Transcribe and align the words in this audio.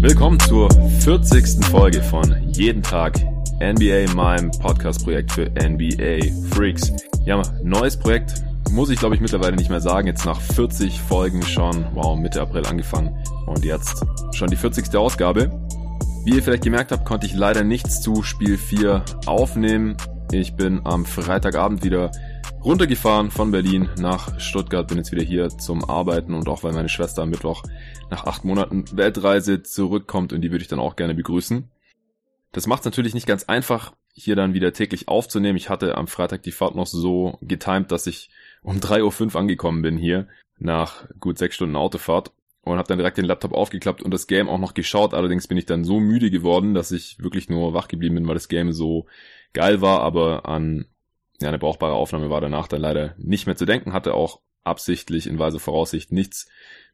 Willkommen 0.00 0.40
zur 0.40 0.70
40. 0.70 1.66
Folge 1.66 2.02
von 2.02 2.50
Jeden 2.52 2.82
Tag 2.82 3.20
NBA, 3.60 4.14
meinem 4.14 4.50
Podcast-Projekt 4.50 5.32
für 5.32 5.50
NBA 5.50 6.20
Freaks. 6.50 6.92
Ja, 7.26 7.42
neues 7.62 7.98
Projekt, 7.98 8.47
muss 8.70 8.90
ich 8.90 8.98
glaube 8.98 9.14
ich 9.14 9.20
mittlerweile 9.20 9.56
nicht 9.56 9.70
mehr 9.70 9.80
sagen. 9.80 10.06
Jetzt 10.06 10.24
nach 10.24 10.40
40 10.40 11.00
Folgen 11.00 11.42
schon, 11.42 11.86
wow, 11.94 12.18
Mitte 12.18 12.40
April 12.40 12.66
angefangen 12.66 13.16
und 13.46 13.64
jetzt 13.64 14.04
schon 14.32 14.48
die 14.48 14.56
40. 14.56 14.94
Ausgabe. 14.96 15.50
Wie 16.24 16.34
ihr 16.34 16.42
vielleicht 16.42 16.64
gemerkt 16.64 16.92
habt, 16.92 17.06
konnte 17.06 17.26
ich 17.26 17.34
leider 17.34 17.64
nichts 17.64 18.00
zu 18.02 18.22
Spiel 18.22 18.58
4 18.58 19.04
aufnehmen. 19.26 19.96
Ich 20.30 20.54
bin 20.56 20.82
am 20.84 21.06
Freitagabend 21.06 21.84
wieder 21.84 22.10
runtergefahren 22.62 23.30
von 23.30 23.50
Berlin 23.50 23.88
nach 23.98 24.38
Stuttgart, 24.40 24.88
bin 24.88 24.98
jetzt 24.98 25.12
wieder 25.12 25.22
hier 25.22 25.48
zum 25.48 25.88
Arbeiten 25.88 26.34
und 26.34 26.48
auch 26.48 26.64
weil 26.64 26.72
meine 26.72 26.88
Schwester 26.88 27.22
am 27.22 27.30
Mittwoch 27.30 27.62
nach 28.10 28.24
acht 28.24 28.44
Monaten 28.44 28.84
Weltreise 28.92 29.62
zurückkommt 29.62 30.32
und 30.32 30.42
die 30.42 30.50
würde 30.50 30.62
ich 30.62 30.68
dann 30.68 30.80
auch 30.80 30.96
gerne 30.96 31.14
begrüßen. 31.14 31.70
Das 32.52 32.66
macht 32.66 32.80
es 32.80 32.84
natürlich 32.86 33.14
nicht 33.14 33.26
ganz 33.26 33.44
einfach, 33.44 33.92
hier 34.12 34.36
dann 34.36 34.54
wieder 34.54 34.72
täglich 34.72 35.08
aufzunehmen. 35.08 35.56
Ich 35.56 35.68
hatte 35.70 35.96
am 35.96 36.08
Freitag 36.08 36.42
die 36.42 36.52
Fahrt 36.52 36.74
noch 36.74 36.86
so 36.86 37.38
getimt, 37.40 37.92
dass 37.92 38.06
ich 38.06 38.30
um 38.68 38.80
3.05 38.80 39.34
Uhr 39.34 39.40
angekommen 39.40 39.80
bin 39.80 39.96
hier 39.96 40.28
nach 40.58 41.08
gut 41.20 41.38
sechs 41.38 41.54
Stunden 41.54 41.74
Autofahrt 41.74 42.32
und 42.60 42.76
habe 42.76 42.86
dann 42.86 42.98
direkt 42.98 43.16
den 43.16 43.24
Laptop 43.24 43.52
aufgeklappt 43.52 44.02
und 44.02 44.12
das 44.12 44.26
Game 44.26 44.46
auch 44.46 44.58
noch 44.58 44.74
geschaut. 44.74 45.14
Allerdings 45.14 45.48
bin 45.48 45.56
ich 45.56 45.64
dann 45.64 45.84
so 45.84 46.00
müde 46.00 46.30
geworden, 46.30 46.74
dass 46.74 46.92
ich 46.92 47.18
wirklich 47.18 47.48
nur 47.48 47.72
wach 47.72 47.88
geblieben 47.88 48.16
bin, 48.16 48.28
weil 48.28 48.34
das 48.34 48.48
Game 48.48 48.72
so 48.72 49.06
geil 49.54 49.80
war, 49.80 50.00
aber 50.02 50.46
an 50.46 50.84
ja, 51.40 51.48
eine 51.48 51.58
brauchbare 51.58 51.94
Aufnahme 51.94 52.28
war 52.28 52.42
danach 52.42 52.68
dann 52.68 52.82
leider 52.82 53.14
nicht 53.16 53.46
mehr 53.46 53.56
zu 53.56 53.64
denken, 53.64 53.94
hatte 53.94 54.12
auch 54.12 54.40
absichtlich 54.64 55.28
in 55.28 55.38
weise 55.38 55.60
Voraussicht 55.60 56.12
nichts 56.12 56.46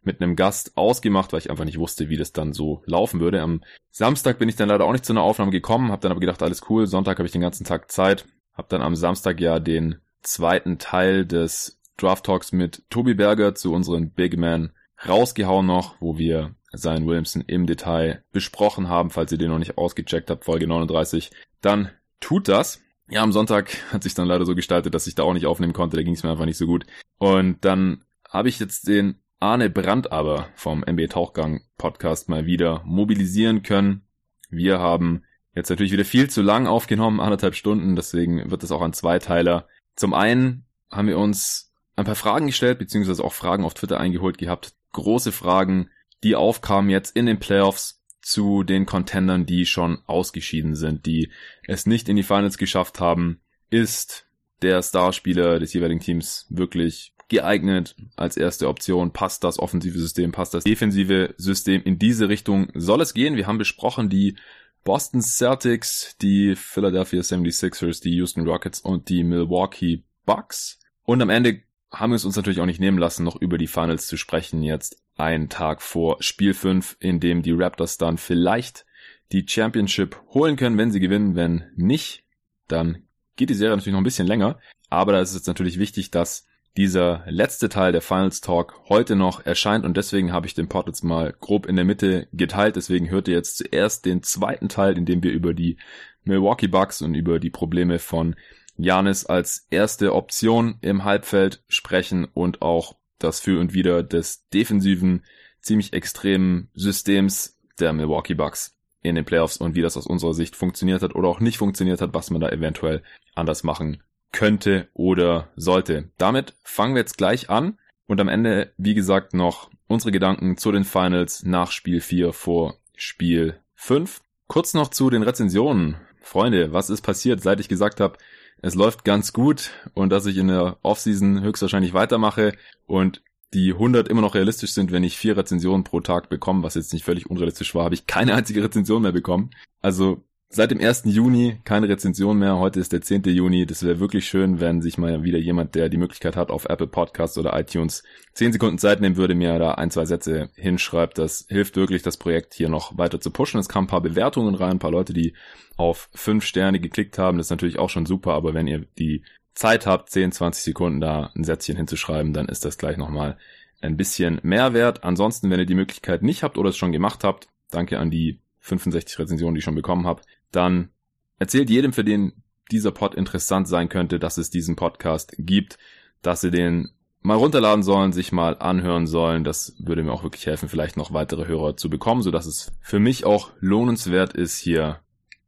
mit 0.03 0.21
einem 0.21 0.37
Gast 0.37 0.77
ausgemacht, 0.77 1.33
weil 1.33 1.41
ich 1.41 1.51
einfach 1.51 1.65
nicht 1.65 1.81
wusste, 1.81 2.09
wie 2.09 2.17
das 2.17 2.33
dann 2.33 2.53
so 2.53 2.83
laufen 2.87 3.19
würde. 3.19 3.41
Am 3.41 3.65
Samstag 3.91 4.39
bin 4.39 4.49
ich 4.49 4.55
dann 4.55 4.69
leider 4.69 4.85
auch 4.85 4.93
nicht 4.93 5.07
zu 5.07 5.13
einer 5.13 5.23
Aufnahme 5.23 5.51
gekommen, 5.51 5.91
habe 5.91 6.03
dann 6.03 6.13
aber 6.13 6.21
gedacht, 6.21 6.43
alles 6.43 6.63
cool, 6.69 6.87
Sonntag 6.87 7.19
habe 7.19 7.27
ich 7.27 7.33
den 7.33 7.41
ganzen 7.41 7.65
Tag 7.65 7.91
Zeit, 7.91 8.27
habe 8.53 8.69
dann 8.69 8.83
am 8.83 8.95
Samstag 8.95 9.41
ja 9.41 9.59
den 9.59 9.97
zweiten 10.25 10.79
Teil 10.79 11.25
des 11.25 11.81
Draft 11.97 12.27
Talks 12.27 12.53
mit 12.53 12.83
Tobi 12.91 13.15
Berger 13.15 13.55
zu 13.55 13.73
unseren 13.73 14.11
Big 14.11 14.37
Man 14.37 14.73
rausgehauen 15.07 15.67
noch, 15.67 15.97
wo 16.01 16.19
wir 16.19 16.55
Zion 16.75 17.07
Williamson 17.07 17.45
im 17.47 17.67
Detail 17.67 18.25
besprochen 18.33 18.89
haben. 18.89 19.11
Falls 19.11 19.31
ihr 19.33 19.39
den 19.39 19.51
noch 19.51 19.59
nicht 19.59 19.79
ausgecheckt 19.79 20.31
habt, 20.31 20.45
Folge 20.45 20.67
39, 20.67 21.31
dann 21.61 21.91
tut 22.21 22.49
das. 22.49 22.81
Ja, 23.09 23.23
am 23.23 23.33
Sonntag 23.33 23.77
hat 23.93 24.03
sich 24.03 24.15
dann 24.15 24.27
leider 24.27 24.47
so 24.47 24.55
gestaltet, 24.55 24.95
dass 24.95 25.07
ich 25.07 25.15
da 25.15 25.23
auch 25.23 25.35
nicht 25.35 25.47
aufnehmen 25.47 25.73
konnte. 25.73 25.97
Da 25.97 26.03
ging 26.03 26.15
es 26.15 26.23
mir 26.23 26.31
einfach 26.31 26.47
nicht 26.47 26.59
so 26.59 26.67
gut. 26.67 26.87
Und 27.19 27.65
dann 27.65 28.05
habe 28.29 28.49
ich 28.49 28.59
jetzt 28.59 28.89
den 28.89 29.21
Arne 29.41 29.69
Brandt 29.69 30.11
aber 30.11 30.49
vom 30.55 30.83
MB 30.85 31.09
Tauchgang 31.11 31.61
Podcast 31.77 32.29
mal 32.29 32.47
wieder 32.47 32.83
mobilisieren 32.85 33.63
können. 33.63 34.03
Wir 34.49 34.79
haben 34.79 35.25
jetzt 35.55 35.71
natürlich 35.71 35.93
wieder 35.93 36.05
viel 36.05 36.31
zu 36.31 36.41
lang 36.43 36.67
aufgenommen, 36.67 37.21
anderthalb 37.21 37.55
Stunden, 37.55 37.95
deswegen 37.95 38.51
wird 38.51 38.63
es 38.63 38.73
auch 38.73 38.83
ein 38.83 38.93
Zweiteiler. 38.93 39.69
Zum 39.97 40.15
einen 40.15 40.65
haben 40.91 41.09
wir 41.09 41.19
uns 41.19 41.73
ein 41.97 42.05
paar 42.05 42.15
Fragen 42.15 42.47
gestellt, 42.47 42.79
beziehungsweise 42.79 43.23
auch 43.25 43.33
Fragen 43.33 43.65
auf 43.65 43.75
Twitter 43.75 44.01
eingeholt 44.01 44.39
gehabt. 44.39 44.75
Große 44.93 45.33
Fragen, 45.33 45.91
die 46.23 46.35
aufkamen 46.35 46.91
jetzt 46.91 47.17
in 47.17 47.27
den 47.27 47.39
Playoffs 47.39 48.03
zu 48.21 48.63
den 48.63 48.87
Contendern, 48.87 49.47
die 49.47 49.67
schon 49.67 49.99
ausgeschieden 50.07 50.75
sind, 50.75 51.07
die 51.07 51.31
es 51.67 51.87
nicht 51.87 52.09
in 52.09 52.17
die 52.17 52.23
Finals 52.23 52.59
geschafft 52.59 53.01
haben. 53.01 53.41
Ist 53.71 54.27
der 54.63 54.83
Starspieler 54.83 55.59
des 55.59 55.75
jeweiligen 55.75 56.01
Teams 56.01 56.47
wirklich 56.49 57.13
geeignet 57.29 57.97
als 58.17 58.37
erste 58.37 58.69
Option? 58.69 59.13
Passt 59.13 59.45
das 59.45 59.59
offensive 59.59 59.99
System? 59.99 60.33
Passt 60.33 60.55
das 60.55 60.65
defensive 60.65 61.35
System? 61.37 61.83
In 61.83 61.99
diese 61.99 62.29
Richtung 62.29 62.71
soll 62.75 63.01
es 63.03 63.15
gehen. 63.15 63.37
Wir 63.37 63.47
haben 63.47 63.59
besprochen 63.59 64.09
die 64.09 64.37
Boston 64.85 65.23
Celtics, 65.23 66.15
die 66.21 66.55
Philadelphia 66.55 67.21
76ers, 67.21 68.03
die 68.03 68.15
Houston 68.17 68.47
Rockets 68.47 68.81
und 68.81 69.09
die 69.09 69.25
Milwaukee 69.25 70.05
Bucks. 70.27 70.79
Und 71.05 71.23
am 71.23 71.31
Ende 71.31 71.63
haben 71.91 72.11
wir 72.11 72.17
es 72.17 72.27
uns 72.27 72.37
natürlich 72.37 72.61
auch 72.61 72.67
nicht 72.67 72.81
nehmen 72.81 72.99
lassen, 72.99 73.25
noch 73.25 73.41
über 73.41 73.57
die 73.57 73.67
Finals 73.67 74.07
zu 74.07 74.19
sprechen, 74.19 74.63
jetzt 74.63 75.03
einen 75.17 75.49
Tag 75.49 75.81
vor 75.81 76.19
Spiel 76.21 76.53
5, 76.53 76.97
in 77.01 77.19
dem 77.19 77.43
die 77.43 77.53
Raptors 77.53 77.97
dann 77.97 78.19
vielleicht 78.19 78.85
die 79.33 79.47
Championship 79.49 80.21
holen 80.29 80.57
können, 80.57 80.77
wenn 80.77 80.91
sie 80.91 81.01
gewinnen. 81.01 81.35
Wenn 81.35 81.65
nicht, 81.77 82.25
dann 82.69 83.05
geht 83.37 83.49
die 83.49 83.55
Serie 83.55 83.77
natürlich 83.77 83.93
noch 83.93 84.01
ein 84.01 84.05
bisschen 84.05 84.27
länger. 84.27 84.59
Aber 84.91 85.13
da 85.13 85.21
ist 85.21 85.31
es 85.31 85.37
jetzt 85.37 85.47
natürlich 85.47 85.79
wichtig, 85.79 86.11
dass 86.11 86.47
dieser 86.77 87.23
letzte 87.27 87.69
Teil 87.69 87.93
der 87.93 88.03
Finals 88.03 88.41
Talk 88.41 88.81
heute 88.89 89.15
noch 89.15 89.47
erscheint 89.47 89.85
und 89.85 89.97
deswegen 89.97 90.33
habe 90.33 90.47
ich 90.47 90.55
den 90.55 90.69
Pod 90.69 90.87
jetzt 90.87 91.05
mal 91.05 91.35
grob 91.41 91.67
in 91.67 91.77
der 91.77 91.85
Mitte 91.85 92.27
geteilt. 92.33 92.77
Deswegen 92.77 93.11
hört 93.11 93.29
ihr 93.29 93.35
jetzt 93.35 93.59
zuerst 93.59 94.05
den 94.05 94.23
zweiten 94.23 94.69
Teil, 94.69 94.99
in 94.99 95.07
dem 95.07 95.23
wir 95.23 95.31
über 95.31 95.55
die 95.55 95.79
Milwaukee 96.25 96.67
Bucks 96.67 97.01
und 97.01 97.15
über 97.15 97.39
die 97.39 97.51
Probleme 97.51 97.99
von 97.99 98.35
Janis 98.77 99.25
als 99.25 99.69
erste 99.71 100.15
Option 100.15 100.79
im 100.81 101.05
Halbfeld 101.05 101.63
sprechen 101.69 102.25
und 102.25 102.61
auch 102.61 102.97
das 103.19 103.39
Für 103.39 103.61
und 103.61 103.73
Wider 103.73 104.03
des 104.03 104.49
defensiven, 104.49 105.25
ziemlich 105.61 105.93
extremen 105.93 106.71
Systems 106.75 107.61
der 107.79 107.93
Milwaukee 107.93 108.35
Bucks 108.35 108.77
in 109.01 109.15
den 109.15 109.25
Playoffs 109.25 109.59
und 109.59 109.77
wie 109.77 109.83
das 109.83 109.97
aus 109.97 110.09
unserer 110.09 110.35
Sicht 110.35 110.57
funktioniert 110.57 111.03
hat 111.03 111.15
oder 111.15 111.29
auch 111.29 111.39
nicht 111.39 111.59
funktioniert 111.59 112.01
hat, 112.01 112.15
was 112.15 112.31
man 112.31 112.41
da 112.41 112.49
eventuell 112.49 113.03
anders 113.35 113.63
machen 113.63 114.03
könnte 114.35 114.89
oder 114.93 115.49
sollte. 115.57 116.11
Damit 116.19 116.55
fangen 116.65 116.95
wir 116.95 117.01
jetzt 117.01 117.17
gleich 117.17 117.49
an 117.49 117.79
und 118.07 118.21
am 118.21 118.29
Ende, 118.29 118.73
wie 118.77 118.95
gesagt, 118.95 119.33
noch 119.33 119.71
unsere 119.87 120.13
Gedanken 120.13 120.59
zu 120.59 120.73
den 120.73 120.85
Finals 120.85 121.45
nach 121.45 121.71
Spiel 121.71 122.01
4 122.01 122.33
vor 122.33 122.77
Spiel 122.97 123.61
5. 123.77 124.21
Kurz 124.47 124.75
noch 124.75 124.89
zu 124.89 125.09
den 125.09 125.23
Rezensionen. 125.23 125.97
Freunde, 126.21 126.73
was 126.73 126.91
ist 126.91 127.03
passiert, 127.03 127.41
seit 127.43 127.61
ich 127.61 127.69
gesagt 127.69 128.01
habe, 128.01 128.19
es 128.61 128.75
läuft 128.75 129.05
ganz 129.05 129.33
gut 129.33 129.71
und 129.95 130.11
dass 130.11 130.27
ich 130.27 130.37
in 130.37 130.49
der 130.49 130.79
Offseason 130.83 131.43
höchstwahrscheinlich 131.43 131.95
weitermache 131.95 132.55
und 132.87 133.23
die 133.53 133.73
100 133.73 134.09
immer 134.09 134.23
noch 134.23 134.35
realistisch 134.35 134.73
sind, 134.73 134.91
wenn 134.91 135.05
ich 135.05 135.17
vier 135.17 135.37
Rezensionen 135.37 135.85
pro 135.85 136.01
Tag 136.01 136.29
bekomme, 136.29 136.63
was 136.63 136.75
jetzt 136.75 136.93
nicht 136.93 137.05
völlig 137.05 137.31
unrealistisch 137.31 137.75
war, 137.75 137.85
habe 137.85 137.95
ich 137.95 138.07
keine 138.07 138.35
einzige 138.35 138.65
Rezension 138.65 139.03
mehr 139.03 139.13
bekommen. 139.13 139.51
Also 139.81 140.25
Seit 140.57 140.71
dem 140.71 140.79
1. 140.79 141.03
Juni 141.07 141.59
keine 141.65 141.89
Rezension 141.89 142.39
mehr. 142.39 142.61
Heute 142.61 142.79
ist 142.79 142.93
der 142.93 143.01
10. 143.01 143.25
Juni. 143.25 143.67
Das 143.67 143.83
wäre 143.83 143.99
wirklich 143.99 144.29
schön, 144.29 144.61
wenn 144.61 144.83
sich 144.83 144.99
mal 144.99 145.25
wieder 145.25 145.39
jemand, 145.39 145.75
der 145.75 145.89
die 145.89 145.97
Möglichkeit 145.97 146.37
hat, 146.37 146.53
auf 146.53 146.67
Apple 146.67 146.87
Podcasts 146.87 147.37
oder 147.37 147.59
iTunes 147.59 148.05
10 148.35 148.53
Sekunden 148.53 148.79
Zeit 148.79 149.01
nehmen 149.01 149.17
würde, 149.17 149.35
mir 149.35 149.59
da 149.59 149.73
ein, 149.73 149.91
zwei 149.91 150.05
Sätze 150.05 150.51
hinschreibt. 150.55 151.19
Das 151.19 151.47
hilft 151.49 151.75
wirklich, 151.75 152.03
das 152.03 152.19
Projekt 152.19 152.55
hier 152.55 152.69
noch 152.69 152.97
weiter 152.97 153.19
zu 153.19 153.33
pushen. 153.33 153.59
Es 153.59 153.69
kamen 153.69 153.87
ein 153.87 153.91
paar 153.91 154.01
Bewertungen 154.01 154.55
rein, 154.55 154.77
ein 154.77 154.79
paar 154.79 154.93
Leute, 154.93 155.13
die 155.13 155.35
auf 155.77 156.09
5 156.15 156.45
Sterne 156.45 156.79
geklickt 156.79 157.19
haben. 157.19 157.37
Das 157.37 157.49
ist 157.49 157.51
natürlich 157.51 157.81
auch 157.81 157.91
schon 157.91 158.07
super, 158.07 158.35
aber 158.35 158.55
wenn 158.55 158.69
ihr 158.69 158.87
die 158.97 159.25
Zeit 159.55 159.89
habt, 159.89 160.09
10, 160.11 160.31
20 160.31 160.63
Sekunden 160.63 161.01
da 161.01 161.33
ein 161.35 161.43
Sätzchen 161.43 161.77
hinzuschreiben, 161.77 162.33
dann 162.33 162.47
ist 162.47 162.65
das 162.65 162.79
gleich 162.79 162.97
nochmal 162.97 163.39
ein 163.81 163.97
bisschen 163.97 164.39
Mehrwert. 164.45 165.03
Ansonsten, 165.03 165.51
wenn 165.51 165.59
ihr 165.59 165.67
die 165.67 165.75
Möglichkeit 165.75 166.23
nicht 166.23 166.45
habt 166.45 166.59
oder 166.59 166.69
es 166.69 166.77
schon 166.77 166.93
gemacht 166.93 167.25
habt, 167.25 167.49
danke 167.73 167.99
an 167.99 168.13
die 168.13 168.39
65 168.61 169.19
Rezensionen, 169.19 169.57
die 169.57 169.59
ich 169.59 169.65
schon 169.65 169.75
bekommen 169.75 170.07
habe, 170.07 170.23
dann 170.57 170.91
erzählt 171.39 171.71
jedem, 171.71 171.93
für 171.93 172.05
den 172.05 172.33
dieser 172.71 172.93
Pod 172.93 173.15
interessant 173.15 173.69
sein 173.69 173.89
könnte, 173.89 174.19
dass 174.19 174.39
es 174.39 174.51
diesen 174.51 174.77
Podcast 174.77 175.35
gibt, 175.39 175.79
dass 176.23 176.41
sie 176.41 176.51
den 176.51 176.91
mal 177.21 177.37
runterladen 177.37 177.83
sollen, 177.83 178.13
sich 178.13 178.33
mal 178.33 178.57
anhören 178.59 179.07
sollen. 179.07 179.45
Das 179.45 179.75
würde 179.79 180.03
mir 180.03 180.13
auch 180.13 180.23
wirklich 180.23 180.47
helfen, 180.47 180.69
vielleicht 180.69 180.97
noch 180.97 181.13
weitere 181.13 181.47
Hörer 181.47 181.77
zu 181.77 181.91
bekommen, 181.91 182.23
so 182.23 182.31
dass 182.31 182.47
es 182.47 182.73
für 182.81 183.01
mich 183.01 183.25
auch 183.25 183.51
lohnenswert 183.61 184.35
ist, 184.35 184.59
hier 184.59 185.01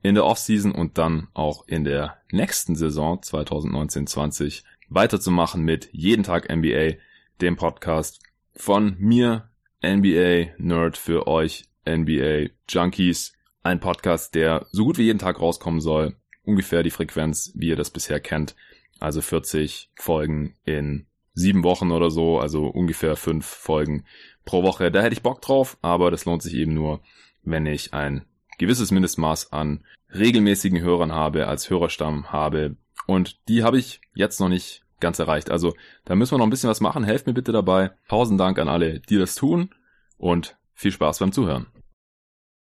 in 0.02 0.14
der 0.14 0.24
Offseason 0.24 0.72
und 0.72 0.98
dann 0.98 1.28
auch 1.34 1.66
in 1.66 1.84
der 1.84 2.18
nächsten 2.30 2.76
Saison 2.76 3.18
2019-20 3.20 4.62
weiterzumachen 4.88 5.62
mit 5.62 5.88
jeden 5.92 6.22
Tag 6.22 6.48
NBA, 6.54 6.98
dem 7.40 7.56
Podcast 7.56 8.20
von 8.54 8.96
mir, 8.98 9.50
NBA 9.84 10.54
Nerd 10.58 10.96
für 10.96 11.26
euch, 11.26 11.64
NBA 11.86 12.50
Junkies. 12.68 13.35
Ein 13.66 13.80
Podcast, 13.80 14.36
der 14.36 14.68
so 14.70 14.84
gut 14.84 14.96
wie 14.96 15.06
jeden 15.06 15.18
Tag 15.18 15.40
rauskommen 15.40 15.80
soll. 15.80 16.14
Ungefähr 16.44 16.84
die 16.84 16.92
Frequenz, 16.92 17.50
wie 17.56 17.66
ihr 17.66 17.74
das 17.74 17.90
bisher 17.90 18.20
kennt. 18.20 18.54
Also 19.00 19.20
40 19.20 19.90
Folgen 19.96 20.54
in 20.64 21.06
sieben 21.34 21.64
Wochen 21.64 21.90
oder 21.90 22.12
so, 22.12 22.38
also 22.38 22.68
ungefähr 22.68 23.16
fünf 23.16 23.44
Folgen 23.44 24.04
pro 24.44 24.62
Woche. 24.62 24.92
Da 24.92 25.02
hätte 25.02 25.14
ich 25.14 25.22
Bock 25.24 25.42
drauf, 25.42 25.78
aber 25.82 26.12
das 26.12 26.26
lohnt 26.26 26.42
sich 26.42 26.54
eben 26.54 26.74
nur, 26.74 27.00
wenn 27.42 27.66
ich 27.66 27.92
ein 27.92 28.24
gewisses 28.56 28.92
Mindestmaß 28.92 29.52
an 29.52 29.82
regelmäßigen 30.14 30.80
Hörern 30.80 31.10
habe, 31.10 31.48
als 31.48 31.68
Hörerstamm 31.68 32.30
habe. 32.30 32.76
Und 33.08 33.48
die 33.48 33.64
habe 33.64 33.78
ich 33.78 34.00
jetzt 34.14 34.38
noch 34.38 34.48
nicht 34.48 34.84
ganz 35.00 35.18
erreicht. 35.18 35.50
Also 35.50 35.74
da 36.04 36.14
müssen 36.14 36.34
wir 36.34 36.38
noch 36.38 36.46
ein 36.46 36.50
bisschen 36.50 36.70
was 36.70 36.80
machen. 36.80 37.02
Helft 37.02 37.26
mir 37.26 37.34
bitte 37.34 37.50
dabei. 37.50 37.90
Tausend 38.08 38.38
Dank 38.38 38.60
an 38.60 38.68
alle, 38.68 39.00
die 39.00 39.18
das 39.18 39.34
tun 39.34 39.70
und 40.18 40.56
viel 40.72 40.92
Spaß 40.92 41.18
beim 41.18 41.32
Zuhören. 41.32 41.66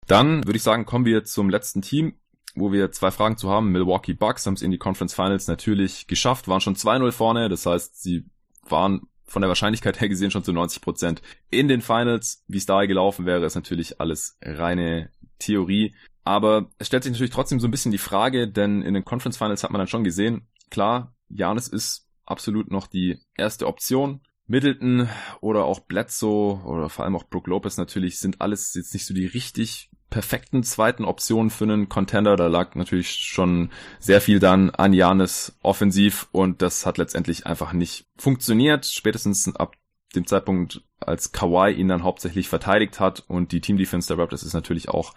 Dann 0.08 0.46
würde 0.46 0.58
ich 0.58 0.64
sagen, 0.64 0.86
kommen 0.86 1.06
wir 1.06 1.24
zum 1.24 1.50
letzten 1.50 1.82
Team, 1.82 2.16
wo 2.56 2.72
wir 2.72 2.92
zwei 2.92 3.12
Fragen 3.12 3.38
zu 3.38 3.50
haben. 3.50 3.72
Milwaukee 3.72 4.14
Bucks 4.14 4.46
haben 4.46 4.54
es 4.54 4.62
in 4.62 4.72
die 4.72 4.78
Conference 4.78 5.14
Finals 5.14 5.48
natürlich 5.48 6.08
geschafft, 6.08 6.48
waren 6.48 6.62
schon 6.62 6.76
2-0 6.76 7.12
vorne. 7.12 7.50
Das 7.50 7.66
heißt, 7.66 8.02
sie 8.02 8.26
waren 8.68 9.02
von 9.26 9.42
der 9.42 9.50
Wahrscheinlichkeit 9.50 10.00
her 10.00 10.10
gesehen 10.10 10.32
schon 10.32 10.44
zu 10.44 10.54
90 10.54 10.82
Prozent 10.82 11.22
in 11.50 11.68
den 11.68 11.82
Finals. 11.82 12.44
Wie 12.48 12.58
es 12.58 12.66
da 12.66 12.86
gelaufen 12.86 13.26
wäre, 13.26 13.46
ist 13.46 13.56
natürlich 13.56 14.00
alles 14.00 14.38
reine 14.42 15.10
Theorie. 15.40 15.96
Aber 16.24 16.70
es 16.78 16.88
stellt 16.88 17.04
sich 17.04 17.12
natürlich 17.12 17.34
trotzdem 17.34 17.60
so 17.60 17.68
ein 17.68 17.72
bisschen 17.72 17.92
die 17.92 17.98
Frage, 17.98 18.48
denn 18.48 18.82
in 18.82 18.94
den 18.94 19.04
Conference 19.04 19.38
Finals 19.38 19.64
hat 19.64 19.72
man 19.72 19.80
dann 19.80 19.88
schon 19.88 20.04
gesehen, 20.04 20.48
klar, 20.70 21.16
Janis 21.30 21.68
ist 21.68 22.08
absolut 22.26 22.72
noch 22.72 22.88
die 22.88 23.20
erste 23.36 23.68
Option. 23.68 24.22
Middleton 24.48 25.10
oder 25.42 25.66
auch 25.66 25.80
Bledsoe 25.80 26.62
oder 26.66 26.90
vor 26.90 27.06
allem 27.06 27.16
auch 27.16 27.25
Brook 27.25 27.48
Lopez 27.48 27.78
natürlich 27.78 28.19
sind 28.19 28.42
alles 28.42 28.74
jetzt 28.74 28.94
nicht 28.94 29.06
so 29.06 29.13
die 29.13 29.25
richtig 29.25 29.90
perfekten 30.10 30.62
zweiten 30.62 31.06
Optionen 31.06 31.50
für 31.50 31.63
einen 31.63 31.90
Contender. 31.90 32.36
Da 32.36 32.45
lag 32.45 32.75
natürlich 32.75 33.10
schon 33.10 33.72
sehr 34.00 34.22
viel 34.22 34.40
dann 34.40 34.69
an 34.69 34.94
Janis 34.94 35.57
offensiv 35.63 36.28
und 36.31 36.62
das 36.62 36.86
hat 36.86 37.00
letztendlich 37.00 37.48
einfach 37.48 37.74
nicht 37.74 38.06
funktioniert. 38.18 38.86
Spätestens 38.86 39.56
ab 39.56 39.75
dem 40.16 40.28
Zeitpunkt, 40.28 40.84
als 41.08 41.32
Kawhi 41.32 41.72
ihn 41.72 41.88
dann 41.88 42.04
hauptsächlich 42.04 42.50
verteidigt 42.50 43.00
hat 43.00 43.24
und 43.28 43.52
die 43.52 43.62
Team 43.62 43.78
Defense 43.78 44.08
der 44.08 44.18
Raptors 44.18 44.44
ist 44.44 44.54
natürlich 44.54 44.90
auch 44.90 45.14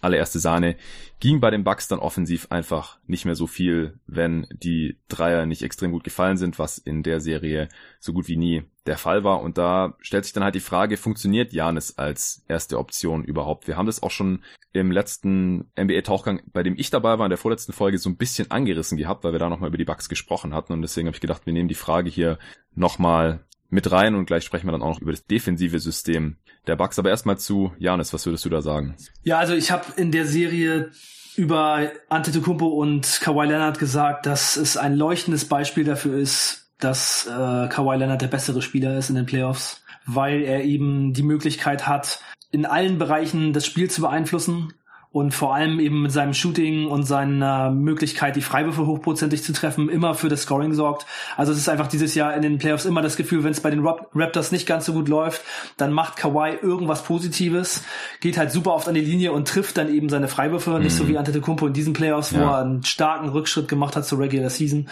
allererste 0.00 0.38
Sahne, 0.38 0.76
ging 1.20 1.40
bei 1.40 1.50
den 1.50 1.64
Bucks 1.64 1.88
dann 1.88 1.98
offensiv 1.98 2.46
einfach 2.50 2.98
nicht 3.06 3.24
mehr 3.24 3.34
so 3.34 3.46
viel, 3.46 3.98
wenn 4.06 4.46
die 4.50 4.98
Dreier 5.08 5.46
nicht 5.46 5.62
extrem 5.62 5.92
gut 5.92 6.04
gefallen 6.04 6.38
sind, 6.38 6.58
was 6.58 6.78
in 6.78 7.02
der 7.02 7.20
Serie 7.20 7.68
so 7.98 8.12
gut 8.12 8.28
wie 8.28 8.36
nie 8.36 8.62
der 8.86 8.96
Fall 8.96 9.24
war. 9.24 9.42
Und 9.42 9.58
da 9.58 9.94
stellt 10.00 10.24
sich 10.24 10.32
dann 10.32 10.44
halt 10.44 10.54
die 10.54 10.60
Frage, 10.60 10.96
funktioniert 10.96 11.52
Janis 11.52 11.98
als 11.98 12.44
erste 12.48 12.78
Option 12.78 13.24
überhaupt? 13.24 13.68
Wir 13.68 13.76
haben 13.76 13.86
das 13.86 14.02
auch 14.02 14.10
schon 14.10 14.42
im 14.72 14.90
letzten 14.90 15.70
NBA-Tauchgang, 15.78 16.42
bei 16.52 16.62
dem 16.62 16.76
ich 16.78 16.90
dabei 16.90 17.18
war, 17.18 17.26
in 17.26 17.30
der 17.30 17.38
vorletzten 17.38 17.72
Folge 17.72 17.98
so 17.98 18.08
ein 18.08 18.16
bisschen 18.16 18.50
angerissen 18.50 18.96
gehabt, 18.96 19.24
weil 19.24 19.32
wir 19.32 19.38
da 19.38 19.50
nochmal 19.50 19.68
über 19.68 19.78
die 19.78 19.84
Bucks 19.84 20.08
gesprochen 20.08 20.54
hatten. 20.54 20.72
Und 20.72 20.82
deswegen 20.82 21.08
habe 21.08 21.16
ich 21.16 21.20
gedacht, 21.20 21.44
wir 21.44 21.52
nehmen 21.52 21.68
die 21.68 21.74
Frage 21.74 22.08
hier 22.08 22.38
nochmal 22.74 23.44
mit 23.70 23.90
rein 23.90 24.14
und 24.14 24.26
gleich 24.26 24.44
sprechen 24.44 24.66
wir 24.66 24.72
dann 24.72 24.82
auch 24.82 24.94
noch 24.94 25.00
über 25.00 25.12
das 25.12 25.26
defensive 25.26 25.78
System 25.78 26.36
der 26.66 26.76
Bucks. 26.76 26.98
Aber 26.98 27.10
erstmal 27.10 27.38
zu 27.38 27.72
Janis, 27.78 28.12
was 28.12 28.26
würdest 28.26 28.44
du 28.44 28.50
da 28.50 28.62
sagen? 28.62 28.96
Ja, 29.22 29.38
also 29.38 29.54
ich 29.54 29.70
habe 29.70 29.84
in 29.96 30.12
der 30.12 30.26
Serie 30.26 30.90
über 31.36 31.90
Antetokounmpo 32.08 32.66
und 32.66 33.20
Kawhi 33.22 33.46
Leonard 33.46 33.78
gesagt, 33.78 34.26
dass 34.26 34.56
es 34.56 34.76
ein 34.76 34.94
leuchtendes 34.94 35.46
Beispiel 35.46 35.84
dafür 35.84 36.18
ist, 36.18 36.70
dass 36.78 37.26
äh, 37.26 37.68
Kawhi 37.68 37.96
Leonard 37.96 38.20
der 38.20 38.28
bessere 38.28 38.62
Spieler 38.62 38.98
ist 38.98 39.10
in 39.10 39.16
den 39.16 39.26
Playoffs, 39.26 39.82
weil 40.06 40.42
er 40.42 40.64
eben 40.64 41.12
die 41.12 41.22
Möglichkeit 41.22 41.86
hat, 41.86 42.20
in 42.50 42.66
allen 42.66 42.98
Bereichen 42.98 43.52
das 43.52 43.64
Spiel 43.64 43.88
zu 43.90 44.00
beeinflussen 44.00 44.74
und 45.12 45.34
vor 45.34 45.54
allem 45.54 45.80
eben 45.80 46.02
mit 46.02 46.12
seinem 46.12 46.34
Shooting 46.34 46.86
und 46.86 47.02
seiner 47.02 47.70
Möglichkeit, 47.70 48.36
die 48.36 48.42
Freiwürfe 48.42 48.86
hochprozentig 48.86 49.42
zu 49.42 49.52
treffen, 49.52 49.88
immer 49.88 50.14
für 50.14 50.28
das 50.28 50.42
Scoring 50.42 50.72
sorgt. 50.72 51.04
Also 51.36 51.50
es 51.50 51.58
ist 51.58 51.68
einfach 51.68 51.88
dieses 51.88 52.14
Jahr 52.14 52.34
in 52.34 52.42
den 52.42 52.58
Playoffs 52.58 52.84
immer 52.84 53.02
das 53.02 53.16
Gefühl, 53.16 53.42
wenn 53.42 53.50
es 53.50 53.60
bei 53.60 53.70
den 53.70 53.84
Raptors 53.84 54.52
nicht 54.52 54.68
ganz 54.68 54.86
so 54.86 54.92
gut 54.92 55.08
läuft, 55.08 55.42
dann 55.76 55.92
macht 55.92 56.16
Kawhi 56.16 56.54
irgendwas 56.62 57.02
Positives, 57.02 57.82
geht 58.20 58.38
halt 58.38 58.52
super 58.52 58.72
oft 58.72 58.86
an 58.86 58.94
die 58.94 59.00
Linie 59.00 59.32
und 59.32 59.48
trifft 59.48 59.78
dann 59.78 59.92
eben 59.92 60.08
seine 60.08 60.28
Freiwürfe, 60.28 60.70
mhm. 60.70 60.84
nicht 60.84 60.94
so 60.94 61.02
mhm. 61.02 61.08
wie 61.08 61.18
Antetokounmpo 61.18 61.66
in 61.66 61.72
diesen 61.72 61.92
Playoffs, 61.92 62.30
ja. 62.30 62.40
wo 62.40 62.44
er 62.44 62.58
einen 62.58 62.84
starken 62.84 63.30
Rückschritt 63.30 63.66
gemacht 63.66 63.96
hat 63.96 64.06
zur 64.06 64.20
Regular 64.20 64.50
Season 64.50 64.88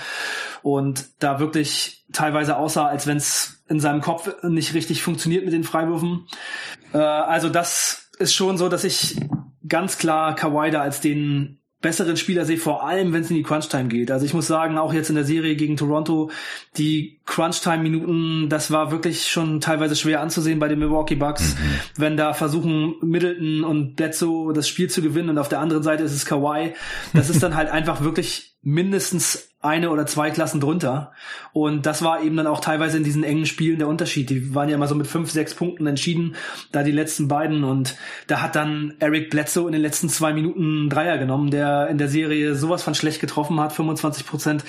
und 0.62 1.06
da 1.20 1.38
wirklich 1.38 2.04
teilweise 2.12 2.56
aussah, 2.56 2.86
als 2.86 3.06
wenn 3.06 3.18
es 3.18 3.62
in 3.68 3.78
seinem 3.78 4.00
Kopf 4.00 4.28
nicht 4.42 4.74
richtig 4.74 5.02
funktioniert 5.02 5.44
mit 5.44 5.52
den 5.52 5.62
Freiwürfen. 5.62 6.26
Äh, 6.92 6.98
also 6.98 7.48
das 7.48 8.10
ist 8.18 8.34
schon 8.34 8.58
so, 8.58 8.68
dass 8.68 8.82
ich 8.82 9.16
ganz 9.68 9.98
klar 9.98 10.34
Kawhi 10.34 10.70
da 10.70 10.80
als 10.80 11.00
den 11.00 11.58
besseren 11.80 12.16
Spieler 12.16 12.44
sehe, 12.44 12.56
vor 12.56 12.84
allem 12.84 13.12
wenn 13.12 13.22
es 13.22 13.30
in 13.30 13.36
die 13.36 13.44
Crunch-Time 13.44 13.88
geht. 13.88 14.10
Also 14.10 14.26
ich 14.26 14.34
muss 14.34 14.48
sagen, 14.48 14.78
auch 14.78 14.92
jetzt 14.92 15.10
in 15.10 15.14
der 15.14 15.24
Serie 15.24 15.54
gegen 15.54 15.76
Toronto, 15.76 16.30
die 16.76 17.20
Crunch-Time-Minuten, 17.24 18.48
das 18.48 18.72
war 18.72 18.90
wirklich 18.90 19.28
schon 19.28 19.60
teilweise 19.60 19.94
schwer 19.94 20.20
anzusehen 20.20 20.58
bei 20.58 20.66
den 20.66 20.80
Milwaukee 20.80 21.14
Bucks, 21.14 21.54
mhm. 21.54 21.80
wenn 21.96 22.16
da 22.16 22.34
versuchen 22.34 22.96
Middleton 23.00 23.62
und 23.62 23.94
Bledsoe 23.94 24.52
das 24.52 24.68
Spiel 24.68 24.90
zu 24.90 25.02
gewinnen 25.02 25.28
und 25.28 25.38
auf 25.38 25.48
der 25.48 25.60
anderen 25.60 25.84
Seite 25.84 26.02
ist 26.02 26.14
es 26.14 26.26
Kawhi. 26.26 26.74
Das 27.12 27.30
ist 27.30 27.44
dann 27.44 27.54
halt 27.56 27.70
einfach 27.70 28.02
wirklich 28.02 28.56
mindestens 28.62 29.47
eine 29.60 29.90
oder 29.90 30.06
zwei 30.06 30.30
Klassen 30.30 30.60
drunter. 30.60 31.12
Und 31.52 31.84
das 31.84 32.02
war 32.02 32.22
eben 32.22 32.36
dann 32.36 32.46
auch 32.46 32.60
teilweise 32.60 32.96
in 32.96 33.04
diesen 33.04 33.24
engen 33.24 33.44
Spielen 33.44 33.78
der 33.78 33.88
Unterschied. 33.88 34.30
Die 34.30 34.54
waren 34.54 34.68
ja 34.68 34.76
immer 34.76 34.86
so 34.86 34.94
mit 34.94 35.08
fünf, 35.08 35.30
sechs 35.32 35.54
Punkten 35.54 35.86
entschieden, 35.86 36.36
da 36.70 36.84
die 36.84 36.92
letzten 36.92 37.26
beiden. 37.26 37.64
Und 37.64 37.96
da 38.28 38.40
hat 38.40 38.54
dann 38.54 38.94
Eric 39.00 39.30
Bledsoe 39.30 39.66
in 39.66 39.72
den 39.72 39.82
letzten 39.82 40.08
zwei 40.08 40.32
Minuten 40.32 40.88
Dreier 40.88 41.18
genommen, 41.18 41.50
der 41.50 41.88
in 41.88 41.98
der 41.98 42.08
Serie 42.08 42.54
sowas 42.54 42.84
von 42.84 42.94
schlecht 42.94 43.20
getroffen 43.20 43.58
hat, 43.58 43.72
25 43.72 44.26
Prozent 44.26 44.64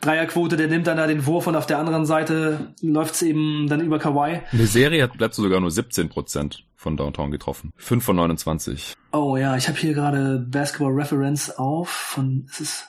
Dreierquote. 0.00 0.56
Der 0.56 0.68
nimmt 0.68 0.86
dann 0.86 0.98
da 0.98 1.08
den 1.08 1.26
Wurf 1.26 1.48
und 1.48 1.56
auf 1.56 1.66
der 1.66 1.78
anderen 1.78 2.06
Seite 2.06 2.72
läuft's 2.80 3.22
eben 3.22 3.66
dann 3.68 3.80
über 3.80 3.98
Kawhi. 3.98 4.40
In 4.52 4.58
der 4.58 4.66
Serie 4.68 5.02
hat 5.02 5.18
Bledsoe 5.18 5.42
sogar 5.42 5.60
nur 5.60 5.72
17 5.72 6.08
Prozent 6.08 6.64
von 6.76 6.96
Downtown 6.96 7.32
getroffen. 7.32 7.72
5 7.76 8.04
von 8.04 8.16
29. 8.16 8.94
Oh 9.10 9.36
ja, 9.36 9.56
ich 9.56 9.66
habe 9.66 9.78
hier 9.78 9.94
gerade 9.94 10.38
Basketball 10.38 10.92
Reference 10.92 11.50
auf 11.50 11.88
von, 11.88 12.46
ist 12.48 12.60
es 12.60 12.86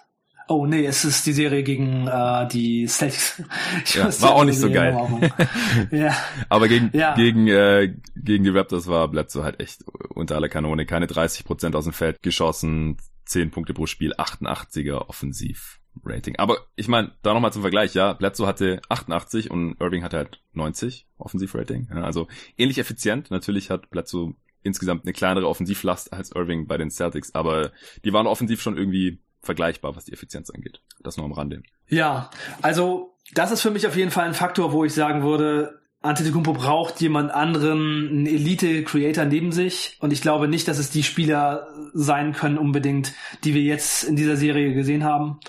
Oh 0.52 0.66
nee, 0.66 0.84
es 0.84 1.06
ist 1.06 1.28
die 1.28 1.34
Serie 1.34 1.62
gegen 1.62 2.08
äh, 2.08 2.48
die 2.48 2.88
Celtics. 2.88 3.44
Ja, 3.94 4.22
war 4.22 4.34
auch 4.34 4.44
nicht 4.44 4.58
so 4.58 4.72
geil. 4.72 4.98
ja. 5.92 6.16
Aber 6.50 6.68
gegen 6.68 6.90
ja. 6.92 7.14
gegen 7.14 7.48
äh, 7.48 7.94
gegen 8.16 8.44
die 8.44 8.50
Raptors 8.50 8.88
war 8.88 9.08
Bledsoe 9.10 9.44
halt 9.44 9.60
echt 9.60 9.84
unter 10.10 10.36
aller 10.36 10.50
Kanone. 10.50 10.88
Keine 10.88 11.06
30 11.06 11.46
Prozent 11.46 11.76
aus 11.76 11.84
dem 11.84 11.94
Feld 11.94 12.24
geschossen, 12.24 12.98
10 13.26 13.52
Punkte 13.52 13.76
pro 13.76 13.86
Spiel, 13.86 14.14
88er 14.16 15.08
Offensiv. 15.08 15.80
Rating. 16.04 16.38
Aber 16.38 16.58
ich 16.76 16.88
meine, 16.88 17.12
da 17.24 17.34
nochmal 17.34 17.52
zum 17.52 17.62
Vergleich, 17.62 17.94
ja, 17.94 18.14
Bledsoe 18.14 18.48
hatte 18.48 18.82
88 18.90 19.52
und 19.52 19.76
Irving 19.82 20.04
hatte 20.04 20.18
halt 20.18 20.42
90 20.54 21.08
Offensivrating. 21.18 21.90
Ja, 21.94 22.04
also 22.04 22.28
ähnlich 22.58 22.78
effizient. 22.78 23.32
Natürlich 23.32 23.70
hat 23.70 23.90
Bledsoe 23.90 24.34
insgesamt 24.64 25.04
eine 25.04 25.14
kleinere 25.14 25.48
Offensivlast 25.48 26.14
als 26.14 26.32
Irving 26.32 26.68
bei 26.68 26.78
den 26.78 26.90
Celtics, 26.90 27.36
aber 27.36 27.72
die 28.06 28.14
waren 28.14 28.28
offensiv 28.28 28.62
schon 28.62 28.78
irgendwie 28.78 29.20
vergleichbar, 29.42 29.96
was 29.96 30.06
die 30.06 30.14
Effizienz 30.14 30.50
angeht. 30.50 30.82
Das 31.02 31.18
nur 31.18 31.26
am 31.26 31.32
Rande. 31.32 31.64
Ja, 31.88 32.30
also 32.62 33.16
das 33.34 33.52
ist 33.52 33.62
für 33.62 33.72
mich 33.72 33.88
auf 33.88 33.96
jeden 33.96 34.12
Fall 34.12 34.26
ein 34.26 34.34
Faktor, 34.34 34.74
wo 34.74 34.84
ich 34.86 34.94
sagen 34.94 35.24
würde, 35.24 35.80
Antetokounmpo 36.02 36.54
braucht 36.54 37.02
jemand 37.02 37.32
anderen, 37.32 38.08
einen 38.10 38.26
Elite-Creator 38.26 39.26
neben 39.26 39.52
sich. 39.52 39.98
Und 40.00 40.14
ich 40.14 40.22
glaube 40.22 40.48
nicht, 40.48 40.68
dass 40.68 40.78
es 40.78 40.90
die 40.90 41.04
Spieler 41.04 41.68
sein 41.94 42.34
können 42.34 42.58
unbedingt, 42.58 43.14
die 43.44 43.54
wir 43.54 43.62
jetzt 43.62 44.06
in 44.06 44.16
dieser 44.16 44.38
Serie 44.38 44.74
gesehen 44.74 45.04
haben. 45.04 45.40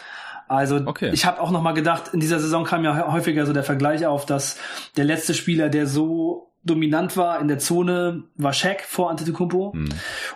Also 0.48 0.80
okay. 0.84 1.10
ich 1.12 1.24
habe 1.24 1.40
auch 1.40 1.52
noch 1.52 1.62
mal 1.62 1.72
gedacht, 1.72 2.12
in 2.12 2.18
dieser 2.18 2.40
Saison 2.40 2.64
kam 2.64 2.82
ja 2.82 3.12
häufiger 3.12 3.46
so 3.46 3.52
der 3.52 3.62
Vergleich 3.62 4.04
auf, 4.06 4.26
dass 4.26 4.58
der 4.96 5.04
letzte 5.04 5.34
Spieler, 5.34 5.68
der 5.68 5.86
so 5.86 6.52
dominant 6.64 7.16
war 7.16 7.40
in 7.40 7.46
der 7.46 7.60
Zone, 7.60 8.24
war 8.34 8.52
Shaq 8.52 8.82
vor 8.82 9.10
Antetokounmpo. 9.10 9.72
Hm. 9.72 9.88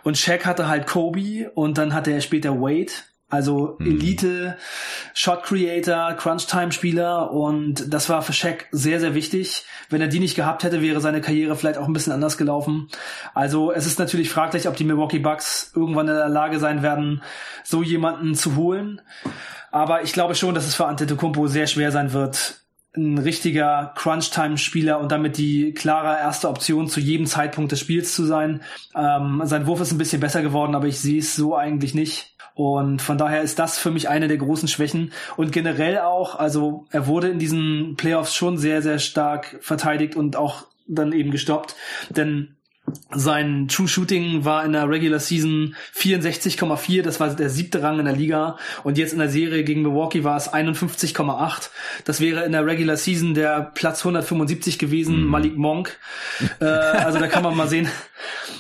Und 0.04 0.16
Shaq 0.16 0.46
hatte 0.46 0.68
halt 0.68 0.86
Kobe 0.86 1.50
und 1.54 1.78
dann 1.78 1.92
hatte 1.92 2.12
er 2.12 2.20
später 2.20 2.60
Wade. 2.60 2.92
Also 3.34 3.76
mhm. 3.78 3.86
Elite, 3.86 4.56
Shot 5.12 5.42
Creator, 5.42 6.14
Crunch 6.14 6.46
Time 6.46 6.70
Spieler 6.70 7.32
und 7.32 7.92
das 7.92 8.08
war 8.08 8.22
für 8.22 8.32
Shaq 8.32 8.66
sehr, 8.70 9.00
sehr 9.00 9.14
wichtig. 9.14 9.64
Wenn 9.90 10.00
er 10.00 10.06
die 10.06 10.20
nicht 10.20 10.36
gehabt 10.36 10.62
hätte, 10.62 10.80
wäre 10.80 11.00
seine 11.00 11.20
Karriere 11.20 11.56
vielleicht 11.56 11.78
auch 11.78 11.86
ein 11.86 11.92
bisschen 11.92 12.12
anders 12.12 12.38
gelaufen. 12.38 12.88
Also 13.34 13.72
es 13.72 13.86
ist 13.86 13.98
natürlich 13.98 14.30
fraglich, 14.30 14.68
ob 14.68 14.76
die 14.76 14.84
Milwaukee 14.84 15.18
Bucks 15.18 15.72
irgendwann 15.74 16.08
in 16.08 16.14
der 16.14 16.28
Lage 16.28 16.60
sein 16.60 16.82
werden, 16.82 17.22
so 17.64 17.82
jemanden 17.82 18.34
zu 18.36 18.54
holen. 18.54 19.00
Aber 19.72 20.04
ich 20.04 20.12
glaube 20.12 20.36
schon, 20.36 20.54
dass 20.54 20.66
es 20.66 20.76
für 20.76 20.86
Antetokounmpo 20.86 21.48
sehr 21.48 21.66
schwer 21.66 21.90
sein 21.90 22.12
wird, 22.12 22.60
ein 22.96 23.18
richtiger 23.18 23.92
Crunch-Time-Spieler 23.96 25.00
und 25.00 25.10
damit 25.10 25.36
die 25.36 25.74
klare 25.74 26.16
erste 26.16 26.48
Option 26.48 26.88
zu 26.88 27.00
jedem 27.00 27.26
Zeitpunkt 27.26 27.72
des 27.72 27.80
Spiels 27.80 28.14
zu 28.14 28.24
sein. 28.24 28.62
Ähm, 28.94 29.42
sein 29.44 29.66
Wurf 29.66 29.80
ist 29.80 29.90
ein 29.90 29.98
bisschen 29.98 30.20
besser 30.20 30.42
geworden, 30.42 30.76
aber 30.76 30.86
ich 30.86 31.00
sehe 31.00 31.18
es 31.18 31.34
so 31.34 31.56
eigentlich 31.56 31.94
nicht. 31.94 32.33
Und 32.54 33.02
von 33.02 33.18
daher 33.18 33.42
ist 33.42 33.58
das 33.58 33.78
für 33.78 33.90
mich 33.90 34.08
eine 34.08 34.28
der 34.28 34.36
großen 34.36 34.68
Schwächen. 34.68 35.12
Und 35.36 35.50
generell 35.50 35.98
auch, 35.98 36.38
also 36.38 36.86
er 36.90 37.06
wurde 37.06 37.28
in 37.28 37.38
diesen 37.40 37.96
Playoffs 37.96 38.34
schon 38.34 38.58
sehr, 38.58 38.80
sehr 38.80 39.00
stark 39.00 39.58
verteidigt 39.60 40.14
und 40.14 40.36
auch 40.36 40.66
dann 40.86 41.12
eben 41.12 41.30
gestoppt. 41.30 41.74
Denn 42.10 42.54
sein 43.10 43.68
True 43.68 43.88
Shooting 43.88 44.44
war 44.44 44.64
in 44.64 44.72
der 44.72 44.88
Regular 44.88 45.18
Season 45.18 45.74
64,4, 45.96 47.02
das 47.02 47.18
war 47.18 47.30
der 47.30 47.48
siebte 47.48 47.82
Rang 47.82 47.98
in 47.98 48.04
der 48.04 48.14
Liga. 48.14 48.58
Und 48.82 48.98
jetzt 48.98 49.12
in 49.12 49.18
der 49.18 49.30
Serie 49.30 49.64
gegen 49.64 49.82
Milwaukee 49.82 50.22
war 50.22 50.36
es 50.36 50.52
51,8. 50.52 51.70
Das 52.04 52.20
wäre 52.20 52.44
in 52.44 52.52
der 52.52 52.66
Regular 52.66 52.96
Season 52.96 53.34
der 53.34 53.62
Platz 53.74 54.00
175 54.00 54.78
gewesen, 54.78 55.24
mm. 55.24 55.26
Malik 55.26 55.56
Monk. 55.56 55.98
äh, 56.60 56.64
also 56.64 57.18
da 57.18 57.26
kann 57.26 57.42
man 57.42 57.56
mal 57.56 57.68
sehen, 57.68 57.88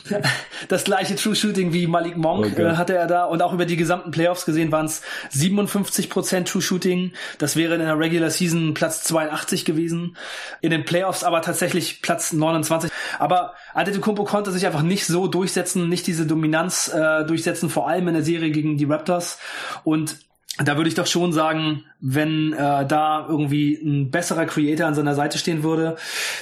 das 0.68 0.84
gleiche 0.84 1.16
True 1.16 1.34
Shooting 1.34 1.72
wie 1.72 1.86
Malik 1.86 2.16
Monk 2.16 2.46
okay. 2.52 2.62
äh, 2.62 2.76
hatte 2.76 2.94
er 2.94 3.06
da 3.06 3.24
und 3.24 3.42
auch 3.42 3.52
über 3.52 3.66
die 3.66 3.76
gesamten 3.76 4.10
Playoffs 4.10 4.44
gesehen 4.44 4.70
waren 4.72 4.86
es 4.86 5.02
57% 5.32 6.44
True 6.44 6.62
Shooting. 6.62 7.12
Das 7.38 7.56
wäre 7.56 7.74
in 7.74 7.80
der 7.80 7.98
Regular 7.98 8.30
Season 8.30 8.74
Platz 8.74 9.04
82 9.04 9.64
gewesen. 9.64 10.16
In 10.60 10.70
den 10.70 10.84
Playoffs 10.84 11.24
aber 11.24 11.42
tatsächlich 11.42 12.02
Platz 12.02 12.32
29. 12.32 12.90
Aber 13.18 13.54
Antetokounmpo 13.72 14.24
konnte 14.24 14.50
sich 14.50 14.66
einfach 14.66 14.82
nicht 14.82 15.06
so 15.06 15.26
durchsetzen, 15.26 15.88
nicht 15.88 16.06
diese 16.06 16.26
Dominanz 16.26 16.88
äh, 16.88 17.24
durchsetzen, 17.24 17.70
vor 17.70 17.88
allem 17.88 18.08
in 18.08 18.14
der 18.14 18.22
Serie 18.22 18.50
gegen 18.50 18.76
die 18.76 18.84
Raptors. 18.84 19.38
Und 19.84 20.16
da 20.58 20.76
würde 20.76 20.88
ich 20.88 20.94
doch 20.94 21.06
schon 21.06 21.32
sagen, 21.32 21.84
wenn 22.00 22.52
äh, 22.52 22.86
da 22.86 23.26
irgendwie 23.28 23.74
ein 23.74 24.10
besserer 24.10 24.46
Creator 24.46 24.86
an 24.86 24.94
seiner 24.94 25.14
Seite 25.14 25.38
stehen 25.38 25.62
würde, 25.62 25.96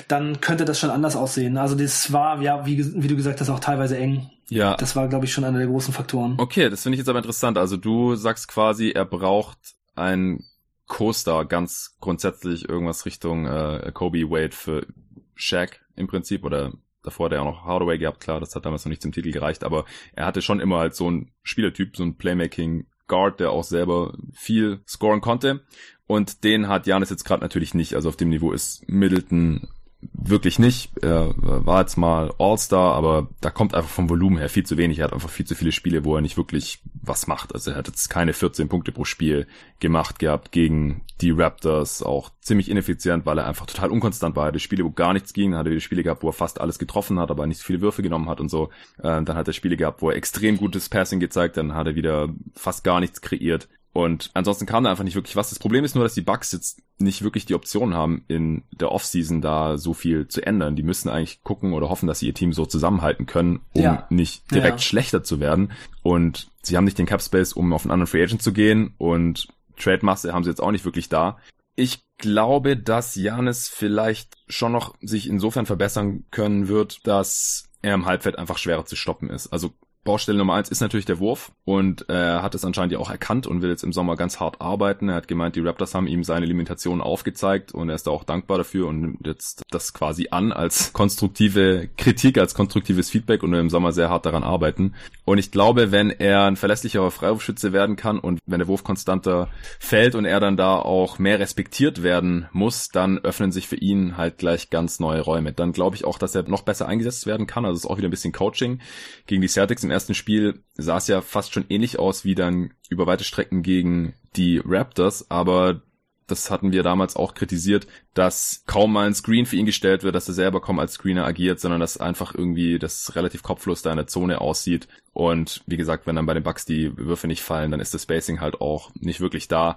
dann 0.09 0.41
könnte 0.41 0.65
das 0.65 0.79
schon 0.79 0.91
anders 0.91 1.17
aussehen. 1.17 1.57
Also 1.57 1.75
das 1.75 2.13
war, 2.13 2.41
ja, 2.43 2.67
wie, 2.67 3.03
wie 3.03 3.09
du 3.09 3.17
gesagt 3.17 3.41
hast, 3.41 3.49
auch 3.49 3.61
teilweise 3.61 3.97
eng. 3.97 4.31
Ja. 4.49 4.77
Das 4.77 4.97
war, 4.97 5.09
glaube 5.09 5.25
ich, 5.25 5.33
schon 5.33 5.45
einer 5.45 5.59
der 5.59 5.67
großen 5.67 5.95
Faktoren. 5.95 6.35
Okay, 6.39 6.69
das 6.69 6.83
finde 6.83 6.97
ich 6.97 6.99
jetzt 6.99 7.09
aber 7.09 7.21
interessant. 7.21 7.57
Also 7.57 7.77
du 7.77 8.15
sagst 8.17 8.49
quasi, 8.49 8.91
er 8.91 9.07
braucht 9.07 9.59
ein 9.95 10.45
Co-Star, 10.89 11.47
ganz 11.47 11.97
grundsätzlich 12.01 12.69
irgendwas 12.69 13.07
Richtung 13.07 13.47
äh, 13.47 13.91
Kobe 13.95 14.31
Wade 14.31 14.55
für 14.55 14.87
Shaq 15.35 15.81
im 15.97 16.07
Prinzip 16.07 16.45
oder 16.45 16.73
davor 17.03 17.27
hat 17.27 17.33
er 17.33 17.43
auch 17.43 17.47
noch 17.47 17.65
Hardaway 17.65 17.99
gehabt, 17.99 18.21
klar, 18.21 18.41
das 18.41 18.55
hat 18.55 18.65
damals 18.65 18.85
noch 18.85 18.91
nicht 18.91 19.03
zum 19.03 19.13
Titel 19.13 19.33
gereicht, 19.33 19.65
aber 19.65 19.85
er 20.13 20.27
hatte 20.27 20.43
schon 20.43 20.61
immer 20.61 20.79
halt 20.79 20.95
so 20.95 21.11
ein 21.11 21.33
Spielertyp, 21.43 21.97
so 21.97 22.05
ein 22.05 22.17
Playmaking 22.17 22.87
Guard, 23.13 23.41
der 23.41 23.51
auch 23.51 23.65
selber 23.65 24.15
viel 24.33 24.81
scoren 24.89 25.21
konnte. 25.21 25.61
Und 26.07 26.45
den 26.45 26.69
hat 26.69 26.87
Janis 26.87 27.11
jetzt 27.11 27.25
gerade 27.25 27.43
natürlich 27.43 27.75
nicht. 27.75 27.95
Also 27.95 28.09
auf 28.09 28.17
dem 28.17 28.31
Niveau 28.31 28.53
ist 28.53 28.89
Middleton 28.89 29.69
wirklich 30.13 30.59
nicht. 30.59 30.91
Er 31.01 31.33
war 31.37 31.81
jetzt 31.81 31.97
mal 31.97 32.33
All-Star, 32.39 32.95
aber 32.95 33.29
da 33.41 33.51
kommt 33.51 33.75
einfach 33.75 33.91
vom 33.91 34.11
Volumen 34.11 34.39
her 34.39 34.49
viel 34.49 34.65
zu 34.65 34.77
wenig. 34.77 34.99
Er 34.99 35.07
hat 35.07 35.13
einfach 35.13 35.31
viel 35.31 35.47
zu 35.47 35.55
viele 35.55 35.73
Spiele, 35.73 36.05
wo 36.05 36.17
er 36.17 36.21
nicht 36.21 36.37
wirklich 36.37 36.81
was 37.03 37.27
macht. 37.27 37.55
Also 37.55 37.71
er 37.71 37.77
hat 37.77 37.87
jetzt 37.87 38.09
keine 38.09 38.33
14 38.33 38.69
Punkte 38.69 38.93
pro 38.93 39.05
Spiel 39.05 39.47
gemacht 39.81 40.19
gehabt 40.19 40.53
gegen 40.53 41.03
die 41.21 41.31
Raptors. 41.31 42.03
Auch 42.03 42.31
ziemlich 42.41 42.71
ineffizient, 42.71 43.27
weil 43.27 43.39
er 43.39 43.47
einfach 43.47 43.67
total 43.67 43.91
unkonstant 43.91 44.35
war. 44.35 44.45
Er 44.45 44.49
hatte 44.49 44.61
Spiele, 44.61 44.85
wo 44.85 44.91
gar 44.91 45.13
nichts 45.13 45.33
ging. 45.33 45.53
Dann 45.53 45.61
hat 45.61 45.67
er 45.67 45.73
wieder 45.73 45.81
Spiele 45.81 46.03
gehabt, 46.03 46.23
wo 46.23 46.29
er 46.29 46.35
fast 46.35 46.61
alles 46.61 46.79
getroffen 46.79 47.19
hat, 47.19 47.31
aber 47.31 47.47
nicht 47.47 47.59
so 47.59 47.65
viele 47.65 47.81
Würfe 47.81 48.03
genommen 48.03 48.29
hat 48.29 48.41
und 48.41 48.49
so. 48.49 48.71
Äh, 48.99 49.23
dann 49.23 49.35
hat 49.35 49.47
er 49.47 49.55
Spiele 49.55 49.77
gehabt, 49.77 50.03
wo 50.03 50.11
er 50.11 50.17
extrem 50.17 50.57
gutes 50.57 50.89
Passing 50.89 51.21
gezeigt. 51.21 51.57
Dann 51.57 51.75
hat 51.75 51.87
er 51.87 51.95
wieder 51.95 52.29
fast 52.55 52.83
gar 52.85 53.01
nichts 53.01 53.21
kreiert. 53.21 53.69
Und 53.93 54.31
ansonsten 54.33 54.65
kam 54.65 54.85
da 54.85 54.91
einfach 54.91 55.05
nicht 55.05 55.17
wirklich 55.17 55.37
was. 55.37 55.51
Das 55.51 55.59
Problem 55.59 55.85
ist 55.85 55.95
nur, 55.95 56.05
dass 56.05 56.15
die 56.15 56.23
Bucks 56.23 56.53
jetzt 56.53 56.81
nicht 56.99 57.23
wirklich 57.23 57.45
die 57.45 57.55
Option 57.55 57.95
haben, 57.95 58.25
in 58.27 58.63
der 58.73 58.91
Offseason 58.91 59.43
da 59.43 59.77
so 59.77 59.93
viel 59.93 60.29
zu 60.29 60.45
ändern. 60.45 60.77
Die 60.77 60.83
müssen 60.83 61.11
eigentlich 61.11 61.43
gucken 61.43 61.75
oder 61.75 61.91
hoffen, 61.91 62.07
dass 62.07 62.21
sie 62.21 62.27
ihr 62.27 62.35
Team 62.35 62.53
so 62.55 62.65
zusammenhalten 62.65 63.27
können, 63.27 63.61
um 63.75 63.83
ja. 63.83 64.07
nicht 64.09 64.51
direkt 64.51 64.79
ja. 64.81 64.83
schlechter 64.83 65.23
zu 65.23 65.41
werden. 65.41 65.73
Und 66.03 66.51
sie 66.63 66.77
haben 66.77 66.85
nicht 66.85 66.99
den 66.99 67.07
Cap 67.07 67.21
Space, 67.21 67.53
um 67.53 67.73
auf 67.73 67.85
einen 67.85 67.91
anderen 67.91 68.07
Free 68.07 68.23
Agent 68.23 68.43
zu 68.43 68.53
gehen. 68.53 68.95
Und 68.97 69.49
Trade-Masse 69.77 70.33
haben 70.33 70.45
sie 70.45 70.51
jetzt 70.51 70.63
auch 70.63 70.71
nicht 70.71 70.87
wirklich 70.87 71.11
da. 71.11 71.39
Ich 71.75 72.05
glaube, 72.17 72.77
dass 72.77 73.15
Janis 73.15 73.69
vielleicht 73.69 74.37
schon 74.49 74.73
noch 74.73 74.95
sich 75.03 75.29
insofern 75.29 75.67
verbessern 75.67 76.25
können 76.31 76.69
wird, 76.69 77.07
dass 77.07 77.69
er 77.83 77.95
im 77.95 78.07
Halbfeld 78.07 78.39
einfach 78.39 78.59
schwerer 78.59 78.87
zu 78.87 78.97
stoppen 78.97 79.29
ist. 79.29 79.49
Also 79.49 79.75
Baustelle 80.05 80.39
Nummer 80.39 80.55
eins 80.55 80.69
ist 80.69 80.81
natürlich 80.81 81.07
der 81.07 81.21
Wurf 81.21 81.53
und 81.65 82.09
er 82.09 82.43
hat 82.43 82.57
es 82.57 82.65
anscheinend 82.65 82.93
ja 82.93 82.99
auch 82.99 83.11
erkannt 83.11 83.47
und 83.47 83.63
will 83.63 83.71
jetzt 83.71 83.85
im 83.85 83.93
Sommer 83.93 84.17
ganz 84.17 84.41
hart 84.41 84.61
arbeiten. 84.61 85.09
Er 85.09 85.15
hat 85.15 85.29
gemeint, 85.29 85.55
die 85.55 85.61
Raptors 85.61 85.95
haben 85.95 86.09
ihm 86.09 86.25
seine 86.25 86.45
Limitationen 86.45 87.01
aufgezeigt 87.01 87.73
und 87.73 87.89
er 87.89 87.95
ist 87.95 88.09
da 88.09 88.11
auch 88.11 88.25
dankbar 88.25 88.59
dafür 88.59 88.89
und 88.89 89.01
nimmt 89.01 89.25
jetzt 89.25 89.63
das 89.71 89.95
quasi 89.95 90.27
an 90.33 90.51
als 90.51 90.93
konstruktive 90.93 91.89
Kritik, 91.97 92.37
als 92.37 92.55
konstruktives 92.55 93.11
Feedback 93.11 93.45
und 93.45 93.53
will 93.53 93.61
im 93.61 93.71
Sommer 93.71 93.93
sehr 93.93 94.11
hart 94.11 94.27
daran 94.27 94.43
arbeiten. 94.43 94.95
Und 95.25 95.39
ich 95.39 95.53
glaube, 95.53 95.93
wenn 95.93 96.11
er 96.11 96.47
ein 96.47 96.57
verlässlicherer 96.57 97.13
Freiwurfschütze 97.13 97.73
werden 97.73 97.95
kann 97.95 98.19
und 98.19 98.41
wenn 98.45 98.59
der 98.59 98.67
Wurf 98.67 98.83
konstanter 98.83 99.51
fällt 99.79 100.17
und 100.17 100.25
er 100.25 100.41
dann 100.41 100.57
da 100.57 100.81
auch 100.81 101.21
mehr 101.21 101.39
respektiert 101.39 102.03
werden 102.03 102.49
muss, 102.51 102.89
dann 102.89 103.19
öffnen 103.19 103.53
sich 103.53 103.69
für 103.69 103.77
ihn 103.77 104.17
halt 104.17 104.39
gleich 104.39 104.69
ganz 104.69 104.99
neue 104.99 105.21
Räume. 105.21 105.53
Dann 105.53 105.71
glaube 105.71 105.95
ich 105.95 106.05
auch, 106.05 106.19
dass 106.19 106.35
er 106.35 106.43
noch 106.49 106.63
besser 106.63 106.89
eingesetzt 106.89 107.27
werden 107.27 107.47
kann. 107.47 107.65
Also 107.65 107.77
es 107.77 107.85
ist 107.85 107.91
auch 107.91 107.99
wieder 107.99 108.09
ein 108.09 108.11
bisschen 108.11 108.33
Coaching 108.33 108.81
gegen 109.27 109.43
die 109.43 109.49
Celtics 109.49 109.85
im 109.85 109.92
ersten 109.93 110.15
Spiel 110.15 110.63
sah 110.75 110.97
es 110.97 111.09
ja 111.09 111.21
fast 111.21 111.53
schon 111.53 111.67
ähnlich 111.69 111.99
aus 111.99 112.25
wie 112.25 112.35
dann 112.35 112.75
über 112.89 113.07
weite 113.07 113.25
Strecken 113.25 113.63
gegen 113.63 114.15
die 114.37 114.61
Raptors, 114.65 115.31
aber 115.31 115.83
das 116.27 116.51
hatten 116.51 116.73
wir 116.73 116.83
damals 116.83 117.17
auch 117.17 117.35
kritisiert, 117.35 117.87
dass 118.15 118.63
kaum 118.67 118.93
mal 118.93 119.07
ein 119.07 119.15
Screen 119.15 119.45
für 119.45 119.57
ihn 119.57 119.67
gestellt 119.67 120.03
wird, 120.03 120.15
dass 120.15 120.29
er 120.29 120.35
selber 120.35 120.61
kaum 120.61 120.79
als 120.79 120.95
Screener 120.95 121.27
agiert, 121.27 121.61
sondern 121.61 121.81
dass 121.81 121.99
einfach 121.99 122.35
irgendwie 122.35 122.79
das 122.79 123.15
relativ 123.17 123.43
kopflos 123.43 123.83
da 123.83 123.91
in 123.91 123.99
der 123.99 124.07
Zone 124.07 124.41
aussieht. 124.41 124.89
Und 125.13 125.63
wie 125.67 125.77
gesagt, 125.77 126.07
wenn 126.07 126.17
dann 126.17 126.27
bei 126.27 126.35
den 126.35 126.43
Bucks 126.43 126.65
die 126.65 126.97
Würfe 126.97 127.27
nicht 127.27 127.43
fallen, 127.43 127.71
dann 127.71 127.81
ist 127.81 127.93
das 127.93 128.05
Spacing 128.05 128.41
halt 128.41 128.61
auch 128.61 128.91
nicht 128.95 129.21
wirklich 129.21 129.49
da. 129.49 129.77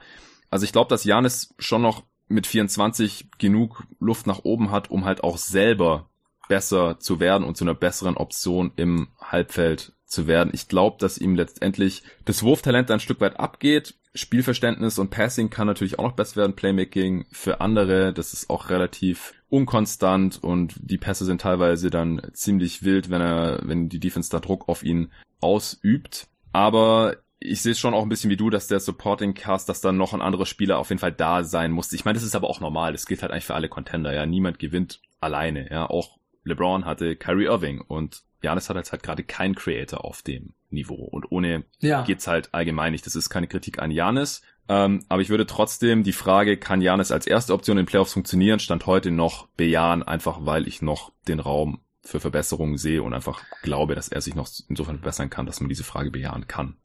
Also 0.50 0.64
ich 0.64 0.72
glaube, 0.72 0.90
dass 0.90 1.04
Janis 1.04 1.54
schon 1.60 1.82
noch 1.82 2.04
mit 2.28 2.48
24 2.48 3.28
genug 3.38 3.84
Luft 4.00 4.26
nach 4.28 4.40
oben 4.44 4.72
hat, 4.72 4.90
um 4.90 5.06
halt 5.06 5.24
auch 5.24 5.38
selber 5.38 6.10
besser 6.48 7.00
zu 7.00 7.20
werden 7.20 7.44
und 7.44 7.58
zu 7.58 7.64
einer 7.64 7.74
besseren 7.74 8.18
Option 8.18 8.72
im 8.76 9.10
Halbfeld 9.20 9.94
zu 10.16 10.28
werden. 10.28 10.50
Ich 10.54 10.68
glaube, 10.68 10.98
dass 11.00 11.20
ihm 11.20 11.36
letztendlich 11.36 12.04
das 12.26 12.42
Wurftalent 12.42 12.90
ein 12.90 13.00
Stück 13.00 13.22
weit 13.22 13.40
abgeht. 13.40 13.94
Spielverständnis 14.16 14.98
und 14.98 15.12
Passing 15.12 15.50
kann 15.50 15.68
natürlich 15.68 16.00
auch 16.00 16.04
noch 16.04 16.14
besser 16.14 16.38
werden. 16.38 16.56
Playmaking 16.56 17.26
für 17.32 17.62
andere, 17.62 18.14
das 18.14 18.34
ist 18.34 18.50
auch 18.50 18.70
relativ 18.70 19.34
unkonstant 19.50 20.42
und 20.42 20.76
die 20.82 20.98
Pässe 20.98 21.26
sind 21.26 21.42
teilweise 21.42 21.90
dann 21.90 22.22
ziemlich 22.34 22.84
wild, 22.84 23.10
wenn 23.10 23.22
er, 23.22 23.60
wenn 23.64 23.90
die 23.90 24.00
Defense 24.00 24.32
da 24.32 24.40
Druck 24.40 24.70
auf 24.70 24.84
ihn 24.84 25.12
ausübt. 25.42 26.28
Aber 26.54 27.18
ich 27.40 27.62
sehe 27.62 27.74
es 27.74 27.80
schon 27.80 27.94
auch 27.94 28.04
ein 28.04 28.10
bisschen 28.10 28.30
wie 28.30 28.38
du, 28.38 28.50
dass 28.50 28.68
der 28.68 28.80
Supporting 28.80 29.34
Cast, 29.34 29.68
dass 29.68 29.82
dann 29.82 29.98
noch 29.98 30.14
ein 30.14 30.22
anderer 30.22 30.46
Spieler 30.46 30.80
auf 30.80 30.90
jeden 30.90 31.00
Fall 31.00 31.12
da 31.12 31.44
sein 31.44 31.72
muss. 31.72 31.92
Ich 31.92 32.06
meine, 32.06 32.16
das 32.16 32.24
ist 32.24 32.36
aber 32.36 32.50
auch 32.50 32.62
normal. 32.62 32.94
Das 32.94 33.06
gilt 33.06 33.22
halt 33.22 33.32
eigentlich 33.32 33.46
für 33.46 33.56
alle 33.56 33.70
Contender. 33.70 34.14
Ja, 34.14 34.26
niemand 34.26 34.60
gewinnt 34.60 35.02
alleine. 35.20 35.70
Ja, 35.70 35.90
auch 35.90 36.18
LeBron 36.46 36.86
hatte 36.86 37.16
Kyrie 37.16 37.46
Irving 37.46 37.82
und 37.82 38.24
Janis 38.42 38.70
hat 38.70 38.77
jetzt 38.77 38.92
halt 38.92 39.04
gerade 39.04 39.24
kein 39.24 39.56
Creator 39.56 40.04
auf 40.06 40.22
dem 40.22 40.54
Niveau. 40.70 40.96
Und 40.96 41.32
ohne 41.32 41.63
ja. 41.80 42.04
geht's 42.04 42.27
halt 42.27 42.54
allgemein 42.54 42.92
nicht. 42.92 43.06
Das 43.06 43.15
ist 43.15 43.30
keine 43.30 43.48
Kritik 43.48 43.80
an 43.80 43.92
Janis. 43.92 44.42
Ähm, 44.68 45.04
aber 45.10 45.22
ich 45.22 45.30
würde 45.30 45.46
trotzdem 45.46 46.04
die 46.04 46.12
Frage, 46.12 46.58
kann 46.58 46.82
Janis 46.82 47.12
als 47.12 47.27
erste 47.27 47.54
Option 47.54 47.77
in 47.77 47.86
Playoffs 47.86 48.13
funktionieren, 48.13 48.60
stand 48.60 48.86
heute 48.88 49.12
noch 49.12 49.48
bejahen, 49.58 50.01
einfach 50.04 50.39
weil 50.42 50.68
ich 50.68 50.82
noch 50.82 51.12
den 51.27 51.39
Raum 51.39 51.80
für 52.04 52.20
Verbesserungen 52.20 52.77
sehe 52.77 53.01
und 53.01 53.13
einfach 53.13 53.44
glaube, 53.63 53.96
dass 53.96 54.10
er 54.10 54.22
sich 54.22 54.36
noch 54.36 54.48
insofern 54.70 54.98
verbessern 54.98 55.30
kann, 55.30 55.46
dass 55.46 55.60
man 55.60 55.70
diese 55.70 55.84
Frage 55.84 56.12
bejahen 56.12 56.48
kann. 56.48 56.75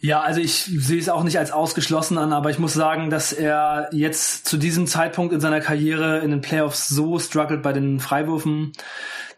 Ja, 0.00 0.20
also 0.20 0.40
ich 0.40 0.64
sehe 0.64 0.98
es 0.98 1.08
auch 1.08 1.22
nicht 1.22 1.38
als 1.38 1.50
ausgeschlossen 1.50 2.18
an, 2.18 2.34
aber 2.34 2.50
ich 2.50 2.58
muss 2.58 2.74
sagen, 2.74 3.08
dass 3.08 3.32
er 3.32 3.88
jetzt 3.92 4.46
zu 4.46 4.58
diesem 4.58 4.86
Zeitpunkt 4.86 5.32
in 5.32 5.40
seiner 5.40 5.60
Karriere 5.60 6.18
in 6.18 6.30
den 6.30 6.42
Playoffs 6.42 6.88
so 6.88 7.18
struggelt 7.18 7.62
bei 7.62 7.72
den 7.72 8.00
Freiwürfen. 8.00 8.72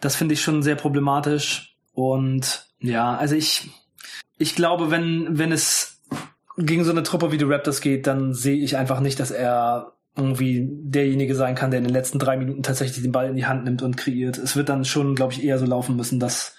Das 0.00 0.16
finde 0.16 0.34
ich 0.34 0.42
schon 0.42 0.62
sehr 0.62 0.76
problematisch. 0.76 1.76
Und 1.92 2.66
ja, 2.78 3.16
also 3.16 3.34
ich, 3.34 3.70
ich 4.38 4.54
glaube, 4.54 4.90
wenn, 4.90 5.38
wenn 5.38 5.52
es 5.52 6.02
gegen 6.58 6.84
so 6.84 6.90
eine 6.90 7.02
Truppe 7.02 7.32
wie 7.32 7.38
die 7.38 7.44
Raptors 7.44 7.80
geht, 7.80 8.06
dann 8.06 8.34
sehe 8.34 8.56
ich 8.56 8.76
einfach 8.76 9.00
nicht, 9.00 9.20
dass 9.20 9.30
er 9.30 9.92
irgendwie 10.16 10.66
derjenige 10.70 11.34
sein 11.34 11.54
kann, 11.54 11.70
der 11.70 11.78
in 11.78 11.84
den 11.84 11.92
letzten 11.92 12.18
drei 12.18 12.36
Minuten 12.36 12.62
tatsächlich 12.62 13.02
den 13.02 13.12
Ball 13.12 13.28
in 13.28 13.36
die 13.36 13.46
Hand 13.46 13.64
nimmt 13.64 13.82
und 13.82 13.96
kreiert. 13.96 14.38
Es 14.38 14.56
wird 14.56 14.70
dann 14.70 14.84
schon, 14.84 15.14
glaube 15.14 15.34
ich, 15.34 15.44
eher 15.44 15.58
so 15.58 15.66
laufen 15.66 15.96
müssen, 15.96 16.20
dass 16.20 16.56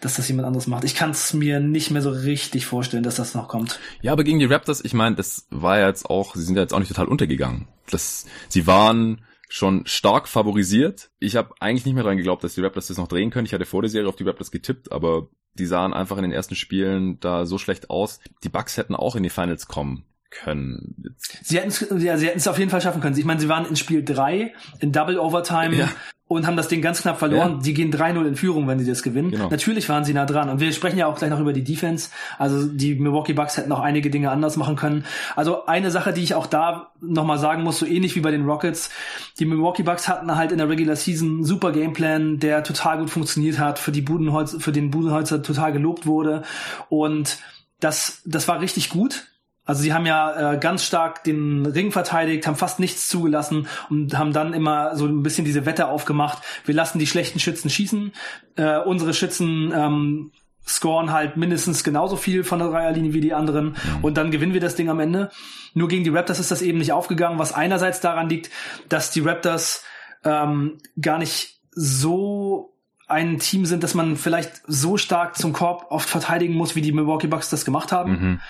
dass 0.00 0.14
das 0.14 0.28
jemand 0.28 0.46
anderes 0.46 0.66
macht. 0.66 0.84
Ich 0.84 0.94
kann 0.94 1.10
es 1.10 1.34
mir 1.34 1.60
nicht 1.60 1.90
mehr 1.90 2.02
so 2.02 2.10
richtig 2.10 2.66
vorstellen, 2.66 3.02
dass 3.02 3.16
das 3.16 3.34
noch 3.34 3.48
kommt. 3.48 3.80
Ja, 4.00 4.12
aber 4.12 4.24
gegen 4.24 4.38
die 4.38 4.44
Raptors, 4.44 4.84
ich 4.84 4.94
meine, 4.94 5.16
das 5.16 5.46
war 5.50 5.78
ja 5.80 5.88
jetzt 5.88 6.08
auch, 6.08 6.36
sie 6.36 6.44
sind 6.44 6.54
ja 6.54 6.62
jetzt 6.62 6.72
auch 6.72 6.78
nicht 6.78 6.88
total 6.88 7.06
untergegangen. 7.06 7.66
Das, 7.90 8.26
sie 8.48 8.66
waren 8.66 9.24
schon 9.48 9.86
stark 9.86 10.28
favorisiert. 10.28 11.10
Ich 11.18 11.36
habe 11.36 11.54
eigentlich 11.60 11.86
nicht 11.86 11.94
mehr 11.94 12.04
dran 12.04 12.16
geglaubt, 12.16 12.44
dass 12.44 12.54
die 12.54 12.60
Raptors 12.60 12.88
das 12.88 12.98
noch 12.98 13.08
drehen 13.08 13.30
können. 13.30 13.46
Ich 13.46 13.54
hatte 13.54 13.64
vor 13.64 13.82
der 13.82 13.90
Serie 13.90 14.08
auf 14.08 14.16
die 14.16 14.24
Raptors 14.24 14.50
getippt, 14.50 14.92
aber 14.92 15.28
die 15.54 15.66
sahen 15.66 15.94
einfach 15.94 16.16
in 16.18 16.22
den 16.22 16.32
ersten 16.32 16.54
Spielen 16.54 17.18
da 17.20 17.46
so 17.46 17.58
schlecht 17.58 17.90
aus. 17.90 18.20
Die 18.44 18.48
Bucks 18.48 18.76
hätten 18.76 18.94
auch 18.94 19.16
in 19.16 19.22
die 19.22 19.30
Finals 19.30 19.66
kommen 19.66 20.04
können. 20.30 21.14
Sie 21.18 21.56
hätten 21.56 21.68
es 21.68 21.80
ja, 21.80 22.18
sie 22.18 22.26
hätten 22.26 22.38
es 22.38 22.46
auf 22.46 22.58
jeden 22.58 22.70
Fall 22.70 22.82
schaffen 22.82 23.00
können. 23.00 23.16
Ich 23.16 23.24
meine, 23.24 23.40
sie 23.40 23.48
waren 23.48 23.64
in 23.64 23.76
Spiel 23.76 24.04
3 24.04 24.52
in 24.80 24.92
Double 24.92 25.18
Overtime 25.18 25.74
ja 25.74 25.88
und 26.28 26.46
haben 26.46 26.56
das 26.56 26.68
Ding 26.68 26.82
ganz 26.82 27.00
knapp 27.00 27.18
verloren. 27.18 27.54
Ja. 27.54 27.62
Die 27.62 27.74
gehen 27.74 27.90
3-0 27.90 28.26
in 28.26 28.36
Führung, 28.36 28.68
wenn 28.68 28.78
sie 28.78 28.86
das 28.86 29.02
gewinnen. 29.02 29.30
Genau. 29.30 29.48
Natürlich 29.48 29.88
waren 29.88 30.04
sie 30.04 30.12
nah 30.12 30.26
dran. 30.26 30.50
Und 30.50 30.60
wir 30.60 30.70
sprechen 30.72 30.98
ja 30.98 31.06
auch 31.06 31.18
gleich 31.18 31.30
noch 31.30 31.40
über 31.40 31.54
die 31.54 31.64
Defense. 31.64 32.10
Also 32.38 32.66
die 32.66 32.94
Milwaukee 32.94 33.32
Bucks 33.32 33.56
hätten 33.56 33.72
auch 33.72 33.80
einige 33.80 34.10
Dinge 34.10 34.30
anders 34.30 34.58
machen 34.58 34.76
können. 34.76 35.04
Also 35.36 35.64
eine 35.64 35.90
Sache, 35.90 36.12
die 36.12 36.22
ich 36.22 36.34
auch 36.34 36.46
da 36.46 36.92
nochmal 37.00 37.38
sagen 37.38 37.62
muss, 37.62 37.78
so 37.78 37.86
ähnlich 37.86 38.14
wie 38.14 38.20
bei 38.20 38.30
den 38.30 38.44
Rockets. 38.44 38.90
Die 39.38 39.46
Milwaukee 39.46 39.82
Bucks 39.82 40.06
hatten 40.06 40.36
halt 40.36 40.52
in 40.52 40.58
der 40.58 40.68
Regular 40.68 40.96
Season 40.96 41.28
einen 41.28 41.44
super 41.44 41.72
Gameplan, 41.72 42.38
der 42.38 42.62
total 42.62 42.98
gut 42.98 43.10
funktioniert 43.10 43.58
hat, 43.58 43.78
für 43.78 43.92
die 43.92 44.02
Budenholz, 44.02 44.54
für 44.58 44.72
den 44.72 44.90
Budenholzer 44.90 45.42
total 45.42 45.72
gelobt 45.72 46.04
wurde. 46.04 46.42
Und 46.90 47.38
das, 47.80 48.20
das 48.26 48.48
war 48.48 48.60
richtig 48.60 48.90
gut 48.90 49.28
Also 49.68 49.82
sie 49.82 49.92
haben 49.92 50.06
ja 50.06 50.54
äh, 50.54 50.58
ganz 50.58 50.82
stark 50.82 51.24
den 51.24 51.66
Ring 51.66 51.92
verteidigt, 51.92 52.46
haben 52.46 52.56
fast 52.56 52.80
nichts 52.80 53.06
zugelassen 53.06 53.68
und 53.90 54.16
haben 54.16 54.32
dann 54.32 54.54
immer 54.54 54.96
so 54.96 55.04
ein 55.04 55.22
bisschen 55.22 55.44
diese 55.44 55.66
Wette 55.66 55.88
aufgemacht. 55.88 56.42
Wir 56.64 56.74
lassen 56.74 56.98
die 56.98 57.06
schlechten 57.06 57.38
Schützen 57.38 57.68
schießen. 57.68 58.12
Äh, 58.56 58.78
unsere 58.78 59.12
Schützen 59.12 59.70
ähm, 59.76 60.32
scoren 60.66 61.12
halt 61.12 61.36
mindestens 61.36 61.84
genauso 61.84 62.16
viel 62.16 62.44
von 62.44 62.60
der 62.60 62.68
Dreierlinie 62.68 63.12
wie 63.12 63.20
die 63.20 63.34
anderen 63.34 63.66
mhm. 63.66 63.74
und 64.00 64.16
dann 64.16 64.30
gewinnen 64.30 64.54
wir 64.54 64.62
das 64.62 64.74
Ding 64.74 64.88
am 64.88 65.00
Ende. 65.00 65.30
Nur 65.74 65.88
gegen 65.88 66.02
die 66.02 66.10
Raptors 66.10 66.40
ist 66.40 66.50
das 66.50 66.62
eben 66.62 66.78
nicht 66.78 66.92
aufgegangen, 66.92 67.38
was 67.38 67.52
einerseits 67.52 68.00
daran 68.00 68.30
liegt, 68.30 68.50
dass 68.88 69.10
die 69.10 69.20
Raptors 69.20 69.84
ähm, 70.24 70.78
gar 70.98 71.18
nicht 71.18 71.60
so 71.72 72.74
ein 73.06 73.38
Team 73.38 73.66
sind, 73.66 73.82
dass 73.82 73.92
man 73.92 74.16
vielleicht 74.16 74.62
so 74.66 74.96
stark 74.96 75.36
zum 75.36 75.52
Korb 75.52 75.88
oft 75.90 76.08
verteidigen 76.08 76.54
muss, 76.54 76.74
wie 76.74 76.80
die 76.80 76.92
Milwaukee 76.92 77.26
Bucks 77.26 77.50
das 77.50 77.66
gemacht 77.66 77.92
haben. 77.92 78.12
Mhm 78.12 78.40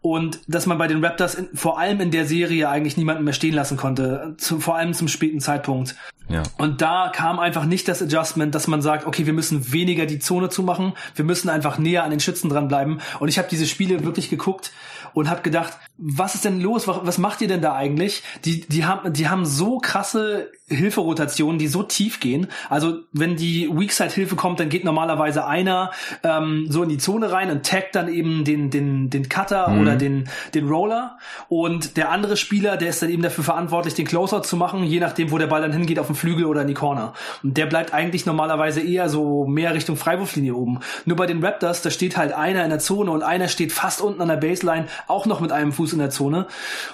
und 0.00 0.40
dass 0.46 0.66
man 0.66 0.78
bei 0.78 0.86
den 0.86 1.04
Raptors 1.04 1.34
in, 1.34 1.48
vor 1.54 1.78
allem 1.78 2.00
in 2.00 2.10
der 2.10 2.24
Serie 2.26 2.68
eigentlich 2.68 2.96
niemanden 2.96 3.24
mehr 3.24 3.32
stehen 3.32 3.54
lassen 3.54 3.76
konnte, 3.76 4.34
zu, 4.38 4.60
vor 4.60 4.76
allem 4.76 4.94
zum 4.94 5.08
späten 5.08 5.40
Zeitpunkt. 5.40 5.96
Ja. 6.28 6.42
Und 6.58 6.82
da 6.82 7.10
kam 7.14 7.38
einfach 7.38 7.64
nicht 7.64 7.88
das 7.88 8.02
Adjustment, 8.02 8.54
dass 8.54 8.66
man 8.68 8.82
sagt, 8.82 9.06
okay, 9.06 9.26
wir 9.26 9.32
müssen 9.32 9.72
weniger 9.72 10.06
die 10.06 10.18
Zone 10.18 10.50
zumachen, 10.50 10.92
wir 11.14 11.24
müssen 11.24 11.48
einfach 11.48 11.78
näher 11.78 12.04
an 12.04 12.10
den 12.10 12.20
Schützen 12.20 12.50
dranbleiben. 12.50 13.00
Und 13.18 13.28
ich 13.28 13.38
habe 13.38 13.48
diese 13.50 13.66
Spiele 13.66 14.04
wirklich 14.04 14.30
geguckt 14.30 14.72
und 15.14 15.30
habe 15.30 15.42
gedacht, 15.42 15.72
was 15.96 16.34
ist 16.34 16.44
denn 16.44 16.60
los? 16.60 16.86
Was 16.86 17.18
macht 17.18 17.40
ihr 17.40 17.48
denn 17.48 17.62
da 17.62 17.74
eigentlich? 17.74 18.22
Die, 18.44 18.60
die 18.60 18.84
haben, 18.84 19.12
die 19.12 19.28
haben 19.28 19.46
so 19.46 19.78
krasse 19.78 20.50
Hilferotationen, 20.68 21.58
die 21.58 21.68
so 21.68 21.82
tief 21.82 22.20
gehen. 22.20 22.48
Also 22.68 22.98
wenn 23.12 23.36
die 23.36 23.68
Weakside 23.72 24.10
Hilfe 24.10 24.36
kommt, 24.36 24.60
dann 24.60 24.68
geht 24.68 24.84
normalerweise 24.84 25.46
einer 25.46 25.90
ähm, 26.22 26.66
so 26.68 26.82
in 26.82 26.88
die 26.88 26.98
Zone 26.98 27.32
rein 27.32 27.50
und 27.50 27.66
taggt 27.66 27.94
dann 27.94 28.08
eben 28.08 28.44
den 28.44 28.70
den 28.70 29.10
den 29.10 29.28
Cutter 29.28 29.68
mhm. 29.68 29.80
oder 29.80 29.96
den 29.96 30.28
den 30.54 30.68
Roller 30.68 31.18
und 31.48 31.96
der 31.96 32.10
andere 32.10 32.36
Spieler, 32.36 32.76
der 32.76 32.88
ist 32.90 33.02
dann 33.02 33.10
eben 33.10 33.22
dafür 33.22 33.44
verantwortlich, 33.44 33.94
den 33.94 34.06
Closeout 34.06 34.42
zu 34.42 34.56
machen, 34.56 34.84
je 34.84 35.00
nachdem, 35.00 35.30
wo 35.30 35.38
der 35.38 35.46
Ball 35.46 35.62
dann 35.62 35.72
hingeht, 35.72 35.98
auf 35.98 36.06
den 36.06 36.16
Flügel 36.16 36.44
oder 36.44 36.62
in 36.62 36.68
die 36.68 36.74
Corner. 36.74 37.14
Und 37.42 37.56
der 37.56 37.66
bleibt 37.66 37.94
eigentlich 37.94 38.26
normalerweise 38.26 38.80
eher 38.80 39.08
so 39.08 39.46
mehr 39.46 39.74
Richtung 39.74 39.96
Freiwurflinie 39.96 40.54
oben. 40.54 40.80
Nur 41.04 41.16
bei 41.16 41.26
den 41.26 41.44
Raptors, 41.44 41.82
da 41.82 41.90
steht 41.90 42.16
halt 42.16 42.32
einer 42.32 42.64
in 42.64 42.70
der 42.70 42.78
Zone 42.78 43.10
und 43.10 43.22
einer 43.22 43.48
steht 43.48 43.72
fast 43.72 44.00
unten 44.00 44.20
an 44.20 44.28
der 44.28 44.36
Baseline, 44.36 44.86
auch 45.06 45.26
noch 45.26 45.40
mit 45.40 45.52
einem 45.52 45.72
Fuß 45.72 45.92
in 45.92 45.98
der 45.98 46.10
Zone. 46.10 46.46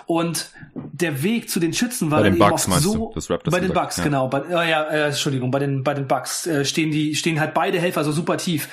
Und 0.06 0.50
der 0.74 1.22
Weg 1.22 1.50
zu 1.50 1.60
den 1.60 1.72
Schützen 1.72 2.10
war 2.10 2.22
bei 2.22 2.30
den 2.30 2.38
Bugs, 2.38 2.66
eben 2.66 2.74
auch 2.74 2.78
so 2.78 3.12
das 3.14 3.28
bei 3.28 3.60
den 3.64 3.74
Bugs, 3.74 3.96
ja. 3.98 4.04
genau. 4.04 4.28
Bei, 4.28 4.42
oh 4.42 4.62
ja, 4.62 4.84
äh, 4.84 5.06
Entschuldigung, 5.06 5.50
bei 5.50 5.58
den 5.58 5.82
bei 5.82 5.94
den 5.94 6.06
Bugs 6.06 6.46
äh, 6.46 6.64
stehen 6.64 6.90
die 6.90 7.14
stehen 7.14 7.40
halt 7.40 7.54
beide 7.54 7.78
Helfer 7.78 8.04
so 8.04 8.12
super 8.12 8.36
tief 8.36 8.68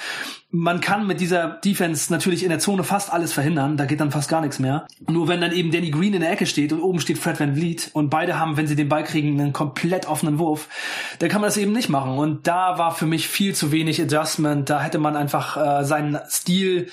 man 0.51 0.81
kann 0.81 1.07
mit 1.07 1.21
dieser 1.21 1.47
Defense 1.47 2.11
natürlich 2.11 2.43
in 2.43 2.49
der 2.49 2.59
Zone 2.59 2.83
fast 2.83 3.11
alles 3.11 3.31
verhindern, 3.31 3.77
da 3.77 3.85
geht 3.85 4.01
dann 4.01 4.11
fast 4.11 4.29
gar 4.29 4.41
nichts 4.41 4.59
mehr. 4.59 4.85
Nur 5.07 5.29
wenn 5.29 5.39
dann 5.39 5.53
eben 5.53 5.71
Danny 5.71 5.91
Green 5.91 6.13
in 6.13 6.21
der 6.21 6.31
Ecke 6.31 6.45
steht 6.45 6.73
und 6.73 6.81
oben 6.81 6.99
steht 6.99 7.17
Fred 7.17 7.39
Van 7.39 7.55
Vliet 7.55 7.89
und 7.93 8.09
beide 8.09 8.37
haben, 8.37 8.57
wenn 8.57 8.67
sie 8.67 8.75
den 8.75 8.89
Ball 8.89 9.05
kriegen, 9.05 9.39
einen 9.39 9.53
komplett 9.53 10.07
offenen 10.07 10.39
Wurf, 10.39 10.67
dann 11.19 11.29
kann 11.29 11.39
man 11.39 11.47
das 11.47 11.57
eben 11.57 11.71
nicht 11.71 11.87
machen. 11.87 12.17
Und 12.17 12.47
da 12.47 12.77
war 12.77 12.93
für 12.93 13.05
mich 13.05 13.29
viel 13.29 13.55
zu 13.55 13.71
wenig 13.71 14.01
Adjustment. 14.01 14.69
Da 14.69 14.81
hätte 14.81 14.99
man 14.99 15.15
einfach 15.15 15.55
äh, 15.55 15.85
seinen 15.85 16.19
Stil 16.29 16.89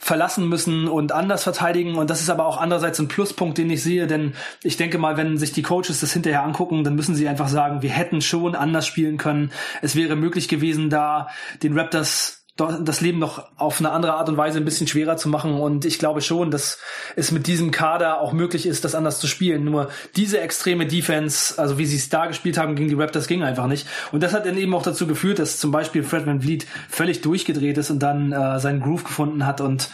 verlassen 0.00 0.48
müssen 0.48 0.86
und 0.86 1.12
anders 1.12 1.42
verteidigen. 1.42 1.96
Und 1.96 2.10
das 2.10 2.20
ist 2.20 2.28
aber 2.28 2.46
auch 2.46 2.58
andererseits 2.58 2.98
ein 2.98 3.08
Pluspunkt, 3.08 3.56
den 3.56 3.70
ich 3.70 3.82
sehe, 3.82 4.06
denn 4.06 4.34
ich 4.62 4.76
denke 4.76 4.98
mal, 4.98 5.16
wenn 5.16 5.38
sich 5.38 5.52
die 5.52 5.62
Coaches 5.62 6.00
das 6.00 6.12
hinterher 6.12 6.44
angucken, 6.44 6.84
dann 6.84 6.94
müssen 6.94 7.14
sie 7.14 7.26
einfach 7.26 7.48
sagen, 7.48 7.80
wir 7.82 7.90
hätten 7.90 8.20
schon 8.20 8.54
anders 8.54 8.86
spielen 8.86 9.16
können. 9.16 9.50
Es 9.80 9.96
wäre 9.96 10.14
möglich 10.14 10.48
gewesen, 10.48 10.90
da 10.90 11.28
den 11.62 11.76
Raptors 11.76 12.37
das 12.58 13.00
Leben 13.00 13.20
noch 13.20 13.44
auf 13.56 13.78
eine 13.78 13.92
andere 13.92 14.14
Art 14.14 14.28
und 14.28 14.36
Weise 14.36 14.58
ein 14.58 14.64
bisschen 14.64 14.88
schwerer 14.88 15.16
zu 15.16 15.28
machen. 15.28 15.54
Und 15.54 15.84
ich 15.84 16.00
glaube 16.00 16.20
schon, 16.20 16.50
dass 16.50 16.78
es 17.14 17.30
mit 17.30 17.46
diesem 17.46 17.70
Kader 17.70 18.20
auch 18.20 18.32
möglich 18.32 18.66
ist, 18.66 18.84
das 18.84 18.96
anders 18.96 19.20
zu 19.20 19.28
spielen. 19.28 19.64
Nur 19.64 19.90
diese 20.16 20.40
extreme 20.40 20.84
Defense, 20.84 21.56
also 21.56 21.78
wie 21.78 21.86
sie 21.86 21.96
es 21.96 22.08
da 22.08 22.26
gespielt 22.26 22.58
haben 22.58 22.74
gegen 22.74 22.88
die 22.88 22.96
Raptors, 22.96 23.28
ging 23.28 23.44
einfach 23.44 23.68
nicht. 23.68 23.86
Und 24.10 24.24
das 24.24 24.32
hat 24.34 24.44
dann 24.44 24.58
eben 24.58 24.74
auch 24.74 24.82
dazu 24.82 25.06
geführt, 25.06 25.38
dass 25.38 25.58
zum 25.58 25.70
Beispiel 25.70 26.02
Fred 26.02 26.26
Van 26.26 26.40
Vliet 26.40 26.66
völlig 26.88 27.20
durchgedreht 27.20 27.78
ist 27.78 27.90
und 27.90 28.00
dann 28.00 28.32
äh, 28.32 28.58
seinen 28.58 28.80
Groove 28.80 29.04
gefunden 29.04 29.46
hat 29.46 29.60
und 29.60 29.90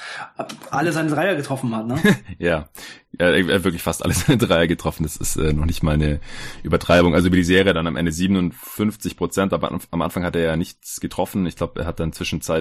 alle 0.70 0.92
seine 0.92 1.10
Dreier 1.10 1.34
getroffen 1.34 1.76
hat. 1.76 1.86
Ne? 1.86 1.96
ja, 2.38 2.68
er 3.18 3.54
hat 3.54 3.64
wirklich 3.64 3.82
fast 3.82 4.04
alle 4.04 4.14
seine 4.14 4.38
Dreier 4.38 4.66
getroffen. 4.66 5.04
Das 5.04 5.16
ist 5.16 5.36
äh, 5.36 5.52
noch 5.52 5.66
nicht 5.66 5.82
mal 5.82 5.94
eine 5.94 6.20
Übertreibung. 6.62 7.14
Also 7.14 7.28
über 7.28 7.36
die 7.36 7.44
Serie 7.44 7.74
dann 7.74 7.86
am 7.86 7.96
Ende 7.96 8.10
57 8.10 9.16
Prozent, 9.16 9.52
aber 9.52 9.78
am 9.90 10.02
Anfang 10.02 10.24
hat 10.24 10.36
er 10.36 10.42
ja 10.42 10.56
nichts 10.56 11.00
getroffen. 11.00 11.46
Ich 11.46 11.56
glaube, 11.56 11.80
er 11.80 11.86
hat 11.86 12.00
dann 12.00 12.12
zwischenzeitlich 12.12 12.53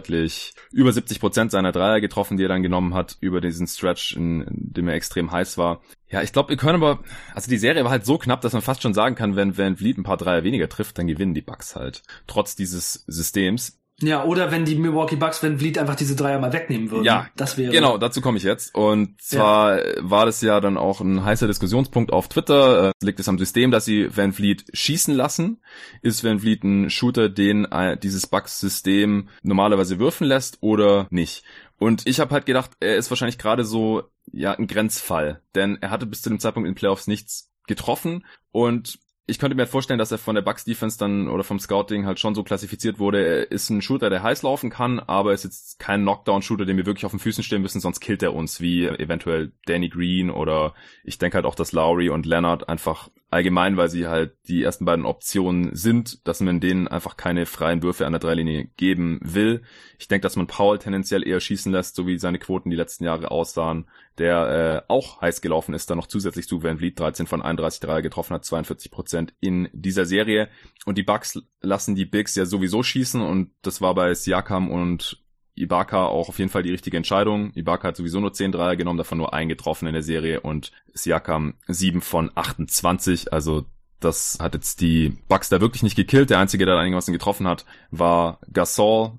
über 0.72 0.92
70 0.92 1.20
Prozent 1.20 1.52
seiner 1.52 1.72
Dreier 1.72 2.02
getroffen, 2.02 2.38
die 2.38 2.44
er 2.44 2.50
dann 2.50 2.64
genommen 2.64 2.94
hat, 2.94 3.18
über 3.20 3.42
diesen 3.42 3.68
Stretch, 3.68 4.16
in, 4.16 4.42
in 4.42 4.74
dem 4.74 4.88
er 4.88 4.96
extrem 4.96 5.32
heiß 5.32 5.58
war. 5.58 5.82
Ja, 6.10 6.22
ich 6.22 6.32
glaube, 6.32 6.50
wir 6.50 6.58
können 6.58 6.82
aber, 6.82 7.04
also 7.34 7.50
die 7.50 7.58
Serie 7.58 7.84
war 7.84 7.92
halt 7.92 8.06
so 8.06 8.18
knapp, 8.18 8.42
dass 8.42 8.54
man 8.54 8.62
fast 8.62 8.82
schon 8.82 8.94
sagen 8.94 9.16
kann, 9.16 9.36
wenn 9.36 9.58
Van 9.58 9.78
Vliet 9.78 9.98
ein 9.98 10.04
paar 10.04 10.18
Dreier 10.18 10.44
weniger 10.44 10.70
trifft, 10.70 10.98
dann 10.98 11.08
gewinnen 11.08 11.34
die 11.34 11.42
Bucks 11.42 11.76
halt. 11.76 12.04
Trotz 12.28 12.56
dieses 12.56 13.04
Systems. 13.08 13.83
Ja, 14.02 14.24
oder 14.24 14.52
wenn 14.52 14.66
die 14.66 14.76
Milwaukee 14.76 15.16
Bucks, 15.16 15.44
wenn 15.44 15.60
Vliet 15.60 15.78
einfach 15.78 15.96
diese 15.96 16.16
Dreier 16.16 16.40
mal 16.40 16.52
wegnehmen 16.52 16.90
würden. 16.90 17.06
Ja, 17.06 17.28
das 17.36 17.58
wäre. 17.58 17.72
Genau, 17.72 17.98
dazu 17.98 18.22
komme 18.22 18.38
ich 18.38 18.44
jetzt. 18.44 18.74
Und 18.76 19.22
zwar 19.22 19.86
ja. 19.86 19.94
war 20.00 20.26
das 20.26 20.42
ja 20.42 20.60
dann 20.60 20.78
auch 20.78 21.00
ein 21.00 21.24
heißer 21.24 21.48
Diskussionspunkt 21.48 22.12
auf 22.12 22.28
Twitter. 22.28 22.90
Äh, 22.90 22.92
liegt 23.02 23.20
es 23.20 23.30
am 23.30 23.38
System, 23.38 23.72
dass 23.72 23.86
sie 23.86 24.10
Van 24.16 24.34
Vliet 24.34 24.66
schießen 24.74 25.14
lassen? 25.14 25.62
Ist 26.02 26.24
Van 26.24 26.40
Vliet 26.40 26.64
ein 26.64 26.90
Shooter, 26.90 27.30
den 27.30 27.66
äh, 27.66 27.98
dieses 27.98 28.28
Bucks-System 28.28 29.30
normalerweise 29.44 30.00
würfen 30.00 30.28
lässt 30.28 30.58
oder 30.62 31.08
nicht? 31.12 31.44
Und 31.78 32.08
ich 32.08 32.20
habe 32.20 32.34
halt 32.34 32.46
gedacht, 32.46 32.72
er 32.80 32.98
ist 32.98 33.10
wahrscheinlich 33.12 33.38
gerade 33.38 33.64
so 33.64 34.04
ja 34.32 34.54
ein 34.54 34.68
Grenzfall, 34.68 35.42
denn 35.54 35.78
er 35.82 35.92
hatte 35.92 36.06
bis 36.06 36.22
zu 36.22 36.30
dem 36.30 36.40
Zeitpunkt 36.40 36.68
in 36.68 36.76
Playoffs 36.76 37.08
nichts 37.08 37.52
getroffen 37.68 38.26
und 38.52 39.00
ich 39.26 39.40
könnte 39.40 39.56
mir 39.56 39.68
vorstellen, 39.68 40.00
dass 40.00 40.12
er 40.12 40.18
von 40.18 40.36
der 40.36 40.42
Bucks 40.42 40.66
Defense 40.66 40.98
dann 40.98 41.30
oder 41.30 41.46
vom 41.46 41.58
Scouting 41.58 42.06
halt 42.06 42.20
schon 42.20 42.36
so 42.36 42.44
klassifiziert 42.44 43.00
wurde. 43.00 43.26
Er 43.26 43.52
ist 43.52 43.70
ein 43.70 43.82
Shooter, 43.82 44.10
der 44.10 44.22
heiß 44.22 44.44
laufen 44.44 44.70
kann, 44.70 45.00
aber 45.00 45.34
ist 45.34 45.46
jetzt 45.46 45.80
kein 45.80 46.02
Knockdown-Shooter, 46.02 46.66
den 46.66 46.76
wir 46.76 46.86
wirklich 46.86 47.06
auf 47.06 47.12
den 47.12 47.20
Füßen 47.20 47.44
stehen 47.44 47.62
müssen, 47.62 47.80
sonst 47.80 48.02
killt 48.02 48.22
er 48.22 48.34
uns, 48.34 48.60
wie 48.60 48.86
eventuell 48.86 49.54
Danny 49.66 49.88
Green 49.88 50.30
oder 50.30 50.74
ich 51.06 51.20
denke 51.20 51.36
halt 51.36 51.46
auch, 51.46 51.56
dass 51.56 51.72
Lowry 51.72 52.10
und 52.10 52.26
Leonard 52.26 52.68
einfach 52.68 53.10
allgemein, 53.34 53.78
weil 53.78 53.90
sie 53.90 54.08
halt 54.08 54.36
die 54.48 54.64
ersten 54.64 54.86
beiden 54.86 55.06
Optionen 55.06 55.76
sind, 55.76 56.26
dass 56.28 56.40
man 56.40 56.60
denen 56.60 56.88
einfach 56.88 57.18
keine 57.18 57.46
freien 57.46 57.82
Würfe 57.82 58.06
an 58.06 58.14
der 58.14 58.20
Dreilinie 58.20 58.70
geben 58.78 59.20
will. 59.24 59.64
Ich 59.98 60.08
denke, 60.08 60.22
dass 60.22 60.36
man 60.36 60.48
Paul 60.48 60.78
tendenziell 60.80 61.28
eher 61.28 61.40
schießen 61.40 61.72
lässt, 61.72 61.96
so 61.96 62.06
wie 62.06 62.20
seine 62.20 62.40
Quoten 62.40 62.70
die 62.70 62.76
letzten 62.76 63.06
Jahre 63.06 63.32
aussahen, 63.32 63.90
der 64.20 64.84
äh, 64.88 64.92
auch 64.92 65.20
heiß 65.22 65.42
gelaufen 65.42 65.74
ist, 65.74 65.90
dann 65.90 65.98
noch 65.98 66.08
zusätzlich 66.08 66.48
zu 66.48 66.62
Van 66.62 66.78
Vliet 66.78 67.00
13 67.00 67.26
von 67.26 67.42
31 67.42 67.80
Dreier 67.80 68.04
getroffen 68.04 68.36
hat, 68.36 68.46
42 68.46 68.92
Prozent 68.92 69.34
in 69.40 69.68
dieser 69.74 70.06
Serie. 70.06 70.50
Und 70.86 70.98
die 70.98 71.04
Bucks 71.04 71.42
lassen 71.62 71.96
die 71.96 72.06
Bigs 72.06 72.36
ja 72.36 72.46
sowieso 72.46 72.84
schießen 72.84 73.22
und 73.22 73.52
das 73.64 73.82
war 73.82 73.96
bei 73.96 74.14
Siakam 74.14 74.70
und 74.70 75.23
Ibaka 75.56 76.06
auch 76.06 76.30
auf 76.30 76.40
jeden 76.40 76.50
Fall 76.50 76.64
die 76.64 76.72
richtige 76.72 76.98
Entscheidung. 76.98 77.52
Ibaka 77.54 77.90
hat 77.90 77.98
sowieso 77.98 78.20
nur 78.20 78.34
10 78.34 78.52
Dreier 78.52 78.76
genommen, 78.76 78.98
davon 78.98 79.18
nur 79.18 79.34
einen 79.34 79.50
getroffen 79.50 79.88
in 79.88 79.94
der 79.94 80.04
Serie 80.04 80.42
und 80.42 80.72
Siakam 80.94 81.56
7 81.68 82.02
von 82.02 82.32
28. 82.34 83.32
Also 83.34 83.66
das 84.00 84.38
hat 84.42 84.56
jetzt 84.56 84.82
die 84.82 85.18
Bucks 85.28 85.50
da 85.50 85.62
wirklich 85.62 85.84
nicht 85.84 85.96
gekillt. 85.96 86.30
Der 86.30 86.40
einzige, 86.40 86.66
der 86.66 86.76
da 86.76 86.82
einigermaßen 86.82 87.14
getroffen 87.14 87.48
hat, 87.48 87.66
war 87.92 88.40
Gasol 88.52 89.14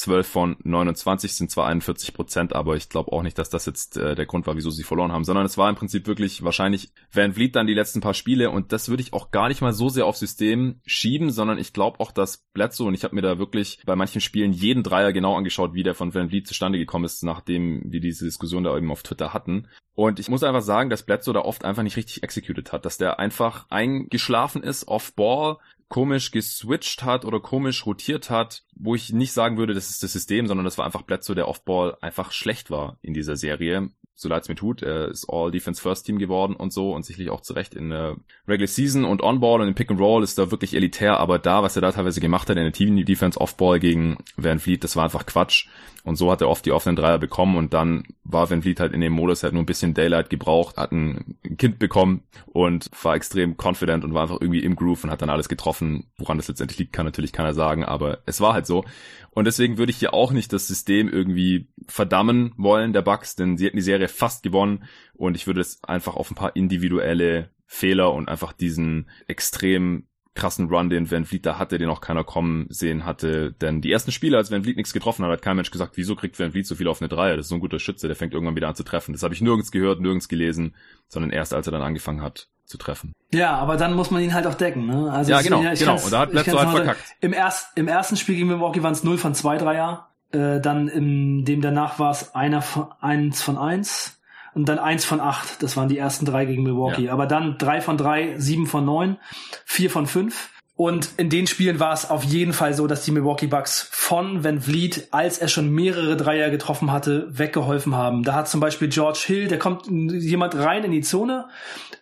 12 0.00 0.26
von 0.26 0.56
29 0.64 1.34
sind 1.34 1.50
zwar 1.50 1.66
41 1.66 2.14
Prozent, 2.14 2.54
aber 2.54 2.74
ich 2.76 2.88
glaube 2.88 3.12
auch 3.12 3.22
nicht, 3.22 3.38
dass 3.38 3.50
das 3.50 3.66
jetzt 3.66 3.98
äh, 3.98 4.14
der 4.14 4.24
Grund 4.24 4.46
war, 4.46 4.56
wieso 4.56 4.70
sie 4.70 4.82
verloren 4.82 5.12
haben, 5.12 5.24
sondern 5.24 5.44
es 5.44 5.58
war 5.58 5.68
im 5.68 5.76
Prinzip 5.76 6.06
wirklich 6.06 6.42
wahrscheinlich 6.42 6.90
Van 7.12 7.34
Vliet 7.34 7.54
dann 7.54 7.66
die 7.66 7.74
letzten 7.74 8.00
paar 8.00 8.14
Spiele 8.14 8.50
und 8.50 8.72
das 8.72 8.88
würde 8.88 9.02
ich 9.02 9.12
auch 9.12 9.30
gar 9.30 9.48
nicht 9.48 9.60
mal 9.60 9.74
so 9.74 9.90
sehr 9.90 10.06
aufs 10.06 10.20
System 10.20 10.80
schieben, 10.86 11.30
sondern 11.30 11.58
ich 11.58 11.74
glaube 11.74 12.00
auch, 12.00 12.12
dass 12.12 12.48
Bledsoe 12.54 12.88
und 12.88 12.94
ich 12.94 13.04
habe 13.04 13.14
mir 13.14 13.20
da 13.20 13.38
wirklich 13.38 13.82
bei 13.84 13.94
manchen 13.94 14.22
Spielen 14.22 14.52
jeden 14.52 14.82
Dreier 14.82 15.12
genau 15.12 15.36
angeschaut, 15.36 15.74
wie 15.74 15.82
der 15.82 15.94
von 15.94 16.14
Van 16.14 16.30
Vliet 16.30 16.48
zustande 16.48 16.78
gekommen 16.78 17.04
ist, 17.04 17.22
nachdem 17.22 17.82
wir 17.84 18.00
diese 18.00 18.24
Diskussion 18.24 18.64
da 18.64 18.74
eben 18.74 18.90
auf 18.90 19.02
Twitter 19.02 19.34
hatten. 19.34 19.68
Und 19.94 20.18
ich 20.18 20.30
muss 20.30 20.42
einfach 20.42 20.62
sagen, 20.62 20.88
dass 20.88 21.02
Bledsoe 21.04 21.34
da 21.34 21.40
oft 21.40 21.66
einfach 21.66 21.82
nicht 21.82 21.98
richtig 21.98 22.22
executed 22.22 22.72
hat, 22.72 22.86
dass 22.86 22.96
der 22.96 23.18
einfach 23.18 23.66
eingeschlafen 23.68 24.62
ist, 24.62 24.88
off-ball, 24.88 25.58
komisch 25.90 26.30
geswitcht 26.30 27.02
hat 27.02 27.24
oder 27.24 27.40
komisch 27.40 27.84
rotiert 27.84 28.30
hat, 28.30 28.62
wo 28.74 28.94
ich 28.94 29.12
nicht 29.12 29.32
sagen 29.32 29.58
würde, 29.58 29.74
das 29.74 29.90
ist 29.90 30.02
das 30.02 30.12
System, 30.12 30.46
sondern 30.46 30.64
das 30.64 30.78
war 30.78 30.86
einfach 30.86 31.02
Bledsoe, 31.02 31.34
der 31.34 31.48
Offball 31.48 31.98
einfach 32.00 32.32
schlecht 32.32 32.70
war 32.70 32.96
in 33.02 33.12
dieser 33.12 33.36
Serie. 33.36 33.90
So 34.20 34.28
leid 34.28 34.42
es 34.42 34.50
mir 34.50 34.54
tut, 34.54 34.82
er 34.82 35.08
ist 35.08 35.30
All 35.30 35.50
Defense 35.50 35.80
First 35.80 36.04
Team 36.04 36.18
geworden 36.18 36.54
und 36.54 36.74
so 36.74 36.92
und 36.92 37.06
sicherlich 37.06 37.30
auch 37.30 37.40
zurecht 37.40 37.72
in 37.72 37.88
der 37.88 38.16
Regular 38.46 38.66
Season 38.66 39.06
und 39.06 39.22
On-Ball 39.22 39.62
und 39.62 39.68
im 39.68 39.74
Pick 39.74 39.90
and 39.90 39.98
Roll 39.98 40.22
ist 40.22 40.36
da 40.36 40.50
wirklich 40.50 40.74
elitär, 40.74 41.18
aber 41.18 41.38
da, 41.38 41.62
was 41.62 41.74
er 41.74 41.80
da 41.80 41.90
teilweise 41.90 42.20
gemacht 42.20 42.50
hat 42.50 42.58
in 42.58 42.64
der 42.64 42.72
Team 42.74 43.02
Defense 43.02 43.40
Offball 43.40 43.80
gegen 43.80 44.18
Van 44.36 44.58
Fleet, 44.58 44.84
das 44.84 44.94
war 44.94 45.04
einfach 45.04 45.24
Quatsch. 45.24 45.68
Und 46.02 46.16
so 46.16 46.30
hat 46.30 46.40
er 46.40 46.48
oft 46.48 46.64
die 46.64 46.72
offenen 46.72 46.96
Dreier 46.96 47.18
bekommen 47.18 47.56
und 47.56 47.74
dann 47.74 48.04
war 48.24 48.50
Van 48.50 48.62
Vliet 48.62 48.80
halt 48.80 48.92
in 48.92 49.00
dem 49.00 49.12
Modus, 49.12 49.42
halt 49.42 49.52
nur 49.52 49.62
ein 49.62 49.66
bisschen 49.66 49.92
Daylight 49.94 50.30
gebraucht, 50.30 50.76
hat 50.76 50.92
ein 50.92 51.38
Kind 51.58 51.78
bekommen 51.78 52.22
und 52.46 52.90
war 53.02 53.14
extrem 53.14 53.56
confident 53.56 54.04
und 54.04 54.14
war 54.14 54.22
einfach 54.22 54.40
irgendwie 54.40 54.64
im 54.64 54.76
Groove 54.76 55.04
und 55.04 55.10
hat 55.10 55.20
dann 55.20 55.30
alles 55.30 55.48
getroffen. 55.48 56.10
Woran 56.16 56.38
das 56.38 56.48
letztendlich 56.48 56.78
liegt, 56.78 56.92
kann 56.92 57.06
natürlich 57.06 57.32
keiner 57.32 57.52
sagen, 57.52 57.84
aber 57.84 58.18
es 58.26 58.40
war 58.40 58.54
halt 58.54 58.66
so. 58.66 58.84
Und 59.32 59.44
deswegen 59.44 59.78
würde 59.78 59.90
ich 59.90 59.98
hier 59.98 60.12
auch 60.12 60.32
nicht 60.32 60.52
das 60.52 60.66
System 60.66 61.08
irgendwie 61.08 61.68
verdammen 61.86 62.52
wollen, 62.56 62.92
der 62.92 63.02
Bucks, 63.02 63.36
denn 63.36 63.56
sie 63.56 63.66
hätten 63.66 63.76
die 63.76 63.82
Serie 63.82 64.08
fast 64.08 64.42
gewonnen. 64.42 64.84
Und 65.14 65.36
ich 65.36 65.46
würde 65.46 65.60
es 65.60 65.82
einfach 65.84 66.16
auf 66.16 66.30
ein 66.30 66.34
paar 66.36 66.56
individuelle 66.56 67.50
Fehler 67.66 68.12
und 68.12 68.28
einfach 68.28 68.52
diesen 68.52 69.08
extrem 69.28 70.08
krassen 70.34 70.68
Run, 70.68 70.90
den 70.90 71.10
Van 71.10 71.24
Vliet 71.24 71.44
da 71.44 71.58
hatte, 71.58 71.78
den 71.78 71.88
auch 71.88 72.00
keiner 72.00 72.24
kommen 72.24 72.66
sehen 72.68 73.04
hatte. 73.04 73.52
Denn 73.60 73.80
die 73.80 73.90
ersten 73.90 74.12
Spiele, 74.12 74.36
als 74.36 74.50
Van 74.50 74.62
Vliet 74.62 74.76
nichts 74.76 74.92
getroffen 74.92 75.24
hat, 75.24 75.32
hat 75.32 75.42
kein 75.42 75.56
Mensch 75.56 75.70
gesagt, 75.70 75.96
wieso 75.96 76.14
kriegt 76.14 76.38
Van 76.38 76.52
Vliet 76.52 76.66
so 76.66 76.74
viel 76.74 76.88
auf 76.88 77.00
eine 77.00 77.08
Dreier? 77.08 77.36
Das 77.36 77.46
ist 77.46 77.50
so 77.50 77.56
ein 77.56 77.60
guter 77.60 77.78
Schütze, 77.78 78.06
der 78.06 78.16
fängt 78.16 78.32
irgendwann 78.32 78.56
wieder 78.56 78.68
an 78.68 78.74
zu 78.74 78.84
treffen. 78.84 79.12
Das 79.12 79.22
habe 79.22 79.34
ich 79.34 79.40
nirgends 79.40 79.70
gehört, 79.72 80.00
nirgends 80.00 80.28
gelesen, 80.28 80.74
sondern 81.08 81.30
erst 81.30 81.52
als 81.52 81.66
er 81.66 81.72
dann 81.72 81.82
angefangen 81.82 82.22
hat 82.22 82.48
zu 82.64 82.78
treffen. 82.78 83.12
Ja, 83.32 83.56
aber 83.56 83.76
dann 83.76 83.94
muss 83.94 84.10
man 84.10 84.22
ihn 84.22 84.32
halt 84.32 84.46
auch 84.46 84.54
decken. 84.54 84.86
Ne? 84.86 85.10
Also 85.10 85.32
ja, 85.32 85.42
genau, 85.42 85.60
genau. 85.60 86.02
Und 86.02 86.12
da 86.12 86.20
hat 86.20 86.30
Bledsoe 86.30 86.58
halt 86.58 86.70
verkackt. 86.70 87.04
Im, 87.20 87.32
erst, 87.32 87.76
Im 87.76 87.88
ersten 87.88 88.16
Spiel 88.16 88.36
gegen 88.36 88.48
Milwaukee 88.48 88.82
waren 88.82 88.92
es 88.92 89.02
0 89.02 89.18
von 89.18 89.34
2 89.34 89.58
Dreier. 89.58 90.08
Äh, 90.32 90.60
dann 90.60 90.86
im 90.86 91.44
dem 91.44 91.60
danach 91.60 91.98
war 91.98 92.12
es 92.12 92.36
einer 92.36 92.62
von 92.62 92.92
eins 93.00 93.42
von 93.42 93.58
eins 93.58 94.19
und 94.54 94.68
dann 94.68 94.78
eins 94.78 95.04
von 95.04 95.20
acht. 95.20 95.62
Das 95.62 95.76
waren 95.76 95.88
die 95.88 95.98
ersten 95.98 96.24
drei 96.24 96.44
gegen 96.44 96.62
Milwaukee. 96.62 97.04
Ja. 97.04 97.12
Aber 97.12 97.26
dann 97.26 97.58
drei 97.58 97.80
von 97.80 97.96
drei, 97.96 98.34
sieben 98.38 98.66
von 98.66 98.84
neun, 98.84 99.18
vier 99.64 99.90
von 99.90 100.06
fünf. 100.06 100.50
Und 100.80 101.10
in 101.18 101.28
den 101.28 101.46
Spielen 101.46 101.78
war 101.78 101.92
es 101.92 102.08
auf 102.08 102.24
jeden 102.24 102.54
Fall 102.54 102.72
so, 102.72 102.86
dass 102.86 103.04
die 103.04 103.10
Milwaukee 103.10 103.48
Bucks 103.48 103.86
von 103.90 104.44
Van 104.44 104.62
Vliet, 104.62 105.08
als 105.10 105.36
er 105.36 105.48
schon 105.48 105.68
mehrere 105.68 106.16
Dreier 106.16 106.48
getroffen 106.48 106.90
hatte, 106.90 107.26
weggeholfen 107.28 107.94
haben. 107.94 108.22
Da 108.22 108.32
hat 108.32 108.48
zum 108.48 108.60
Beispiel 108.60 108.88
George 108.88 109.22
Hill, 109.26 109.48
der 109.48 109.58
kommt 109.58 109.88
jemand 109.88 110.54
rein 110.54 110.82
in 110.84 110.90
die 110.90 111.02
Zone. 111.02 111.48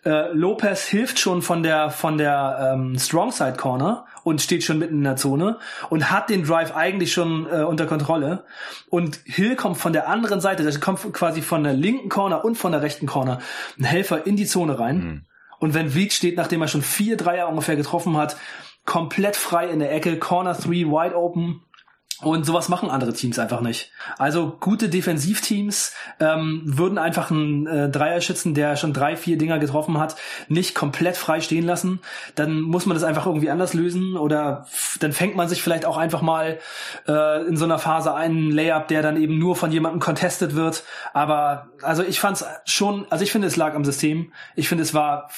Äh, 0.05 0.31
Lopez 0.31 0.85
hilft 0.85 1.19
schon 1.19 1.41
von 1.41 1.61
der 1.61 1.89
von 1.89 2.17
der 2.17 2.71
ähm, 2.73 2.97
Strong 2.97 3.33
Side 3.33 3.57
Corner 3.57 4.05
und 4.29 4.41
steht 4.41 4.63
schon 4.63 4.77
mitten 4.77 4.95
in 4.95 5.03
der 5.03 5.15
Zone 5.15 5.57
und 5.89 6.11
hat 6.11 6.29
den 6.29 6.43
Drive 6.43 6.75
eigentlich 6.75 7.11
schon 7.11 7.47
äh, 7.47 7.63
unter 7.63 7.87
Kontrolle. 7.87 8.45
Und 8.89 9.19
Hill 9.25 9.55
kommt 9.55 9.77
von 9.77 9.91
der 9.91 10.07
anderen 10.07 10.39
Seite, 10.39 10.63
der 10.63 10.79
kommt 10.79 11.01
quasi 11.13 11.41
von 11.41 11.63
der 11.63 11.73
linken 11.73 12.09
Corner 12.09 12.45
und 12.45 12.55
von 12.55 12.71
der 12.71 12.81
rechten 12.81 13.07
Corner, 13.07 13.39
ein 13.77 13.83
Helfer 13.83 14.27
in 14.27 14.35
die 14.35 14.45
Zone 14.45 14.77
rein. 14.77 14.97
Mhm. 14.97 15.21
Und 15.57 15.73
wenn 15.73 15.89
Vliet 15.89 16.13
steht, 16.13 16.37
nachdem 16.37 16.61
er 16.61 16.67
schon 16.67 16.83
vier 16.83 17.17
Dreier 17.17 17.49
ungefähr 17.49 17.75
getroffen 17.75 18.15
hat, 18.15 18.37
komplett 18.85 19.35
frei 19.35 19.67
in 19.67 19.79
der 19.79 19.93
Ecke, 19.93 20.17
Corner 20.17 20.53
3 20.53 20.69
wide 20.69 21.15
open. 21.15 21.61
Und 22.21 22.45
sowas 22.45 22.67
machen 22.67 22.89
andere 22.89 23.13
Teams 23.13 23.39
einfach 23.39 23.61
nicht. 23.61 23.91
Also 24.17 24.57
gute 24.59 24.89
Defensivteams 24.89 25.93
ähm, 26.19 26.61
würden 26.65 26.97
einfach 26.97 27.31
einen 27.31 27.65
äh, 27.65 27.89
Dreierschützen, 27.89 28.53
der 28.53 28.75
schon 28.75 28.91
drei, 28.91 29.15
vier 29.15 29.37
Dinger 29.37 29.57
getroffen 29.57 29.97
hat, 29.97 30.17
nicht 30.49 30.75
komplett 30.75 31.15
frei 31.15 31.39
stehen 31.39 31.65
lassen. 31.65 32.01
Dann 32.35 32.59
muss 32.59 32.85
man 32.85 32.95
das 32.95 33.05
einfach 33.05 33.25
irgendwie 33.25 33.49
anders 33.49 33.73
lösen 33.73 34.17
oder 34.17 34.67
dann 34.99 35.13
fängt 35.13 35.37
man 35.37 35.47
sich 35.47 35.63
vielleicht 35.63 35.85
auch 35.85 35.95
einfach 35.95 36.21
mal 36.21 36.59
äh, 37.07 37.47
in 37.47 37.55
so 37.55 37.63
einer 37.63 37.79
Phase 37.79 38.13
einen 38.13 38.51
Layup, 38.51 38.89
der 38.89 39.01
dann 39.01 39.15
eben 39.15 39.39
nur 39.39 39.55
von 39.55 39.71
jemandem 39.71 40.01
contested 40.01 40.55
wird. 40.55 40.83
Aber 41.13 41.69
also 41.81 42.03
ich 42.03 42.19
fand 42.19 42.41
es 42.41 42.45
schon, 42.65 43.05
also 43.09 43.23
ich 43.23 43.31
finde 43.31 43.47
es 43.47 43.55
lag 43.55 43.75
am 43.75 43.85
System. 43.85 44.33
Ich 44.55 44.67
finde 44.67 44.83
es 44.83 44.93
war 44.93 45.29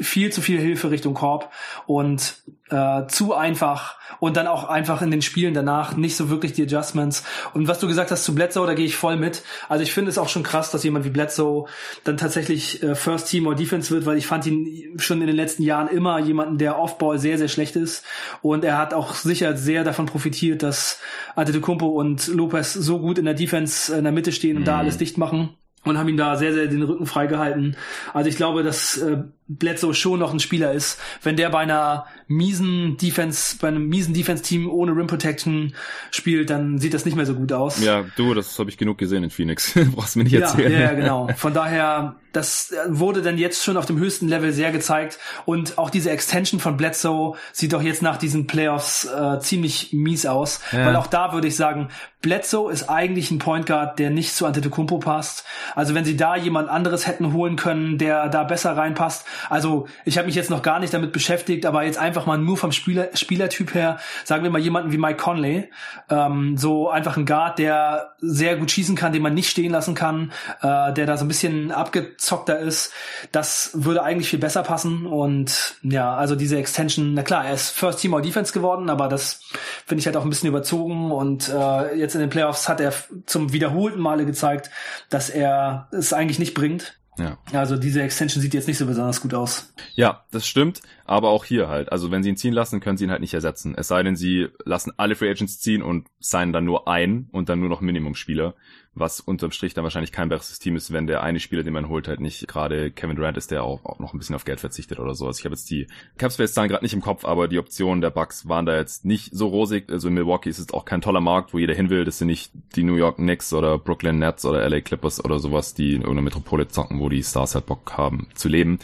viel 0.00 0.30
zu 0.30 0.40
viel 0.40 0.60
Hilfe 0.60 0.90
Richtung 0.90 1.14
Korb 1.14 1.50
und 1.86 2.42
äh, 2.70 3.06
zu 3.06 3.34
einfach 3.34 3.96
und 4.18 4.36
dann 4.36 4.46
auch 4.46 4.64
einfach 4.64 5.02
in 5.02 5.10
den 5.10 5.22
Spielen 5.22 5.54
danach 5.54 5.96
nicht 5.96 6.16
so 6.16 6.30
wirklich 6.30 6.52
die 6.52 6.62
Adjustments. 6.62 7.22
Und 7.54 7.68
was 7.68 7.78
du 7.78 7.86
gesagt 7.86 8.10
hast 8.10 8.24
zu 8.24 8.34
Bledsoe, 8.34 8.66
da 8.66 8.74
gehe 8.74 8.86
ich 8.86 8.96
voll 8.96 9.16
mit. 9.16 9.42
Also 9.68 9.82
ich 9.82 9.92
finde 9.92 10.10
es 10.10 10.18
auch 10.18 10.28
schon 10.28 10.42
krass, 10.42 10.70
dass 10.70 10.84
jemand 10.84 11.04
wie 11.04 11.10
Bledsoe 11.10 11.66
dann 12.04 12.16
tatsächlich 12.16 12.82
äh, 12.82 12.94
First 12.94 13.28
Team 13.28 13.46
oder 13.46 13.56
Defense 13.56 13.90
wird, 13.90 14.06
weil 14.06 14.16
ich 14.16 14.26
fand 14.26 14.46
ihn 14.46 14.98
schon 14.98 15.20
in 15.20 15.26
den 15.26 15.36
letzten 15.36 15.62
Jahren 15.62 15.88
immer 15.88 16.18
jemanden, 16.18 16.58
der 16.58 16.78
Offball 16.78 17.18
sehr, 17.18 17.38
sehr 17.38 17.48
schlecht 17.48 17.76
ist. 17.76 18.04
Und 18.42 18.64
er 18.64 18.78
hat 18.78 18.94
auch 18.94 19.14
sicher 19.14 19.56
sehr 19.56 19.84
davon 19.84 20.06
profitiert, 20.06 20.62
dass 20.62 21.00
Antetokounmpo 21.34 21.86
und 21.86 22.26
Lopez 22.28 22.72
so 22.72 22.98
gut 22.98 23.18
in 23.18 23.24
der 23.24 23.34
Defense 23.34 23.94
in 23.94 24.04
der 24.04 24.12
Mitte 24.12 24.32
stehen 24.32 24.56
und 24.56 24.62
mhm. 24.62 24.66
da 24.66 24.78
alles 24.78 24.98
dicht 24.98 25.18
machen 25.18 25.56
und 25.86 25.98
haben 25.98 26.08
ihm 26.08 26.16
da 26.16 26.36
sehr, 26.36 26.52
sehr 26.52 26.66
den 26.66 26.82
Rücken 26.82 27.06
freigehalten. 27.06 27.76
Also 28.12 28.28
ich 28.28 28.36
glaube, 28.36 28.62
dass 28.62 28.98
äh, 28.98 29.18
Bledsoe 29.48 29.94
schon 29.94 30.18
noch 30.18 30.32
ein 30.32 30.40
Spieler 30.40 30.72
ist. 30.72 30.98
Wenn 31.22 31.36
der 31.36 31.50
bei 31.50 31.60
einer 31.60 32.06
miesen 32.26 32.96
Defense, 32.96 33.56
bei 33.60 33.68
einem 33.68 33.88
miesen 33.88 34.12
Defense-Team 34.12 34.68
ohne 34.68 34.92
Rim 34.92 35.06
Protection 35.06 35.74
spielt, 36.10 36.50
dann 36.50 36.78
sieht 36.78 36.94
das 36.94 37.04
nicht 37.04 37.16
mehr 37.16 37.26
so 37.26 37.34
gut 37.34 37.52
aus. 37.52 37.80
Ja, 37.80 38.04
du, 38.16 38.34
das 38.34 38.58
habe 38.58 38.70
ich 38.70 38.76
genug 38.76 38.98
gesehen 38.98 39.22
in 39.22 39.30
Phoenix. 39.30 39.72
Brauchst 39.94 40.16
mir 40.16 40.24
nicht 40.24 40.32
erzählen. 40.34 40.72
Ja, 40.72 40.80
ja, 40.80 40.92
genau. 40.94 41.28
Von 41.36 41.54
daher, 41.54 42.16
das 42.32 42.74
wurde 42.88 43.22
dann 43.22 43.38
jetzt 43.38 43.64
schon 43.64 43.76
auf 43.76 43.86
dem 43.86 43.98
höchsten 43.98 44.26
Level 44.26 44.52
sehr 44.52 44.72
gezeigt. 44.72 45.18
Und 45.44 45.78
auch 45.78 45.90
diese 45.90 46.10
Extension 46.10 46.60
von 46.60 46.76
Bledsoe 46.76 47.36
sieht 47.52 47.72
doch 47.72 47.82
jetzt 47.82 48.02
nach 48.02 48.16
diesen 48.16 48.48
Playoffs 48.48 49.04
äh, 49.04 49.38
ziemlich 49.38 49.92
mies 49.92 50.26
aus. 50.26 50.60
Ja. 50.72 50.86
Weil 50.86 50.96
auch 50.96 51.06
da 51.06 51.32
würde 51.32 51.46
ich 51.46 51.54
sagen, 51.54 51.88
Bledsoe 52.22 52.72
ist 52.72 52.88
eigentlich 52.88 53.30
ein 53.30 53.38
Point 53.38 53.66
Guard, 53.66 53.98
der 53.98 54.10
nicht 54.10 54.34
zu 54.34 54.46
Antetokounmpo 54.46 54.98
passt. 54.98 55.44
Also 55.74 55.94
wenn 55.94 56.04
sie 56.04 56.16
da 56.16 56.34
jemand 56.34 56.68
anderes 56.68 57.06
hätten 57.06 57.32
holen 57.32 57.56
können, 57.56 57.98
der 57.98 58.28
da 58.28 58.42
besser 58.42 58.76
reinpasst, 58.76 59.24
also 59.50 59.86
ich 60.04 60.16
habe 60.18 60.26
mich 60.26 60.34
jetzt 60.34 60.50
noch 60.50 60.62
gar 60.62 60.80
nicht 60.80 60.94
damit 60.94 61.12
beschäftigt, 61.12 61.66
aber 61.66 61.84
jetzt 61.84 61.98
einfach 61.98 62.26
mal 62.26 62.38
nur 62.38 62.56
vom 62.56 62.72
Spieler, 62.72 63.08
Spielertyp 63.14 63.74
her, 63.74 63.98
sagen 64.24 64.42
wir 64.42 64.50
mal 64.50 64.60
jemanden 64.60 64.92
wie 64.92 64.98
Mike 64.98 65.18
Conley, 65.18 65.70
ähm, 66.08 66.56
so 66.56 66.88
einfach 66.88 67.16
ein 67.16 67.26
Guard, 67.26 67.58
der 67.58 68.14
sehr 68.18 68.56
gut 68.56 68.70
schießen 68.70 68.96
kann, 68.96 69.12
den 69.12 69.22
man 69.22 69.34
nicht 69.34 69.50
stehen 69.50 69.70
lassen 69.70 69.94
kann, 69.94 70.32
äh, 70.62 70.92
der 70.94 71.06
da 71.06 71.16
so 71.18 71.24
ein 71.24 71.28
bisschen 71.28 71.70
abgezockter 71.70 72.58
ist, 72.58 72.92
das 73.30 73.70
würde 73.74 74.02
eigentlich 74.02 74.30
viel 74.30 74.38
besser 74.38 74.62
passen 74.62 75.06
und 75.06 75.76
ja, 75.82 76.14
also 76.16 76.34
diese 76.34 76.56
Extension, 76.56 77.14
na 77.14 77.22
klar, 77.22 77.44
er 77.44 77.54
ist 77.54 77.70
First 77.70 78.00
Team 78.00 78.14
All 78.14 78.22
Defense 78.22 78.52
geworden, 78.52 78.88
aber 78.90 79.08
das 79.08 79.42
finde 79.86 80.00
ich 80.00 80.06
halt 80.06 80.16
auch 80.16 80.24
ein 80.24 80.30
bisschen 80.30 80.48
überzogen 80.48 81.12
und 81.12 81.48
äh, 81.48 82.05
jetzt 82.06 82.14
in 82.14 82.20
den 82.20 82.30
Playoffs 82.30 82.68
hat 82.68 82.80
er 82.80 82.92
zum 83.26 83.52
wiederholten 83.52 84.00
Male 84.00 84.26
gezeigt, 84.26 84.70
dass 85.10 85.30
er 85.30 85.88
es 85.92 86.12
eigentlich 86.12 86.38
nicht 86.38 86.54
bringt 86.54 86.98
ja. 87.18 87.38
Also 87.52 87.76
diese 87.76 88.02
Extension 88.02 88.42
sieht 88.42 88.54
jetzt 88.54 88.68
nicht 88.68 88.78
so 88.78 88.86
besonders 88.86 89.20
gut 89.20 89.34
aus. 89.34 89.72
Ja, 89.94 90.24
das 90.30 90.46
stimmt, 90.46 90.82
aber 91.04 91.30
auch 91.30 91.44
hier 91.44 91.68
halt. 91.68 91.90
Also 91.90 92.10
wenn 92.10 92.22
sie 92.22 92.30
ihn 92.30 92.36
ziehen 92.36 92.52
lassen, 92.52 92.80
können 92.80 92.98
sie 92.98 93.04
ihn 93.04 93.10
halt 93.10 93.20
nicht 93.20 93.34
ersetzen. 93.34 93.74
Es 93.76 93.88
sei 93.88 94.02
denn, 94.02 94.16
sie 94.16 94.48
lassen 94.64 94.92
alle 94.96 95.14
Free 95.14 95.30
Agents 95.30 95.58
ziehen 95.60 95.82
und 95.82 96.08
signen 96.20 96.52
dann 96.52 96.64
nur 96.64 96.88
ein 96.88 97.28
und 97.32 97.48
dann 97.48 97.60
nur 97.60 97.68
noch 97.68 97.80
Minimumspieler 97.80 98.54
was 98.98 99.20
unterm 99.20 99.50
Strich 99.50 99.74
dann 99.74 99.84
wahrscheinlich 99.84 100.10
kein 100.10 100.28
besseres 100.28 100.58
Team 100.58 100.74
ist, 100.74 100.92
wenn 100.92 101.06
der 101.06 101.22
eine 101.22 101.38
Spieler, 101.38 101.62
den 101.62 101.74
man 101.74 101.88
holt, 101.88 102.08
halt 102.08 102.20
nicht 102.20 102.48
gerade 102.48 102.90
Kevin 102.90 103.16
Durant 103.16 103.36
ist, 103.36 103.50
der 103.50 103.62
auch, 103.62 103.84
auch 103.84 103.98
noch 103.98 104.14
ein 104.14 104.18
bisschen 104.18 104.34
auf 104.34 104.44
Geld 104.44 104.58
verzichtet 104.58 104.98
oder 104.98 105.14
so. 105.14 105.26
Also 105.26 105.38
ich 105.38 105.44
habe 105.44 105.54
jetzt 105.54 105.70
die 105.70 105.86
Capspace-Zahlen 106.16 106.70
gerade 106.70 106.84
nicht 106.84 106.94
im 106.94 107.02
Kopf, 107.02 107.24
aber 107.24 107.46
die 107.46 107.58
Optionen 107.58 108.00
der 108.00 108.10
Bucks 108.10 108.48
waren 108.48 108.66
da 108.66 108.76
jetzt 108.76 109.04
nicht 109.04 109.30
so 109.32 109.48
rosig. 109.48 109.90
Also 109.90 110.08
in 110.08 110.14
Milwaukee 110.14 110.48
ist 110.48 110.58
es 110.58 110.72
auch 110.72 110.86
kein 110.86 111.02
toller 111.02 111.20
Markt, 111.20 111.52
wo 111.52 111.58
jeder 111.58 111.74
hin 111.74 111.90
will. 111.90 112.04
Das 112.04 112.18
sind 112.18 112.28
nicht 112.28 112.52
die 112.74 112.84
New 112.84 112.96
York 112.96 113.16
Knicks 113.16 113.52
oder 113.52 113.78
Brooklyn 113.78 114.18
Nets 114.18 114.44
oder 114.46 114.68
LA 114.68 114.80
Clippers 114.80 115.24
oder 115.24 115.38
sowas, 115.38 115.74
die 115.74 115.90
in 115.90 116.00
irgendeiner 116.00 116.22
Metropole 116.22 116.68
zocken, 116.68 116.98
wo 116.98 117.08
die 117.08 117.22
Stars 117.22 117.54
halt 117.54 117.66
Bock 117.66 117.92
haben 117.98 118.28
zu 118.34 118.48
leben. 118.48 118.78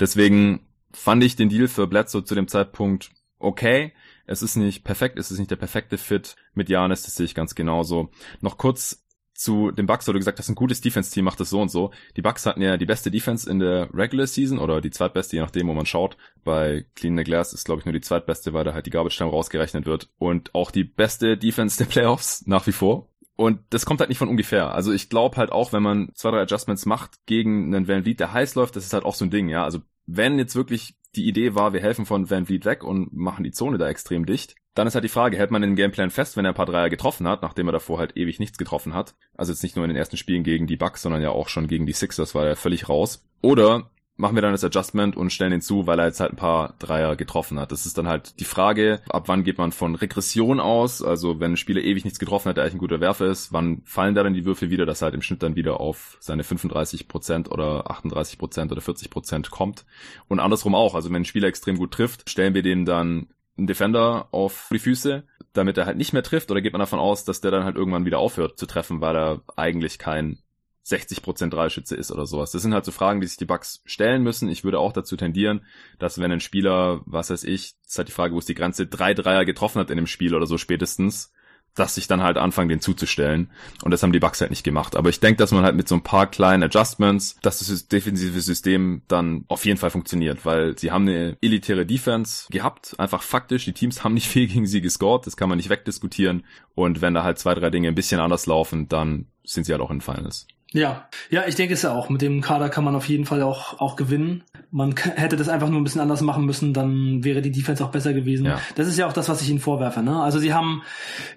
Deswegen 0.00 0.60
fand 0.92 1.22
ich 1.22 1.36
den 1.36 1.48
Deal 1.48 1.68
für 1.68 1.86
Bledsoe 1.86 2.24
zu 2.24 2.34
dem 2.34 2.48
Zeitpunkt 2.48 3.10
okay. 3.38 3.92
Es 4.24 4.42
ist 4.42 4.56
nicht 4.56 4.84
perfekt, 4.84 5.18
es 5.18 5.30
ist 5.30 5.38
nicht 5.38 5.50
der 5.50 5.56
perfekte 5.56 5.98
Fit 5.98 6.36
mit 6.54 6.68
Janis, 6.68 7.02
das 7.02 7.16
sehe 7.16 7.26
ich 7.26 7.34
ganz 7.34 7.54
genauso. 7.54 8.10
Noch 8.40 8.56
kurz 8.56 9.01
zu 9.42 9.70
den 9.70 9.86
Bucks, 9.86 10.06
wo 10.06 10.12
du 10.12 10.18
gesagt 10.18 10.38
hast, 10.38 10.48
ein 10.48 10.54
gutes 10.54 10.80
Defense-Team 10.80 11.24
macht 11.24 11.40
das 11.40 11.50
so 11.50 11.60
und 11.60 11.70
so. 11.70 11.90
Die 12.16 12.22
Bucks 12.22 12.46
hatten 12.46 12.62
ja 12.62 12.76
die 12.76 12.86
beste 12.86 13.10
Defense 13.10 13.50
in 13.50 13.58
der 13.58 13.88
Regular 13.92 14.26
Season 14.26 14.58
oder 14.58 14.80
die 14.80 14.90
zweitbeste, 14.90 15.36
je 15.36 15.42
nachdem, 15.42 15.68
wo 15.68 15.74
man 15.74 15.86
schaut. 15.86 16.16
Bei 16.44 16.86
Clean 16.94 17.16
the 17.16 17.24
Glass 17.24 17.52
ist, 17.52 17.64
glaube 17.64 17.80
ich, 17.80 17.86
nur 17.86 17.92
die 17.92 18.00
zweitbeste, 18.00 18.52
weil 18.52 18.64
da 18.64 18.72
halt 18.72 18.86
die 18.86 18.90
Garbage 18.90 19.16
Time 19.16 19.30
rausgerechnet 19.30 19.86
wird. 19.86 20.08
Und 20.18 20.54
auch 20.54 20.70
die 20.70 20.84
beste 20.84 21.36
Defense 21.36 21.78
der 21.78 21.86
Playoffs 21.86 22.46
nach 22.46 22.66
wie 22.66 22.72
vor. 22.72 23.08
Und 23.34 23.60
das 23.70 23.86
kommt 23.86 24.00
halt 24.00 24.10
nicht 24.10 24.18
von 24.18 24.28
ungefähr. 24.28 24.74
Also 24.74 24.92
ich 24.92 25.08
glaube 25.08 25.36
halt 25.36 25.50
auch, 25.50 25.72
wenn 25.72 25.82
man 25.82 26.10
zwei, 26.14 26.30
drei 26.30 26.42
Adjustments 26.42 26.86
macht 26.86 27.26
gegen 27.26 27.74
einen 27.74 27.88
Van 27.88 28.02
Vliet, 28.02 28.20
der 28.20 28.32
heiß 28.32 28.54
läuft, 28.54 28.76
das 28.76 28.84
ist 28.84 28.92
halt 28.92 29.04
auch 29.04 29.14
so 29.14 29.24
ein 29.24 29.30
Ding, 29.30 29.48
ja. 29.48 29.64
Also 29.64 29.80
wenn 30.06 30.38
jetzt 30.38 30.56
wirklich 30.56 30.96
die 31.14 31.26
Idee 31.26 31.54
war, 31.54 31.72
wir 31.72 31.80
helfen 31.80 32.06
von 32.06 32.30
Van 32.30 32.46
Vliet 32.46 32.64
weg 32.64 32.84
und 32.84 33.12
machen 33.12 33.44
die 33.44 33.50
Zone 33.50 33.78
da 33.78 33.88
extrem 33.88 34.24
dicht, 34.24 34.54
dann 34.74 34.86
ist 34.86 34.94
halt 34.94 35.04
die 35.04 35.10
Frage, 35.10 35.36
hält 35.36 35.50
man 35.50 35.60
den 35.60 35.76
Gameplan 35.76 36.10
fest, 36.10 36.36
wenn 36.36 36.46
er 36.46 36.52
ein 36.52 36.56
paar 36.56 36.66
Dreier 36.66 36.88
getroffen 36.88 37.28
hat, 37.28 37.42
nachdem 37.42 37.68
er 37.68 37.72
davor 37.72 37.98
halt 37.98 38.16
ewig 38.16 38.38
nichts 38.38 38.56
getroffen 38.56 38.94
hat? 38.94 39.14
Also 39.36 39.52
jetzt 39.52 39.62
nicht 39.62 39.76
nur 39.76 39.84
in 39.84 39.90
den 39.90 39.98
ersten 39.98 40.16
Spielen 40.16 40.44
gegen 40.44 40.66
die 40.66 40.76
Bucks, 40.76 41.02
sondern 41.02 41.20
ja 41.20 41.30
auch 41.30 41.48
schon 41.48 41.66
gegen 41.66 41.84
die 41.84 41.92
Sixers 41.92 42.34
war 42.34 42.46
er 42.46 42.56
völlig 42.56 42.88
raus. 42.88 43.26
Oder 43.42 43.90
machen 44.16 44.36
wir 44.36 44.42
dann 44.42 44.52
das 44.52 44.64
Adjustment 44.64 45.16
und 45.16 45.32
stellen 45.32 45.52
ihn 45.52 45.62
zu, 45.62 45.86
weil 45.86 45.98
er 45.98 46.06
jetzt 46.06 46.20
halt 46.20 46.32
ein 46.32 46.36
paar 46.36 46.74
Dreier 46.78 47.16
getroffen 47.16 47.58
hat. 47.58 47.72
Das 47.72 47.86
ist 47.86 47.96
dann 47.96 48.08
halt 48.08 48.38
die 48.40 48.44
Frage, 48.44 49.00
ab 49.08 49.24
wann 49.26 49.42
geht 49.42 49.58
man 49.58 49.72
von 49.72 49.94
Regression 49.94 50.60
aus? 50.60 51.02
Also 51.02 51.40
wenn 51.40 51.52
ein 51.52 51.56
Spieler 51.56 51.80
ewig 51.80 52.04
nichts 52.04 52.18
getroffen 52.18 52.48
hat, 52.48 52.56
der 52.56 52.64
eigentlich 52.64 52.74
ein 52.74 52.78
guter 52.78 53.00
Werfer 53.00 53.26
ist, 53.26 53.52
wann 53.52 53.82
fallen 53.84 54.14
da 54.14 54.22
dann 54.22 54.34
die 54.34 54.44
Würfel 54.44 54.70
wieder, 54.70 54.86
dass 54.86 55.02
er 55.02 55.06
halt 55.06 55.14
im 55.14 55.22
Schnitt 55.22 55.42
dann 55.42 55.56
wieder 55.56 55.80
auf 55.80 56.18
seine 56.20 56.42
35% 56.42 57.48
oder 57.48 57.90
38% 57.90 58.70
oder 58.70 58.82
40% 58.82 59.50
kommt? 59.50 59.84
Und 60.28 60.40
andersrum 60.40 60.74
auch, 60.74 60.94
also 60.94 61.08
wenn 61.08 61.22
ein 61.22 61.24
Spieler 61.24 61.48
extrem 61.48 61.78
gut 61.78 61.92
trifft, 61.92 62.28
stellen 62.28 62.54
wir 62.54 62.62
den 62.62 62.84
dann 62.84 63.28
einen 63.56 63.66
Defender 63.66 64.28
auf 64.30 64.68
die 64.72 64.78
Füße, 64.78 65.24
damit 65.52 65.76
er 65.78 65.86
halt 65.86 65.96
nicht 65.96 66.12
mehr 66.12 66.22
trifft, 66.22 66.50
oder 66.50 66.60
geht 66.60 66.72
man 66.72 66.80
davon 66.80 66.98
aus, 66.98 67.24
dass 67.24 67.40
der 67.40 67.50
dann 67.50 67.64
halt 67.64 67.76
irgendwann 67.76 68.04
wieder 68.04 68.18
aufhört 68.18 68.58
zu 68.58 68.66
treffen, 68.66 69.00
weil 69.00 69.16
er 69.16 69.40
eigentlich 69.56 69.98
kein 69.98 70.38
60% 70.86 71.50
Dreischütze 71.50 71.94
ist 71.94 72.10
oder 72.10 72.26
sowas. 72.26 72.50
Das 72.50 72.62
sind 72.62 72.74
halt 72.74 72.84
so 72.84 72.92
Fragen, 72.92 73.20
die 73.20 73.26
sich 73.26 73.36
die 73.36 73.44
Bugs 73.44 73.82
stellen 73.84 74.22
müssen. 74.22 74.48
Ich 74.48 74.64
würde 74.64 74.80
auch 74.80 74.92
dazu 74.92 75.16
tendieren, 75.16 75.64
dass 75.98 76.18
wenn 76.18 76.32
ein 76.32 76.40
Spieler, 76.40 77.02
was 77.06 77.30
weiß 77.30 77.44
ich, 77.44 77.74
ist 77.86 77.98
halt 77.98 78.08
die 78.08 78.12
Frage, 78.12 78.34
wo 78.34 78.38
ist 78.38 78.48
die 78.48 78.54
Grenze, 78.54 78.86
drei 78.86 79.14
Dreier 79.14 79.44
getroffen 79.44 79.78
hat 79.78 79.90
in 79.90 79.96
dem 79.96 80.06
Spiel 80.06 80.34
oder 80.34 80.46
so 80.46 80.58
spätestens, 80.58 81.32
dass 81.74 81.94
sich 81.94 82.06
dann 82.06 82.22
halt 82.22 82.36
anfangen, 82.36 82.68
den 82.68 82.80
zuzustellen. 82.80 83.50
Und 83.82 83.92
das 83.92 84.02
haben 84.02 84.12
die 84.12 84.18
Bucks 84.18 84.40
halt 84.40 84.50
nicht 84.50 84.64
gemacht. 84.64 84.94
Aber 84.94 85.08
ich 85.08 85.20
denke, 85.20 85.38
dass 85.38 85.52
man 85.52 85.64
halt 85.64 85.74
mit 85.74 85.88
so 85.88 85.94
ein 85.94 86.02
paar 86.02 86.26
kleinen 86.26 86.62
Adjustments, 86.64 87.36
dass 87.42 87.60
das 87.60 87.88
defensive 87.88 88.40
System 88.40 89.02
dann 89.08 89.44
auf 89.48 89.64
jeden 89.64 89.78
Fall 89.78 89.90
funktioniert, 89.90 90.44
weil 90.44 90.76
sie 90.78 90.90
haben 90.90 91.08
eine 91.08 91.38
elitäre 91.40 91.86
Defense 91.86 92.46
gehabt, 92.50 92.94
einfach 92.98 93.22
faktisch. 93.22 93.64
Die 93.64 93.72
Teams 93.72 94.04
haben 94.04 94.14
nicht 94.14 94.28
viel 94.28 94.48
gegen 94.48 94.66
sie 94.66 94.80
gescored, 94.80 95.26
das 95.26 95.36
kann 95.36 95.48
man 95.48 95.56
nicht 95.56 95.70
wegdiskutieren. 95.70 96.44
Und 96.74 97.00
wenn 97.00 97.14
da 97.14 97.22
halt 97.22 97.38
zwei, 97.38 97.54
drei 97.54 97.70
Dinge 97.70 97.88
ein 97.88 97.94
bisschen 97.94 98.20
anders 98.20 98.46
laufen, 98.46 98.88
dann 98.88 99.28
sind 99.44 99.64
sie 99.64 99.72
halt 99.72 99.82
auch 99.82 99.90
in 99.90 100.00
Finals. 100.00 100.46
Ja, 100.72 101.08
ja, 101.30 101.44
ich 101.46 101.54
denke 101.54 101.74
es 101.74 101.82
ja 101.82 101.92
auch. 101.92 102.08
Mit 102.08 102.22
dem 102.22 102.40
Kader 102.40 102.68
kann 102.68 102.84
man 102.84 102.94
auf 102.94 103.08
jeden 103.08 103.26
Fall 103.26 103.42
auch, 103.42 103.80
auch 103.80 103.96
gewinnen. 103.96 104.42
Man 104.70 104.94
hätte 104.96 105.36
das 105.36 105.48
einfach 105.48 105.68
nur 105.68 105.80
ein 105.80 105.84
bisschen 105.84 106.00
anders 106.00 106.22
machen 106.22 106.46
müssen, 106.46 106.72
dann 106.72 107.24
wäre 107.24 107.42
die 107.42 107.50
Defense 107.50 107.84
auch 107.84 107.90
besser 107.90 108.14
gewesen. 108.14 108.46
Ja. 108.46 108.60
Das 108.74 108.88
ist 108.88 108.98
ja 108.98 109.06
auch 109.06 109.12
das, 109.12 109.28
was 109.28 109.42
ich 109.42 109.50
ihnen 109.50 109.60
vorwerfe. 109.60 110.02
Ne? 110.02 110.22
Also 110.22 110.38
sie 110.38 110.54
haben 110.54 110.82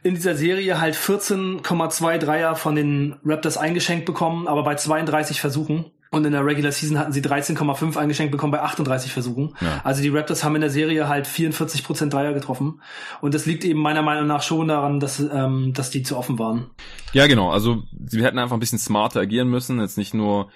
in 0.03 0.15
dieser 0.15 0.35
Serie 0.35 0.79
halt 0.79 0.95
14,2 0.95 2.17
Dreier 2.17 2.55
von 2.55 2.75
den 2.75 3.17
Raptors 3.25 3.57
eingeschenkt 3.57 4.05
bekommen, 4.05 4.47
aber 4.47 4.63
bei 4.63 4.75
32 4.75 5.41
Versuchen. 5.41 5.85
Und 6.15 6.23
in 6.23 6.31
der 6.31 6.45
Regular 6.45 6.71
Season 6.71 6.97
hatten 6.97 7.11
sie 7.11 7.19
13,5 7.19 7.97
eingeschenkt 7.97 8.31
bekommen 8.31 8.53
bei 8.53 8.61
38 8.61 9.11
Versuchen. 9.11 9.53
Ja. 9.59 9.81
Also 9.83 10.01
die 10.01 10.07
Raptors 10.07 10.45
haben 10.45 10.55
in 10.55 10.61
der 10.61 10.69
Serie 10.69 11.09
halt 11.09 11.27
44 11.27 11.83
Prozent 11.83 12.13
Dreier 12.13 12.31
getroffen. 12.31 12.79
Und 13.19 13.33
das 13.33 13.45
liegt 13.45 13.65
eben 13.65 13.81
meiner 13.81 14.01
Meinung 14.01 14.25
nach 14.25 14.41
schon 14.41 14.69
daran, 14.69 15.01
dass, 15.01 15.19
ähm, 15.19 15.73
dass 15.73 15.89
die 15.89 16.03
zu 16.03 16.15
offen 16.15 16.39
waren. 16.39 16.69
Ja, 17.11 17.27
genau. 17.27 17.51
Also 17.51 17.83
sie 18.07 18.23
hätten 18.23 18.39
einfach 18.39 18.55
ein 18.55 18.61
bisschen 18.61 18.79
smarter 18.79 19.19
agieren 19.19 19.49
müssen. 19.49 19.81
Jetzt 19.81 19.97
nicht 19.97 20.13
nur 20.13 20.49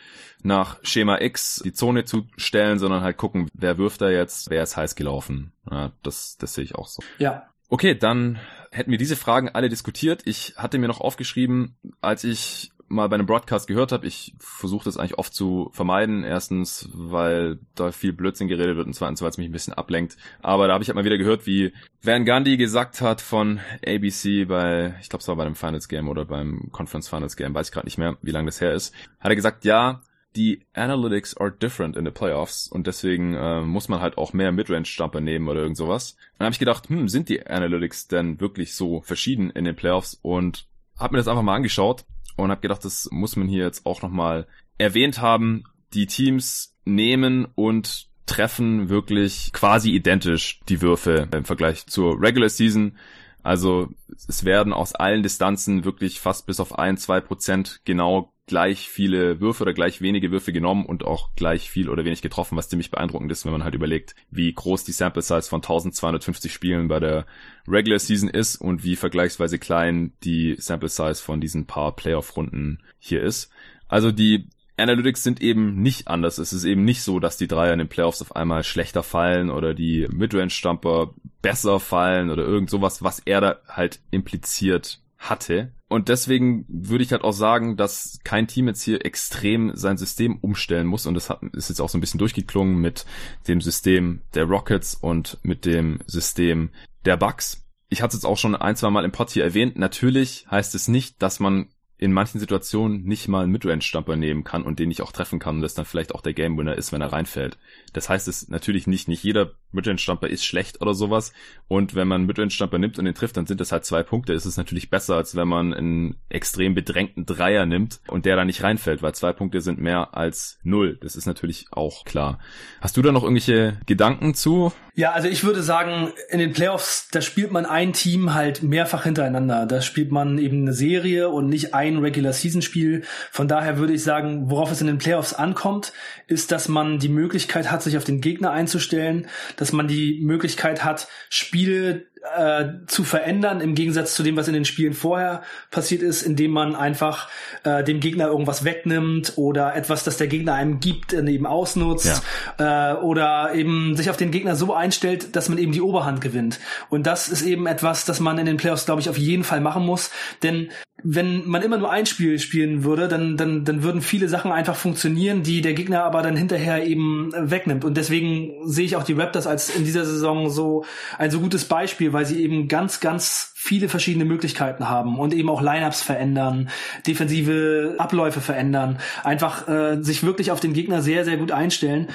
nach 0.44 0.78
Schema 0.82 1.20
X 1.20 1.62
die 1.66 1.74
Zone 1.74 2.06
zu 2.06 2.26
stellen, 2.38 2.80
sondern 2.80 3.04
halt 3.04 3.18
gucken, 3.18 3.50
wer 3.54 3.78
wirft 3.78 4.00
da 4.00 4.10
jetzt, 4.10 4.50
wer 4.50 4.64
ist 4.64 4.78
heiß 4.78 4.96
gelaufen. 4.96 5.52
Ja, 5.70 5.92
das, 6.04 6.38
das 6.38 6.54
sehe 6.54 6.64
ich 6.64 6.76
auch 6.76 6.88
so. 6.88 7.04
Ja. 7.18 7.50
Okay, 7.68 7.96
dann 7.96 8.40
hätten 8.72 8.92
wir 8.92 8.98
diese 8.98 9.18
Fragen 9.18 9.50
alle 9.50 9.68
diskutiert. 9.68 10.22
Ich 10.24 10.54
hatte 10.56 10.78
mir 10.78 10.88
noch 10.88 11.02
aufgeschrieben, 11.02 11.76
als 12.00 12.24
ich 12.24 12.72
mal 12.90 13.08
bei 13.08 13.16
einem 13.16 13.26
Broadcast 13.26 13.68
gehört 13.68 13.92
habe, 13.92 14.08
ich 14.08 14.34
versuche 14.40 14.86
das 14.86 14.98
eigentlich 14.98 15.18
oft 15.18 15.34
zu 15.34 15.70
vermeiden. 15.74 16.24
Erstens, 16.24 16.90
weil 16.94 17.60
da 17.76 17.92
viel 17.92 18.14
Blödsinn 18.14 18.48
geredet 18.48 18.76
wird 18.76 18.88
und 18.88 18.94
zweitens, 18.94 19.22
weil 19.22 19.30
es 19.30 19.38
mich 19.38 19.48
ein 19.48 19.54
bisschen 19.54 19.74
ablenkt. 19.74 20.18
Aber 20.42 20.68
da 20.68 20.74
habe 20.74 20.84
ich 20.84 20.90
halt 20.90 20.96
mal 20.96 21.06
wieder 21.06 21.18
gehört, 21.18 21.46
wie 21.46 21.72
Van 22.04 22.26
Gundy 22.26 22.58
gesagt 22.58 23.02
hat 23.02 23.22
von 23.22 23.60
ABC 23.86 24.46
bei, 24.46 24.96
ich 25.02 25.10
glaube 25.10 25.22
es 25.22 25.28
war 25.28 25.36
bei 25.36 25.46
einem 25.46 25.56
Finals 25.56 25.88
Game 25.88 26.10
oder 26.10 26.26
beim 26.26 26.70
Conference 26.72 27.08
Finals 27.08 27.38
Game, 27.38 27.54
weiß 27.54 27.68
ich 27.68 27.74
gerade 27.74 27.88
nicht 27.88 27.98
mehr, 27.98 28.18
wie 28.22 28.32
lange 28.32 28.48
das 28.48 28.62
her 28.62 28.74
ist, 28.74 28.94
hat 29.20 29.32
er 29.32 29.36
gesagt, 29.36 29.66
ja, 29.66 30.02
die 30.36 30.66
Analytics 30.74 31.38
are 31.38 31.52
different 31.52 31.98
in 31.98 32.06
the 32.06 32.12
playoffs 32.12 32.68
und 32.68 32.88
deswegen 32.88 33.34
äh, 33.34 33.62
muss 33.62 33.90
man 33.90 34.00
halt 34.00 34.18
auch 34.18 34.34
mehr 34.34 34.52
Midrange-Jumper 34.52 35.22
nehmen 35.22 35.48
oder 35.48 35.62
irgend 35.62 35.78
sowas. 35.78 36.16
Dann 36.38 36.46
habe 36.46 36.54
ich 36.54 36.60
gedacht, 36.60 36.88
hm, 36.90 37.10
sind 37.10 37.30
die 37.30 37.46
Analytics 37.46 38.08
denn 38.08 38.40
wirklich 38.40 38.76
so 38.76 39.02
verschieden 39.02 39.50
in 39.50 39.66
den 39.66 39.76
Playoffs 39.76 40.20
und 40.22 40.68
habe 40.98 41.14
mir 41.14 41.18
das 41.18 41.28
einfach 41.28 41.42
mal 41.42 41.56
angeschaut 41.56 42.06
und 42.40 42.52
habe 42.52 42.62
gedacht, 42.62 42.86
das 42.86 43.10
muss 43.12 43.36
man 43.36 43.48
hier 43.48 43.64
jetzt 43.64 43.86
auch 43.86 44.02
nochmal 44.02 44.48
erwähnt 44.78 45.22
haben. 45.22 45.64
Die 45.94 46.06
Teams 46.06 46.76
nehmen 46.86 47.48
und 47.56 48.10
treffen 48.26 48.90
wirklich 48.90 49.52
quasi 49.54 49.92
identisch 49.92 50.60
die 50.70 50.82
Würfe 50.82 51.28
im 51.32 51.46
Vergleich 51.46 51.88
zur 51.88 52.22
Regular 52.22 52.50
Season. 52.50 52.98
Also 53.42 53.90
es 54.28 54.46
werden 54.46 54.74
aus 54.74 54.94
allen 54.94 55.24
Distanzen 55.24 55.84
wirklich 55.84 56.20
fast 56.20 56.46
bis 56.46 56.60
auf 56.60 56.78
ein, 56.78 56.98
zwei 56.98 57.22
Prozent 57.22 57.82
genau 57.86 58.34
gleich 58.50 58.90
viele 58.90 59.40
Würfe 59.40 59.62
oder 59.62 59.74
gleich 59.74 60.02
wenige 60.02 60.32
Würfe 60.32 60.52
genommen 60.52 60.86
und 60.88 61.06
auch 61.06 61.30
gleich 61.36 61.70
viel 61.70 61.88
oder 61.88 62.04
wenig 62.04 62.24
getroffen, 62.24 62.58
was 62.58 62.68
ziemlich 62.68 62.90
beeindruckend 62.90 63.32
ist, 63.32 63.46
wenn 63.46 63.52
man 63.52 63.64
halt 63.64 63.76
überlegt, 63.76 64.16
wie 64.32 64.52
groß 64.52 64.84
die 64.84 64.92
Sample 64.92 65.22
Size 65.22 65.44
von 65.44 65.60
1250 65.60 66.52
Spielen 66.52 66.88
bei 66.88 67.00
der 67.00 67.28
Regular 67.68 68.00
Season 68.00 68.28
ist 68.28 68.56
und 68.56 68.84
wie 68.84 68.96
vergleichsweise 68.96 69.60
klein 69.60 70.14
die 70.24 70.56
Sample 70.58 70.90
Size 70.90 71.16
von 71.16 71.40
diesen 71.40 71.68
paar 71.68 71.96
Playoff-Runden 71.96 72.82
hier 72.98 73.22
ist. 73.22 73.52
Also 73.88 74.12
die 74.12 74.50
Analytics 74.78 75.22
sind 75.24 75.42
eben 75.42 75.82
nicht 75.82 76.08
anders. 76.08 76.40
Es 76.40 76.52
ist 76.52 76.64
eben 76.64 76.84
nicht 76.84 77.04
so, 77.04 77.20
dass 77.20 77.38
die 77.38 77.48
Dreier 77.48 77.74
in 77.74 77.80
den 77.80 77.88
Playoffs 77.88 78.24
auf 78.24 78.36
einmal 78.36 78.64
schlechter 78.64 79.04
fallen 79.04 79.52
oder 79.52 79.76
die 79.76 80.08
Midrange-Stumper 80.10 81.14
besser 81.44 81.80
fallen 81.80 82.32
oder 82.32 82.44
irgend 82.44 82.72
sowas, 82.72 83.04
was 83.04 83.20
er 83.20 83.42
da 83.42 83.60
halt 83.68 84.00
impliziert 84.10 85.02
hatte. 85.20 85.72
Und 85.90 86.08
deswegen 86.08 86.66
würde 86.68 87.04
ich 87.04 87.12
halt 87.12 87.24
auch 87.24 87.34
sagen, 87.34 87.76
dass 87.76 88.20
kein 88.24 88.48
Team 88.48 88.68
jetzt 88.68 88.84
hier 88.84 89.04
extrem 89.06 89.76
sein 89.76 89.98
System 89.98 90.38
umstellen 90.38 90.86
muss. 90.86 91.08
Und 91.08 91.16
das 91.16 91.32
hat, 91.32 91.42
ist 91.54 91.70
jetzt 91.70 91.82
auch 91.82 91.90
so 91.90 91.98
ein 91.98 92.02
bisschen 92.02 92.20
durchgeklungen 92.20 92.78
mit 92.78 93.06
dem 93.48 93.60
System 93.60 94.22
der 94.36 94.46
Rockets 94.46 94.94
und 94.94 95.40
mit 95.42 95.66
dem 95.66 96.00
System 96.06 96.70
der 97.06 97.18
Bucks. 97.18 97.66
Ich 97.90 98.04
hatte 98.04 98.16
es 98.16 98.22
jetzt 98.22 98.30
auch 98.30 98.38
schon 98.38 98.56
ein, 98.56 98.76
zwei 98.76 98.92
Mal 98.92 99.04
im 99.04 99.12
Pod 99.12 99.32
hier 99.32 99.44
erwähnt. 99.44 99.80
Natürlich 99.80 100.46
heißt 100.52 100.76
es 100.76 100.88
nicht, 100.88 101.22
dass 101.24 101.40
man 101.40 101.70
in 102.00 102.14
manchen 102.14 102.40
Situationen 102.40 103.04
nicht 103.04 103.28
mal 103.28 103.44
einen 103.44 103.52
Midrange-Stumper 103.52 104.16
nehmen 104.16 104.46
kann 104.46 104.64
und 104.64 104.80
den 104.80 104.90
ich 104.90 105.02
auch 105.02 105.12
treffen 105.12 105.38
kann 105.38 105.58
und 105.58 105.62
das 105.62 105.74
dann 105.74 105.84
vielleicht 105.84 106.16
auch 106.16 106.22
der 106.22 106.34
Game-Winner 106.34 106.76
ist, 106.76 106.94
wenn 106.94 107.02
er 107.02 107.12
reinfällt. 107.12 107.58
Das 107.92 108.08
heißt 108.08 108.30
es 108.30 108.48
natürlich 108.48 108.88
nicht, 108.88 109.10
nicht 109.10 109.22
jeder 109.22 109.52
Midrange-Jumper 109.74 110.28
ist 110.28 110.46
schlecht 110.46 110.82
oder 110.82 110.94
sowas. 110.94 111.34
Und 111.68 111.96
wenn 111.96 112.08
man 112.08 112.26
Midrange-Jumper 112.26 112.78
nimmt 112.78 112.98
und 112.98 113.06
den 113.06 113.14
trifft, 113.14 113.36
dann 113.36 113.48
sind 113.48 113.60
das 113.60 113.74
halt 113.74 113.84
zwei 113.84 114.02
Punkte. 114.02 114.32
Ist 114.32 114.46
es 114.46 114.56
natürlich 114.56 114.90
besser, 114.90 115.16
als 115.16 115.36
wenn 115.36 115.50
man 115.50 115.74
einen 115.74 116.16
extrem 116.30 116.74
bedrängten 116.74 117.26
Dreier 117.26 117.66
nimmt 117.66 118.00
und 118.08 118.26
der 118.26 118.38
da 118.38 118.46
nicht 118.46 118.64
reinfällt, 118.64 119.02
weil 119.02 119.14
zwei 119.14 119.34
Punkte 119.34 119.60
sind 119.60 119.80
mehr 119.80 120.16
als 120.16 120.58
null. 120.64 120.98
Das 121.02 121.18
ist 121.18 121.26
natürlich 121.26 121.68
auch 121.72 122.06
klar. 122.06 122.40
Hast 122.80 122.96
du 122.96 123.02
da 123.02 123.12
noch 123.12 123.24
irgendwelche 123.24 123.78
Gedanken 123.86 124.36
zu? 124.36 124.72
Ja, 124.96 125.12
also 125.12 125.28
ich 125.28 125.44
würde 125.44 125.64
sagen, 125.64 126.12
in 126.30 126.40
den 126.40 126.52
Playoffs, 126.52 127.08
da 127.12 127.22
spielt 127.22 127.52
man 127.52 127.66
ein 127.66 127.94
Team 127.94 128.34
halt 128.34 128.64
mehrfach 128.64 129.04
hintereinander. 129.04 129.66
Da 129.66 129.82
spielt 129.82 130.12
man 130.12 130.38
eben 130.38 130.62
eine 130.62 130.74
Serie 130.74 131.30
und 131.30 131.48
nicht 131.48 131.74
ein 131.74 131.89
Regular-Season-Spiel. 131.98 133.04
Von 133.32 133.48
daher 133.48 133.78
würde 133.78 133.94
ich 133.94 134.04
sagen, 134.04 134.50
worauf 134.50 134.72
es 134.72 134.82
in 134.82 134.88
den 134.88 135.00
Playoffs 135.00 135.34
ankommt, 135.34 135.92
ist, 136.28 136.52
dass 136.52 136.68
man 136.68 137.00
die 137.00 137.10
Möglichkeit 137.10 137.72
hat, 137.72 137.82
sich 137.82 137.98
auf 137.98 138.04
den 138.04 138.22
Gegner 138.22 138.52
einzustellen, 138.52 139.28
dass 139.58 139.72
man 139.72 139.88
die 139.88 140.22
Möglichkeit 140.22 140.84
hat, 140.84 141.08
Spiele 141.30 142.06
äh, 142.36 142.66
zu 142.88 143.04
verändern 143.04 143.62
im 143.62 143.76
Gegensatz 143.76 144.14
zu 144.14 144.24
dem, 144.24 144.36
was 144.36 144.48
in 144.48 144.54
den 144.54 144.66
Spielen 144.66 144.94
vorher 144.94 145.42
passiert 145.72 146.02
ist, 146.02 146.22
indem 146.22 146.52
man 146.52 146.76
einfach 146.76 147.30
äh, 147.64 147.84
dem 147.84 148.00
Gegner 148.00 148.28
irgendwas 148.28 148.64
wegnimmt 148.64 149.34
oder 149.38 149.76
etwas, 149.76 150.04
das 150.04 150.18
der 150.18 150.28
Gegner 150.28 150.54
einem 150.54 150.80
gibt, 150.80 151.14
äh, 151.14 151.26
eben 151.30 151.46
ausnutzt 151.46 152.22
ja. 152.60 152.92
äh, 152.92 152.96
oder 152.96 153.54
eben 153.54 153.96
sich 153.96 154.10
auf 154.10 154.18
den 154.18 154.32
Gegner 154.32 154.56
so 154.56 154.74
einstellt, 154.74 155.36
dass 155.36 155.50
man 155.50 155.58
eben 155.58 155.72
die 155.72 155.82
Oberhand 155.82 156.22
gewinnt. 156.22 156.60
Und 156.90 157.08
das 157.08 157.30
ist 157.30 157.42
eben 157.42 157.68
etwas, 157.68 158.06
das 158.06 158.20
man 158.20 158.38
in 158.38 158.46
den 158.46 158.58
Playoffs, 158.58 158.86
glaube 158.86 159.02
ich, 159.02 159.10
auf 159.10 159.18
jeden 159.18 159.44
Fall 159.44 159.62
machen 159.62 159.86
muss, 159.86 160.12
denn 160.44 160.70
wenn 161.04 161.48
man 161.48 161.62
immer 161.62 161.78
nur 161.78 161.92
ein 161.92 162.06
Spiel 162.06 162.40
spielen 162.40 162.84
würde, 162.84 163.08
dann, 163.08 163.38
dann, 163.38 163.64
dann 163.64 163.84
würden 163.84 164.02
viele 164.02 164.28
Sachen 164.28 164.52
einfach 164.52 164.76
funktionieren, 164.76 165.44
die 165.44 165.62
der 165.62 165.74
Gegner 165.74 166.04
aber 166.04 166.22
dann 166.22 166.36
hinterher 166.36 166.86
eben 166.86 167.32
wegnimmt. 167.34 167.86
Und 167.86 167.96
deswegen 167.96 168.68
sehe 168.68 168.86
ich 168.86 168.96
auch 168.96 169.04
die 169.04 169.14
Raptors 169.14 169.48
als 169.48 169.74
in 169.74 169.86
dieser 169.86 170.06
Saison 170.06 170.50
so 170.50 170.84
ein 171.18 171.32
so 171.32 171.40
gutes 171.40 171.66
Beispiel, 171.66 172.09
weil 172.14 172.26
sie 172.26 172.42
eben 172.42 172.68
ganz, 172.68 173.00
ganz 173.00 173.52
viele 173.56 173.90
verschiedene 173.90 174.26
Möglichkeiten 174.26 174.90
haben 174.90 175.20
und 175.20 175.34
eben 175.34 175.50
auch 175.50 175.62
Lineups 175.62 176.02
verändern, 176.02 176.70
defensive 177.06 177.96
Abläufe 177.98 178.42
verändern, 178.42 179.00
einfach 179.24 179.68
äh, 179.68 180.02
sich 180.02 180.24
wirklich 180.24 180.52
auf 180.52 180.60
den 180.60 180.74
Gegner 180.74 181.02
sehr, 181.02 181.26
sehr 181.26 181.38
gut 181.38 181.52
einstellen. 181.52 182.08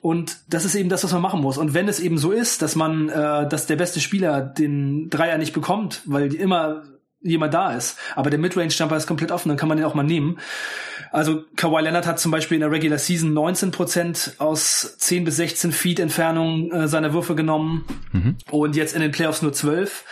Und 0.00 0.36
das 0.48 0.64
ist 0.64 0.74
eben 0.74 0.88
das, 0.88 1.04
was 1.04 1.12
man 1.12 1.22
machen 1.22 1.40
muss. 1.40 1.58
Und 1.58 1.74
wenn 1.74 1.88
es 1.88 2.00
eben 2.00 2.18
so 2.18 2.32
ist, 2.32 2.62
dass 2.62 2.76
man, 2.76 3.08
äh, 3.08 3.48
dass 3.48 3.66
der 3.66 3.76
beste 3.76 4.00
Spieler 4.00 4.40
den 4.40 5.08
Dreier 5.10 5.38
nicht 5.38 5.52
bekommt, 5.52 6.02
weil 6.04 6.28
die 6.28 6.36
immer 6.36 6.82
jemand 7.20 7.54
da 7.54 7.72
ist. 7.72 7.98
Aber 8.14 8.30
der 8.30 8.38
Midrange-Jumper 8.38 8.96
ist 8.96 9.06
komplett 9.06 9.32
offen, 9.32 9.48
dann 9.48 9.58
kann 9.58 9.68
man 9.68 9.78
den 9.78 9.86
auch 9.86 9.94
mal 9.94 10.02
nehmen. 10.02 10.38
Also 11.10 11.44
Kawhi 11.56 11.82
Leonard 11.82 12.06
hat 12.06 12.20
zum 12.20 12.30
Beispiel 12.30 12.56
in 12.56 12.60
der 12.60 12.70
Regular 12.70 12.98
Season 12.98 13.32
19% 13.32 14.38
aus 14.38 14.96
10 14.98 15.24
bis 15.24 15.36
16 15.36 15.72
Feet 15.72 16.00
Entfernung 16.00 16.70
äh, 16.70 16.88
seiner 16.88 17.12
Würfe 17.12 17.34
genommen 17.34 17.84
mhm. 18.12 18.36
und 18.50 18.76
jetzt 18.76 18.94
in 18.94 19.00
den 19.00 19.10
Playoffs 19.10 19.42
nur 19.42 19.52
12. 19.52 20.04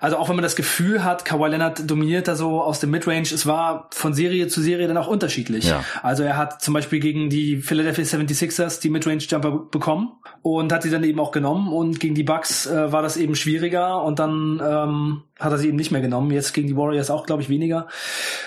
Also 0.00 0.16
auch 0.16 0.28
wenn 0.28 0.36
man 0.36 0.42
das 0.42 0.56
Gefühl 0.56 1.04
hat, 1.04 1.24
Kawhi 1.24 1.48
Leonard 1.48 1.90
dominiert 1.90 2.28
da 2.28 2.36
so 2.36 2.62
aus 2.62 2.80
dem 2.80 2.90
Midrange, 2.90 3.22
es 3.22 3.46
war 3.46 3.88
von 3.92 4.14
Serie 4.14 4.48
zu 4.48 4.60
Serie 4.60 4.88
dann 4.88 4.96
auch 4.96 5.08
unterschiedlich. 5.08 5.64
Ja. 5.64 5.84
Also 6.02 6.22
er 6.22 6.36
hat 6.36 6.62
zum 6.62 6.74
Beispiel 6.74 7.00
gegen 7.00 7.30
die 7.30 7.56
Philadelphia 7.58 8.04
76ers 8.04 8.80
die 8.80 8.90
Midrange-Jumper 8.90 9.68
bekommen 9.70 10.12
und 10.42 10.72
hat 10.72 10.82
sie 10.82 10.90
dann 10.90 11.04
eben 11.04 11.20
auch 11.20 11.30
genommen 11.30 11.72
und 11.72 12.00
gegen 12.00 12.14
die 12.14 12.24
Bucks 12.24 12.66
äh, 12.66 12.92
war 12.92 13.02
das 13.02 13.16
eben 13.16 13.36
schwieriger 13.36 14.02
und 14.02 14.18
dann 14.18 14.60
ähm, 14.62 15.22
hat 15.38 15.52
er 15.52 15.58
sie 15.58 15.68
eben 15.68 15.76
nicht 15.76 15.92
mehr 15.92 16.00
genommen. 16.00 16.30
Jetzt 16.30 16.51
gegen 16.52 16.68
die 16.68 16.76
Warriors 16.76 17.10
auch, 17.10 17.26
glaube 17.26 17.42
ich, 17.42 17.48
weniger. 17.48 17.86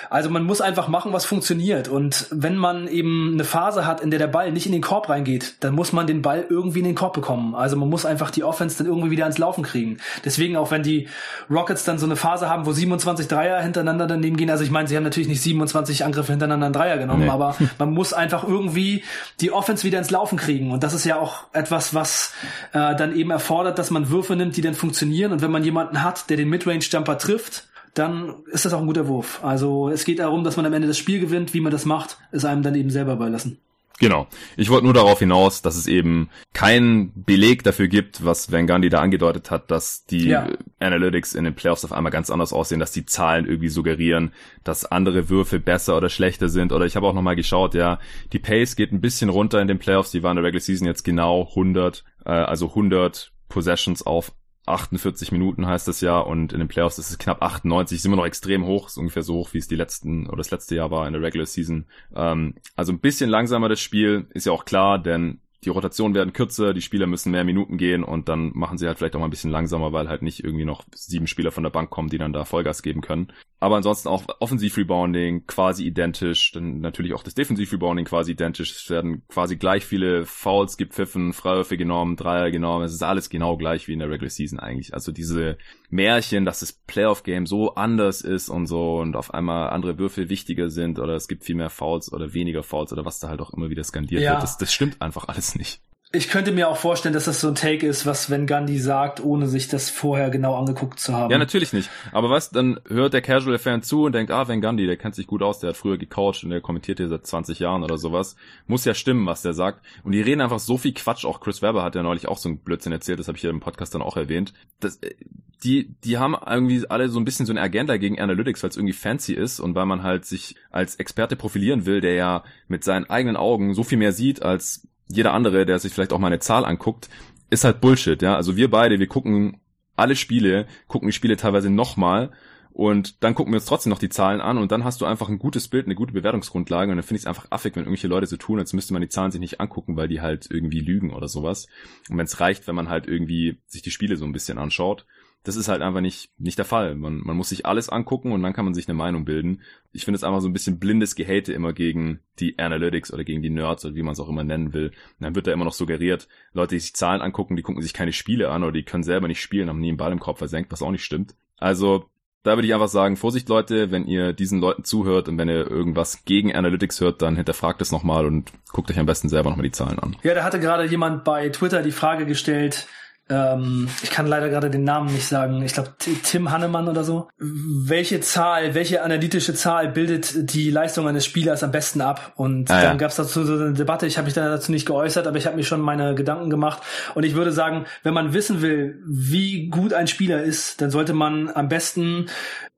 Also 0.09 0.29
man 0.29 0.43
muss 0.43 0.61
einfach 0.61 0.87
machen, 0.87 1.13
was 1.13 1.25
funktioniert. 1.25 1.87
Und 1.87 2.27
wenn 2.31 2.55
man 2.55 2.87
eben 2.87 3.33
eine 3.33 3.43
Phase 3.43 3.85
hat, 3.85 4.01
in 4.01 4.11
der 4.11 4.19
der 4.19 4.27
Ball 4.27 4.51
nicht 4.51 4.65
in 4.65 4.71
den 4.71 4.81
Korb 4.81 5.09
reingeht, 5.09 5.55
dann 5.59 5.75
muss 5.75 5.93
man 5.93 6.07
den 6.07 6.21
Ball 6.21 6.45
irgendwie 6.49 6.79
in 6.79 6.85
den 6.85 6.95
Korb 6.95 7.13
bekommen. 7.13 7.55
Also 7.55 7.75
man 7.75 7.89
muss 7.89 8.05
einfach 8.05 8.31
die 8.31 8.43
Offense 8.43 8.77
dann 8.77 8.87
irgendwie 8.87 9.11
wieder 9.11 9.23
ans 9.25 9.37
Laufen 9.37 9.63
kriegen. 9.63 9.97
Deswegen 10.23 10.57
auch 10.57 10.71
wenn 10.71 10.83
die 10.83 11.07
Rockets 11.49 11.83
dann 11.83 11.97
so 11.97 12.05
eine 12.05 12.15
Phase 12.15 12.49
haben, 12.49 12.65
wo 12.65 12.71
27 12.71 13.27
Dreier 13.27 13.61
hintereinander 13.61 14.07
daneben 14.07 14.37
gehen. 14.37 14.49
Also 14.49 14.63
ich 14.63 14.71
meine, 14.71 14.87
sie 14.87 14.95
haben 14.95 15.03
natürlich 15.03 15.27
nicht 15.27 15.41
27 15.41 16.05
Angriffe 16.05 16.31
hintereinander 16.31 16.65
einen 16.67 16.73
Dreier 16.73 16.97
genommen, 16.97 17.25
nee. 17.25 17.29
aber 17.29 17.55
man 17.77 17.91
muss 17.91 18.13
einfach 18.13 18.43
irgendwie 18.43 19.03
die 19.41 19.51
Offense 19.51 19.83
wieder 19.83 19.99
ins 19.99 20.11
Laufen 20.11 20.37
kriegen. 20.37 20.71
Und 20.71 20.83
das 20.83 20.93
ist 20.93 21.05
ja 21.05 21.17
auch 21.17 21.45
etwas, 21.53 21.93
was 21.93 22.33
äh, 22.73 22.95
dann 22.95 23.15
eben 23.15 23.31
erfordert, 23.31 23.79
dass 23.79 23.91
man 23.91 24.09
Würfe 24.09 24.35
nimmt, 24.35 24.57
die 24.57 24.61
dann 24.61 24.75
funktionieren. 24.75 25.31
Und 25.31 25.41
wenn 25.41 25.51
man 25.51 25.63
jemanden 25.63 26.03
hat, 26.03 26.29
der 26.29 26.37
den 26.37 26.49
Midrange 26.49 26.79
Jumper 26.79 27.17
trifft, 27.17 27.67
dann 27.95 28.43
ist 28.51 28.65
das 28.65 28.73
auch 28.73 28.81
ein 28.81 28.87
guter 28.87 29.07
Wurf. 29.07 29.43
Also 29.43 29.89
es 29.89 30.05
geht 30.05 30.19
darum, 30.19 30.43
dass 30.43 30.57
man 30.57 30.65
am 30.65 30.73
Ende 30.73 30.87
das 30.87 30.97
Spiel 30.97 31.19
gewinnt. 31.19 31.53
Wie 31.53 31.61
man 31.61 31.71
das 31.71 31.85
macht, 31.85 32.17
ist 32.31 32.45
einem 32.45 32.61
dann 32.61 32.75
eben 32.75 32.89
selber 32.89 33.13
überlassen. 33.13 33.57
Genau. 33.99 34.27
Ich 34.57 34.69
wollte 34.69 34.83
nur 34.83 34.93
darauf 34.93 35.19
hinaus, 35.19 35.61
dass 35.61 35.77
es 35.77 35.87
eben 35.87 36.29
keinen 36.53 37.13
Beleg 37.23 37.63
dafür 37.63 37.87
gibt, 37.87 38.25
was 38.25 38.51
Van 38.51 38.67
Gundy 38.67 38.89
da 38.89 38.99
angedeutet 38.99 39.51
hat, 39.51 39.71
dass 39.71 40.05
die 40.05 40.27
ja. 40.27 40.49
Analytics 40.79 41.33
in 41.33 41.45
den 41.45 41.55
Playoffs 41.55 41.85
auf 41.85 41.93
einmal 41.93 42.11
ganz 42.11 42.29
anders 42.29 42.51
aussehen, 42.51 42.79
dass 42.79 42.91
die 42.91 43.05
Zahlen 43.05 43.45
irgendwie 43.45 43.69
suggerieren, 43.69 44.33
dass 44.65 44.85
andere 44.85 45.29
Würfe 45.29 45.59
besser 45.59 45.95
oder 45.95 46.09
schlechter 46.09 46.49
sind. 46.49 46.73
Oder 46.73 46.85
ich 46.85 46.97
habe 46.97 47.07
auch 47.07 47.13
nochmal 47.13 47.37
geschaut, 47.37 47.73
ja, 47.73 47.99
die 48.33 48.39
Pace 48.39 48.75
geht 48.75 48.91
ein 48.91 49.01
bisschen 49.01 49.29
runter 49.29 49.61
in 49.61 49.69
den 49.69 49.79
Playoffs. 49.79 50.11
Die 50.11 50.23
waren 50.23 50.37
in 50.37 50.43
der 50.43 50.47
Regular 50.49 50.61
Season 50.61 50.87
jetzt 50.87 51.03
genau 51.03 51.47
100, 51.49 52.03
äh, 52.25 52.31
also 52.31 52.67
100 52.69 53.31
Possessions 53.47 54.05
auf 54.05 54.33
48 54.65 55.31
Minuten 55.31 55.67
heißt 55.67 55.87
das 55.87 56.01
ja 56.01 56.19
und 56.19 56.53
in 56.53 56.59
den 56.59 56.67
Playoffs 56.67 56.97
ist 56.99 57.09
es 57.09 57.17
knapp 57.17 57.41
98, 57.41 57.97
ist 57.97 58.05
immer 58.05 58.15
noch 58.15 58.25
extrem 58.25 58.65
hoch, 58.65 58.87
ist 58.87 58.97
ungefähr 58.97 59.23
so 59.23 59.35
hoch, 59.35 59.53
wie 59.53 59.59
es 59.59 59.67
die 59.67 59.75
letzten 59.75 60.27
oder 60.27 60.37
das 60.37 60.51
letzte 60.51 60.75
Jahr 60.75 60.91
war 60.91 61.07
in 61.07 61.13
der 61.13 61.21
Regular 61.21 61.45
Season. 61.45 61.85
Ähm, 62.15 62.55
also 62.75 62.91
ein 62.91 62.99
bisschen 62.99 63.29
langsamer 63.29 63.69
das 63.69 63.79
Spiel, 63.79 64.27
ist 64.33 64.45
ja 64.45 64.51
auch 64.51 64.65
klar, 64.65 64.99
denn 64.99 65.41
die 65.65 65.69
Rotationen 65.69 66.13
werden 66.13 66.33
kürzer, 66.33 66.73
die 66.73 66.81
Spieler 66.81 67.07
müssen 67.07 67.31
mehr 67.31 67.43
Minuten 67.43 67.77
gehen 67.77 68.03
und 68.03 68.29
dann 68.29 68.51
machen 68.53 68.77
sie 68.77 68.87
halt 68.87 68.97
vielleicht 68.97 69.15
auch 69.15 69.19
mal 69.19 69.27
ein 69.27 69.31
bisschen 69.31 69.51
langsamer, 69.51 69.91
weil 69.93 70.09
halt 70.09 70.21
nicht 70.21 70.43
irgendwie 70.43 70.65
noch 70.65 70.83
sieben 70.93 71.27
Spieler 71.27 71.51
von 71.51 71.63
der 71.63 71.71
Bank 71.71 71.89
kommen, 71.89 72.09
die 72.09 72.19
dann 72.19 72.33
da 72.33 72.45
Vollgas 72.45 72.83
geben 72.83 73.01
können. 73.01 73.29
Aber 73.59 73.77
ansonsten 73.77 74.09
auch 74.09 74.25
Offensiv-Rebounding 74.39 75.47
quasi 75.47 75.85
identisch, 75.85 76.51
dann 76.51 76.81
natürlich 76.81 77.13
auch 77.13 77.23
das 77.23 77.35
Defensiv-Rebounding 77.35 78.05
quasi 78.05 78.33
identisch. 78.33 78.71
Es 78.71 78.89
werden 78.89 79.25
quasi 79.29 79.55
gleich 79.55 79.85
viele 79.85 80.25
Fouls 80.25 80.75
gepfiffen, 80.75 81.31
Freiwürfe 81.31 81.77
genommen, 81.77 82.17
Dreier 82.17 82.51
genommen. 82.51 82.83
Es 82.83 82.93
ist 82.93 83.01
alles 83.01 83.29
genau 83.29 83.55
gleich 83.55 83.87
wie 83.87 83.93
in 83.93 83.99
der 83.99 84.09
Regular 84.09 84.29
Season 84.29 84.59
eigentlich. 84.59 84.93
Also 84.93 85.13
diese 85.13 85.57
Märchen, 85.89 86.43
dass 86.43 86.59
das 86.59 86.73
Playoff-Game 86.73 87.45
so 87.45 87.75
anders 87.75 88.21
ist 88.21 88.49
und 88.49 88.67
so 88.67 88.97
und 88.97 89.15
auf 89.15 89.33
einmal 89.33 89.69
andere 89.69 89.97
Würfe 89.97 90.27
wichtiger 90.29 90.69
sind 90.69 90.99
oder 90.99 91.13
es 91.13 91.27
gibt 91.29 91.45
viel 91.45 91.55
mehr 91.55 91.69
Fouls 91.69 92.11
oder 92.11 92.33
weniger 92.33 92.61
Fouls 92.61 92.91
oder 92.91 93.05
was 93.05 93.19
da 93.19 93.29
halt 93.29 93.39
auch 93.39 93.53
immer 93.53 93.69
wieder 93.69 93.83
skandiert 93.83 94.21
ja. 94.21 94.33
wird. 94.33 94.43
Das, 94.43 94.57
das 94.57 94.73
stimmt 94.73 95.01
einfach 95.01 95.29
alles 95.29 95.55
nicht. 95.55 95.81
Ich 96.11 96.29
könnte 96.29 96.51
mir 96.51 96.69
auch 96.69 96.77
vorstellen, 96.77 97.13
dass 97.13 97.25
das 97.25 97.41
so 97.41 97.47
ein 97.47 97.55
Take 97.55 97.85
ist, 97.85 98.05
was 98.05 98.29
wenn 98.29 98.47
Gandhi 98.47 98.79
sagt, 98.79 99.21
ohne 99.23 99.47
sich 99.47 99.67
das 99.67 99.89
vorher 99.89 100.29
genau 100.29 100.55
angeguckt 100.55 100.99
zu 100.99 101.13
haben. 101.13 101.31
Ja, 101.31 101.37
natürlich 101.37 101.73
nicht. 101.73 101.89
Aber 102.13 102.29
was, 102.29 102.51
dann 102.51 102.79
hört 102.87 103.13
der 103.13 103.21
Casual-Fan 103.21 103.83
zu 103.83 104.03
und 104.03 104.13
denkt, 104.13 104.31
ah, 104.31 104.47
Van 104.47 104.61
Gandhi, 104.61 104.85
der 104.85 104.97
kennt 104.97 105.15
sich 105.15 105.27
gut 105.27 105.41
aus, 105.41 105.59
der 105.59 105.69
hat 105.69 105.77
früher 105.77 105.97
gecoacht 105.97 106.43
und 106.43 106.51
der 106.51 106.61
kommentiert 106.61 106.99
hier 106.99 107.09
seit 107.09 107.25
20 107.25 107.59
Jahren 107.59 107.83
oder 107.83 107.97
sowas. 107.97 108.37
Muss 108.67 108.85
ja 108.85 108.93
stimmen, 108.93 109.25
was 109.25 109.41
der 109.41 109.53
sagt. 109.53 109.85
Und 110.03 110.13
die 110.13 110.21
reden 110.21 110.41
einfach 110.41 110.59
so 110.59 110.77
viel 110.77 110.93
Quatsch. 110.93 111.25
Auch 111.25 111.41
Chris 111.41 111.61
Webber 111.61 111.83
hat 111.83 111.95
ja 111.95 112.03
neulich 112.03 112.27
auch 112.27 112.37
so 112.37 112.49
ein 112.49 112.59
Blödsinn 112.59 112.93
erzählt, 112.93 113.19
das 113.19 113.27
habe 113.27 113.35
ich 113.35 113.41
hier 113.41 113.49
im 113.49 113.59
Podcast 113.59 113.93
dann 113.93 114.01
auch 114.01 114.15
erwähnt. 114.15 114.53
Das, 114.79 114.97
äh, 114.97 115.15
die, 115.63 115.95
die 116.03 116.17
haben 116.17 116.35
irgendwie 116.47 116.85
alle 116.89 117.09
so 117.09 117.19
ein 117.19 117.25
bisschen 117.25 117.45
so 117.45 117.51
eine 117.51 117.61
Agenda 117.61 117.97
gegen 117.97 118.19
Analytics, 118.19 118.63
weil 118.63 118.69
es 118.69 118.77
irgendwie 118.77 118.93
fancy 118.93 119.33
ist 119.33 119.59
und 119.59 119.75
weil 119.75 119.85
man 119.85 120.03
halt 120.03 120.25
sich 120.25 120.55
als 120.69 120.95
Experte 120.95 121.35
profilieren 121.35 121.85
will, 121.85 121.99
der 121.99 122.13
ja 122.13 122.43
mit 122.67 122.83
seinen 122.83 123.09
eigenen 123.09 123.35
Augen 123.35 123.73
so 123.73 123.83
viel 123.83 123.97
mehr 123.97 124.11
sieht 124.11 124.43
als 124.43 124.87
jeder 125.07 125.33
andere, 125.33 125.65
der 125.65 125.79
sich 125.79 125.93
vielleicht 125.93 126.13
auch 126.13 126.19
mal 126.19 126.27
eine 126.27 126.39
Zahl 126.39 126.65
anguckt, 126.65 127.09
ist 127.49 127.63
halt 127.63 127.81
Bullshit, 127.81 128.21
ja. 128.21 128.35
Also 128.35 128.55
wir 128.55 128.69
beide, 128.69 128.99
wir 128.99 129.07
gucken 129.07 129.61
alle 129.95 130.15
Spiele, 130.15 130.67
gucken 130.87 131.07
die 131.07 131.13
Spiele 131.13 131.37
teilweise 131.37 131.69
nochmal 131.69 132.31
und 132.71 133.23
dann 133.23 133.35
gucken 133.35 133.53
wir 133.53 133.57
uns 133.57 133.65
trotzdem 133.65 133.89
noch 133.89 133.99
die 133.99 134.09
Zahlen 134.09 134.41
an 134.41 134.57
und 134.57 134.71
dann 134.71 134.83
hast 134.83 134.99
du 134.99 135.05
einfach 135.05 135.29
ein 135.29 135.39
gutes 135.39 135.69
Bild, 135.69 135.85
eine 135.85 135.95
gute 135.95 136.13
Bewertungsgrundlage 136.13 136.91
und 136.91 136.97
dann 136.97 137.03
finde 137.03 137.19
ich 137.19 137.23
es 137.23 137.27
einfach 137.27 137.47
affig, 137.49 137.75
wenn 137.75 137.83
irgendwelche 137.83 138.07
Leute 138.07 138.27
so 138.27 138.35
tun, 138.35 138.59
als 138.59 138.73
müsste 138.73 138.91
man 138.91 139.01
die 139.01 139.07
Zahlen 139.07 139.31
sich 139.31 139.39
nicht 139.39 139.61
angucken, 139.61 139.95
weil 139.95 140.09
die 140.09 140.19
halt 140.19 140.47
irgendwie 140.49 140.81
lügen 140.81 141.13
oder 141.13 141.29
sowas. 141.29 141.67
Und 142.09 142.17
wenn 142.17 142.25
es 142.25 142.41
reicht, 142.41 142.67
wenn 142.67 142.75
man 142.75 142.89
halt 142.89 143.07
irgendwie 143.07 143.61
sich 143.67 143.81
die 143.81 143.91
Spiele 143.91 144.17
so 144.17 144.25
ein 144.25 144.33
bisschen 144.33 144.57
anschaut 144.57 145.05
das 145.45 145.55
ist 145.55 145.67
halt 145.67 145.83
einfach 145.83 146.01
nicht, 146.01 146.31
nicht 146.39 146.57
der 146.57 146.65
Fall. 146.65 146.95
Man, 146.95 147.19
man 147.19 147.37
muss 147.37 147.49
sich 147.49 147.67
alles 147.67 147.87
angucken 147.89 148.31
und 148.31 148.41
dann 148.41 148.53
kann 148.53 148.65
man 148.65 148.73
sich 148.73 148.87
eine 148.87 148.97
Meinung 148.97 149.25
bilden. 149.25 149.61
Ich 149.93 150.03
finde 150.03 150.15
es 150.15 150.23
einfach 150.23 150.41
so 150.41 150.49
ein 150.49 150.53
bisschen 150.53 150.79
blindes 150.79 151.15
Gehate 151.15 151.53
immer 151.53 151.71
gegen 151.71 152.19
die 152.39 152.57
Analytics 152.57 153.13
oder 153.13 153.23
gegen 153.23 153.43
die 153.43 153.51
Nerds 153.51 153.85
oder 153.85 153.93
wie 153.93 154.01
man 154.01 154.13
es 154.13 154.19
auch 154.19 154.27
immer 154.27 154.43
nennen 154.43 154.73
will. 154.73 154.87
Und 154.87 154.95
dann 155.19 155.35
wird 155.35 155.45
da 155.45 155.53
immer 155.53 155.63
noch 155.63 155.73
suggeriert, 155.73 156.27
Leute, 156.53 156.75
die 156.75 156.79
sich 156.79 156.95
Zahlen 156.95 157.21
angucken, 157.21 157.55
die 157.55 157.61
gucken 157.61 157.83
sich 157.83 157.93
keine 157.93 158.11
Spiele 158.11 158.49
an 158.49 158.63
oder 158.63 158.71
die 158.71 158.83
können 158.83 159.03
selber 159.03 159.27
nicht 159.27 159.39
spielen, 159.39 159.69
haben 159.69 159.79
nie 159.79 159.89
einen 159.89 159.97
Ball 159.97 160.11
im 160.11 160.19
Kopf 160.19 160.39
versenkt, 160.39 160.71
was 160.71 160.81
auch 160.81 160.91
nicht 160.91 161.05
stimmt. 161.05 161.35
Also, 161.57 162.09
da 162.41 162.57
würde 162.57 162.67
ich 162.67 162.73
einfach 162.73 162.87
sagen, 162.87 163.15
Vorsicht 163.15 163.47
Leute, 163.47 163.91
wenn 163.91 164.05
ihr 164.05 164.33
diesen 164.33 164.59
Leuten 164.59 164.83
zuhört 164.83 165.29
und 165.29 165.37
wenn 165.37 165.47
ihr 165.47 165.69
irgendwas 165.69 166.25
gegen 166.25 166.55
Analytics 166.55 167.01
hört, 167.01 167.21
dann 167.21 167.35
hinterfragt 167.35 167.81
es 167.81 167.91
nochmal 167.91 168.25
und 168.25 168.51
guckt 168.71 168.89
euch 168.89 168.99
am 168.99 169.05
besten 169.05 169.29
selber 169.29 169.51
nochmal 169.51 169.65
die 169.65 169.71
Zahlen 169.71 169.99
an. 169.99 170.15
Ja, 170.23 170.33
da 170.33 170.43
hatte 170.43 170.59
gerade 170.59 170.85
jemand 170.85 171.23
bei 171.23 171.49
Twitter 171.49 171.83
die 171.83 171.91
Frage 171.91 172.25
gestellt, 172.25 172.87
ähm, 173.27 173.87
ich 174.03 174.11
kann 174.11 174.27
leider 174.27 174.49
gerade 174.49 174.69
den 174.69 174.83
Namen 174.83 175.11
nicht 175.11 175.27
sagen, 175.27 175.63
ich 175.63 175.73
glaube 175.73 175.93
Tim 175.97 176.51
Hannemann 176.51 176.87
oder 176.87 177.03
so. 177.03 177.27
Welche 177.39 178.19
Zahl, 178.21 178.75
welche 178.75 179.01
analytische 179.01 179.55
Zahl 179.55 179.89
bildet 179.89 180.53
die 180.53 180.69
Leistung 180.69 181.07
eines 181.07 181.25
Spielers 181.25 181.63
am 181.63 181.71
besten 181.71 182.01
ab? 182.01 182.33
Und 182.35 182.69
ah, 182.69 182.81
dann 182.81 182.91
ja. 182.91 182.93
gab 182.95 183.09
es 183.09 183.15
dazu 183.15 183.43
so 183.43 183.55
eine 183.55 183.73
Debatte, 183.73 184.05
ich 184.05 184.17
habe 184.17 184.25
mich 184.25 184.35
dazu 184.35 184.71
nicht 184.71 184.85
geäußert, 184.85 185.25
aber 185.25 185.37
ich 185.37 185.47
habe 185.47 185.55
mir 185.55 185.63
schon 185.63 185.81
meine 185.81 186.13
Gedanken 186.13 186.51
gemacht. 186.51 186.83
Und 187.15 187.23
ich 187.23 187.33
würde 187.33 187.51
sagen, 187.51 187.85
wenn 188.03 188.13
man 188.13 188.33
wissen 188.33 188.61
will, 188.61 189.01
wie 189.07 189.69
gut 189.69 189.93
ein 189.93 190.07
Spieler 190.07 190.43
ist, 190.43 190.81
dann 190.81 190.91
sollte 190.91 191.13
man 191.13 191.49
am 191.49 191.67
besten 191.67 192.27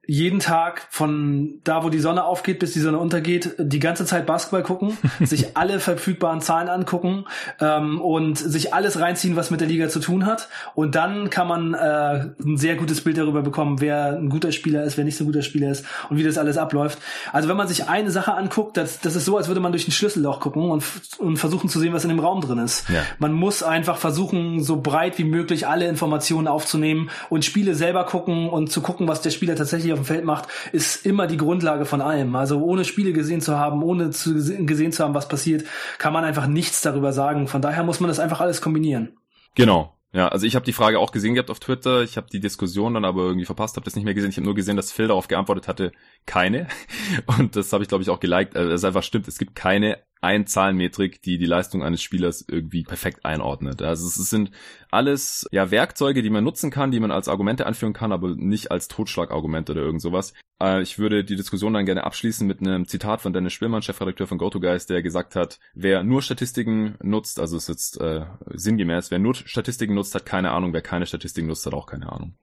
jeden 0.08 0.40
Tag 0.40 0.88
von 0.90 1.60
da, 1.66 1.84
wo 1.84 1.90
die 1.90 2.00
Sonne 2.00 2.24
aufgeht, 2.24 2.60
bis 2.60 2.72
die 2.72 2.80
Sonne 2.80 2.98
untergeht, 2.98 3.56
die 3.60 3.80
ganze 3.80 4.06
Zeit 4.06 4.26
Basketball 4.26 4.64
gucken, 4.64 4.98
sich 5.20 5.58
alle 5.58 5.82
verfügbaren 5.82 6.40
Zahlen 6.40 6.70
angucken 6.70 7.26
ähm, 7.60 8.00
und 8.00 8.38
sich 8.38 8.74
alles 8.74 9.00
reinziehen, 9.02 9.36
was 9.36 9.52
mit 9.52 9.60
der 9.60 9.68
Liga 9.68 9.90
zu 9.90 10.00
tun 10.00 10.26
hat. 10.26 10.48
Und 10.76 10.96
dann 10.96 11.30
kann 11.30 11.48
man 11.48 11.74
äh, 11.74 12.30
ein 12.42 12.58
sehr 12.58 12.78
gutes 12.78 13.02
Bild 13.02 13.18
darüber 13.18 13.42
bekommen, 13.42 13.82
wer 13.82 14.18
ein 14.18 14.30
guter 14.30 14.54
Spieler 14.54 14.84
ist, 14.84 14.96
wer 14.96 15.04
nicht 15.04 15.18
so 15.18 15.26
ein 15.26 15.28
guter 15.28 15.42
Spieler 15.42 15.72
ist 15.72 15.86
und 16.10 16.18
wie 16.18 16.24
das 16.24 16.38
alles 16.38 16.58
abläuft. 16.58 17.00
Also 17.34 17.50
wenn 17.50 17.58
man 17.58 17.68
sich 17.68 17.90
eine 17.90 18.10
Sache 18.10 18.34
anguckt, 18.34 18.78
das, 18.78 19.02
das 19.02 19.18
ist 19.18 19.26
so, 19.26 19.36
als 19.36 19.50
würde 19.50 19.60
man 19.60 19.74
durch 19.74 19.90
ein 19.90 19.92
Schlüsselloch 19.92 20.40
gucken 20.40 20.72
und, 20.72 20.86
und 21.18 21.36
versuchen 21.36 21.70
zu 21.70 21.80
sehen, 21.80 21.92
was 21.92 22.04
in 22.04 22.10
dem 22.10 22.20
Raum 22.20 22.40
drin 22.40 22.60
ist. 22.60 22.90
Ja. 22.90 23.02
Man 23.20 23.34
muss 23.34 23.62
einfach 23.62 23.98
versuchen, 23.98 24.64
so 24.64 24.80
breit 24.80 25.18
wie 25.18 25.26
möglich 25.26 25.68
alle 25.68 25.86
Informationen 25.88 26.48
aufzunehmen 26.48 27.10
und 27.30 27.44
Spiele 27.44 27.76
selber 27.76 28.06
gucken 28.06 28.48
und 28.48 28.72
zu 28.72 28.80
gucken, 28.80 29.10
was 29.10 29.22
der 29.22 29.32
Spieler 29.32 29.56
tatsächlich 29.56 29.97
auf 29.98 30.06
dem 30.06 30.06
Feld 30.06 30.26
macht, 30.26 30.48
ist 30.72 31.06
immer 31.06 31.28
die 31.28 31.38
Grundlage 31.38 31.86
von 31.86 32.02
allem. 32.02 32.36
Also 32.36 32.62
ohne 32.62 32.86
Spiele 32.86 33.14
gesehen 33.14 33.42
zu 33.42 33.58
haben, 33.58 33.84
ohne 33.84 34.12
zu, 34.12 34.34
gesehen 34.66 34.92
zu 34.92 35.04
haben, 35.04 35.14
was 35.14 35.28
passiert, 35.28 35.66
kann 35.98 36.14
man 36.14 36.24
einfach 36.24 36.48
nichts 36.48 36.82
darüber 36.82 37.12
sagen. 37.14 37.48
Von 37.48 37.62
daher 37.62 37.84
muss 37.84 38.00
man 38.00 38.08
das 38.08 38.20
einfach 38.20 38.42
alles 38.42 38.62
kombinieren. 38.62 39.18
Genau. 39.56 39.94
Ja, 40.14 40.30
also 40.30 40.46
ich 40.48 40.56
habe 40.56 40.66
die 40.66 40.74
Frage 40.74 41.00
auch 41.00 41.12
gesehen 41.12 41.34
gehabt 41.34 41.52
auf 41.52 41.60
Twitter. 41.60 42.02
Ich 42.02 42.16
habe 42.16 42.28
die 42.32 42.40
Diskussion 42.40 42.94
dann 42.94 43.06
aber 43.06 43.24
irgendwie 43.24 43.46
verpasst, 43.46 43.76
habe 43.76 43.84
das 43.84 43.96
nicht 43.96 44.06
mehr 44.06 44.14
gesehen. 44.14 44.30
Ich 44.30 44.38
habe 44.38 44.46
nur 44.46 44.56
gesehen, 44.56 44.78
dass 44.78 44.92
Phil 44.92 45.08
darauf 45.08 45.28
geantwortet 45.28 45.68
hatte, 45.68 45.92
keine. 46.26 46.68
Und 47.38 47.56
das 47.56 47.74
habe 47.74 47.84
ich, 47.84 47.90
glaube 47.90 48.04
ich, 48.04 48.10
auch 48.10 48.20
geliked. 48.20 48.56
Also 48.56 48.72
es 48.72 48.84
einfach 48.84 49.04
stimmt. 49.04 49.28
Es 49.28 49.38
gibt 49.38 49.56
keine 49.56 50.00
ein 50.28 50.46
Zahlenmetrik, 50.46 51.22
die 51.22 51.38
die 51.38 51.46
Leistung 51.46 51.84
eines 51.84 52.04
Spielers 52.04 52.44
irgendwie 52.46 52.84
perfekt 52.84 53.24
einordnet. 53.24 53.82
Also 53.82 54.08
es 54.08 54.16
sind 54.30 54.52
alles 54.92 55.48
ja 55.54 55.72
Werkzeuge, 55.72 56.22
die 56.22 56.30
man 56.30 56.44
nutzen 56.44 56.70
kann, 56.70 56.92
die 56.92 57.00
man 57.00 57.12
als 57.12 57.30
Argumente 57.30 57.66
anführen 57.66 57.94
kann, 57.94 58.12
aber 58.12 58.36
nicht 58.36 58.70
als 58.70 58.90
Totschlagargumente 58.90 59.72
oder 59.72 59.84
irgend 59.84 60.02
sowas. 60.02 60.34
Äh, 60.62 60.82
ich 60.82 61.00
würde 61.00 61.24
die 61.24 61.38
Diskussion 61.38 61.74
dann 61.74 61.86
gerne 61.86 62.04
abschließen 62.04 62.46
mit 62.46 62.60
einem 62.60 62.90
Zitat 62.90 63.22
von 63.22 63.32
Dennis 63.32 63.54
Spielmann, 63.54 63.82
Chefredakteur 63.82 64.28
von 64.28 64.38
GoToGuys, 64.38 64.86
der 64.86 65.02
gesagt 65.02 65.38
hat, 65.38 65.60
wer 65.74 66.04
nur 66.04 66.22
Statistiken 66.22 66.98
nutzt, 67.02 67.40
also 67.40 67.56
es 67.56 67.64
ist 67.64 67.70
jetzt 67.70 68.02
äh, 68.02 68.26
sinngemäß, 68.48 69.12
wer 69.12 69.20
nur 69.20 69.34
Statistiken 69.34 69.94
nutzt, 69.94 70.14
hat 70.14 70.26
keine 70.26 70.52
Ahnung, 70.52 70.74
wer 70.74 70.82
keine 70.82 71.06
Statistiken 71.06 71.48
nutzt, 71.48 71.66
hat 71.66 71.74
auch 71.74 71.88
keine 71.88 72.12
Ahnung. 72.12 72.36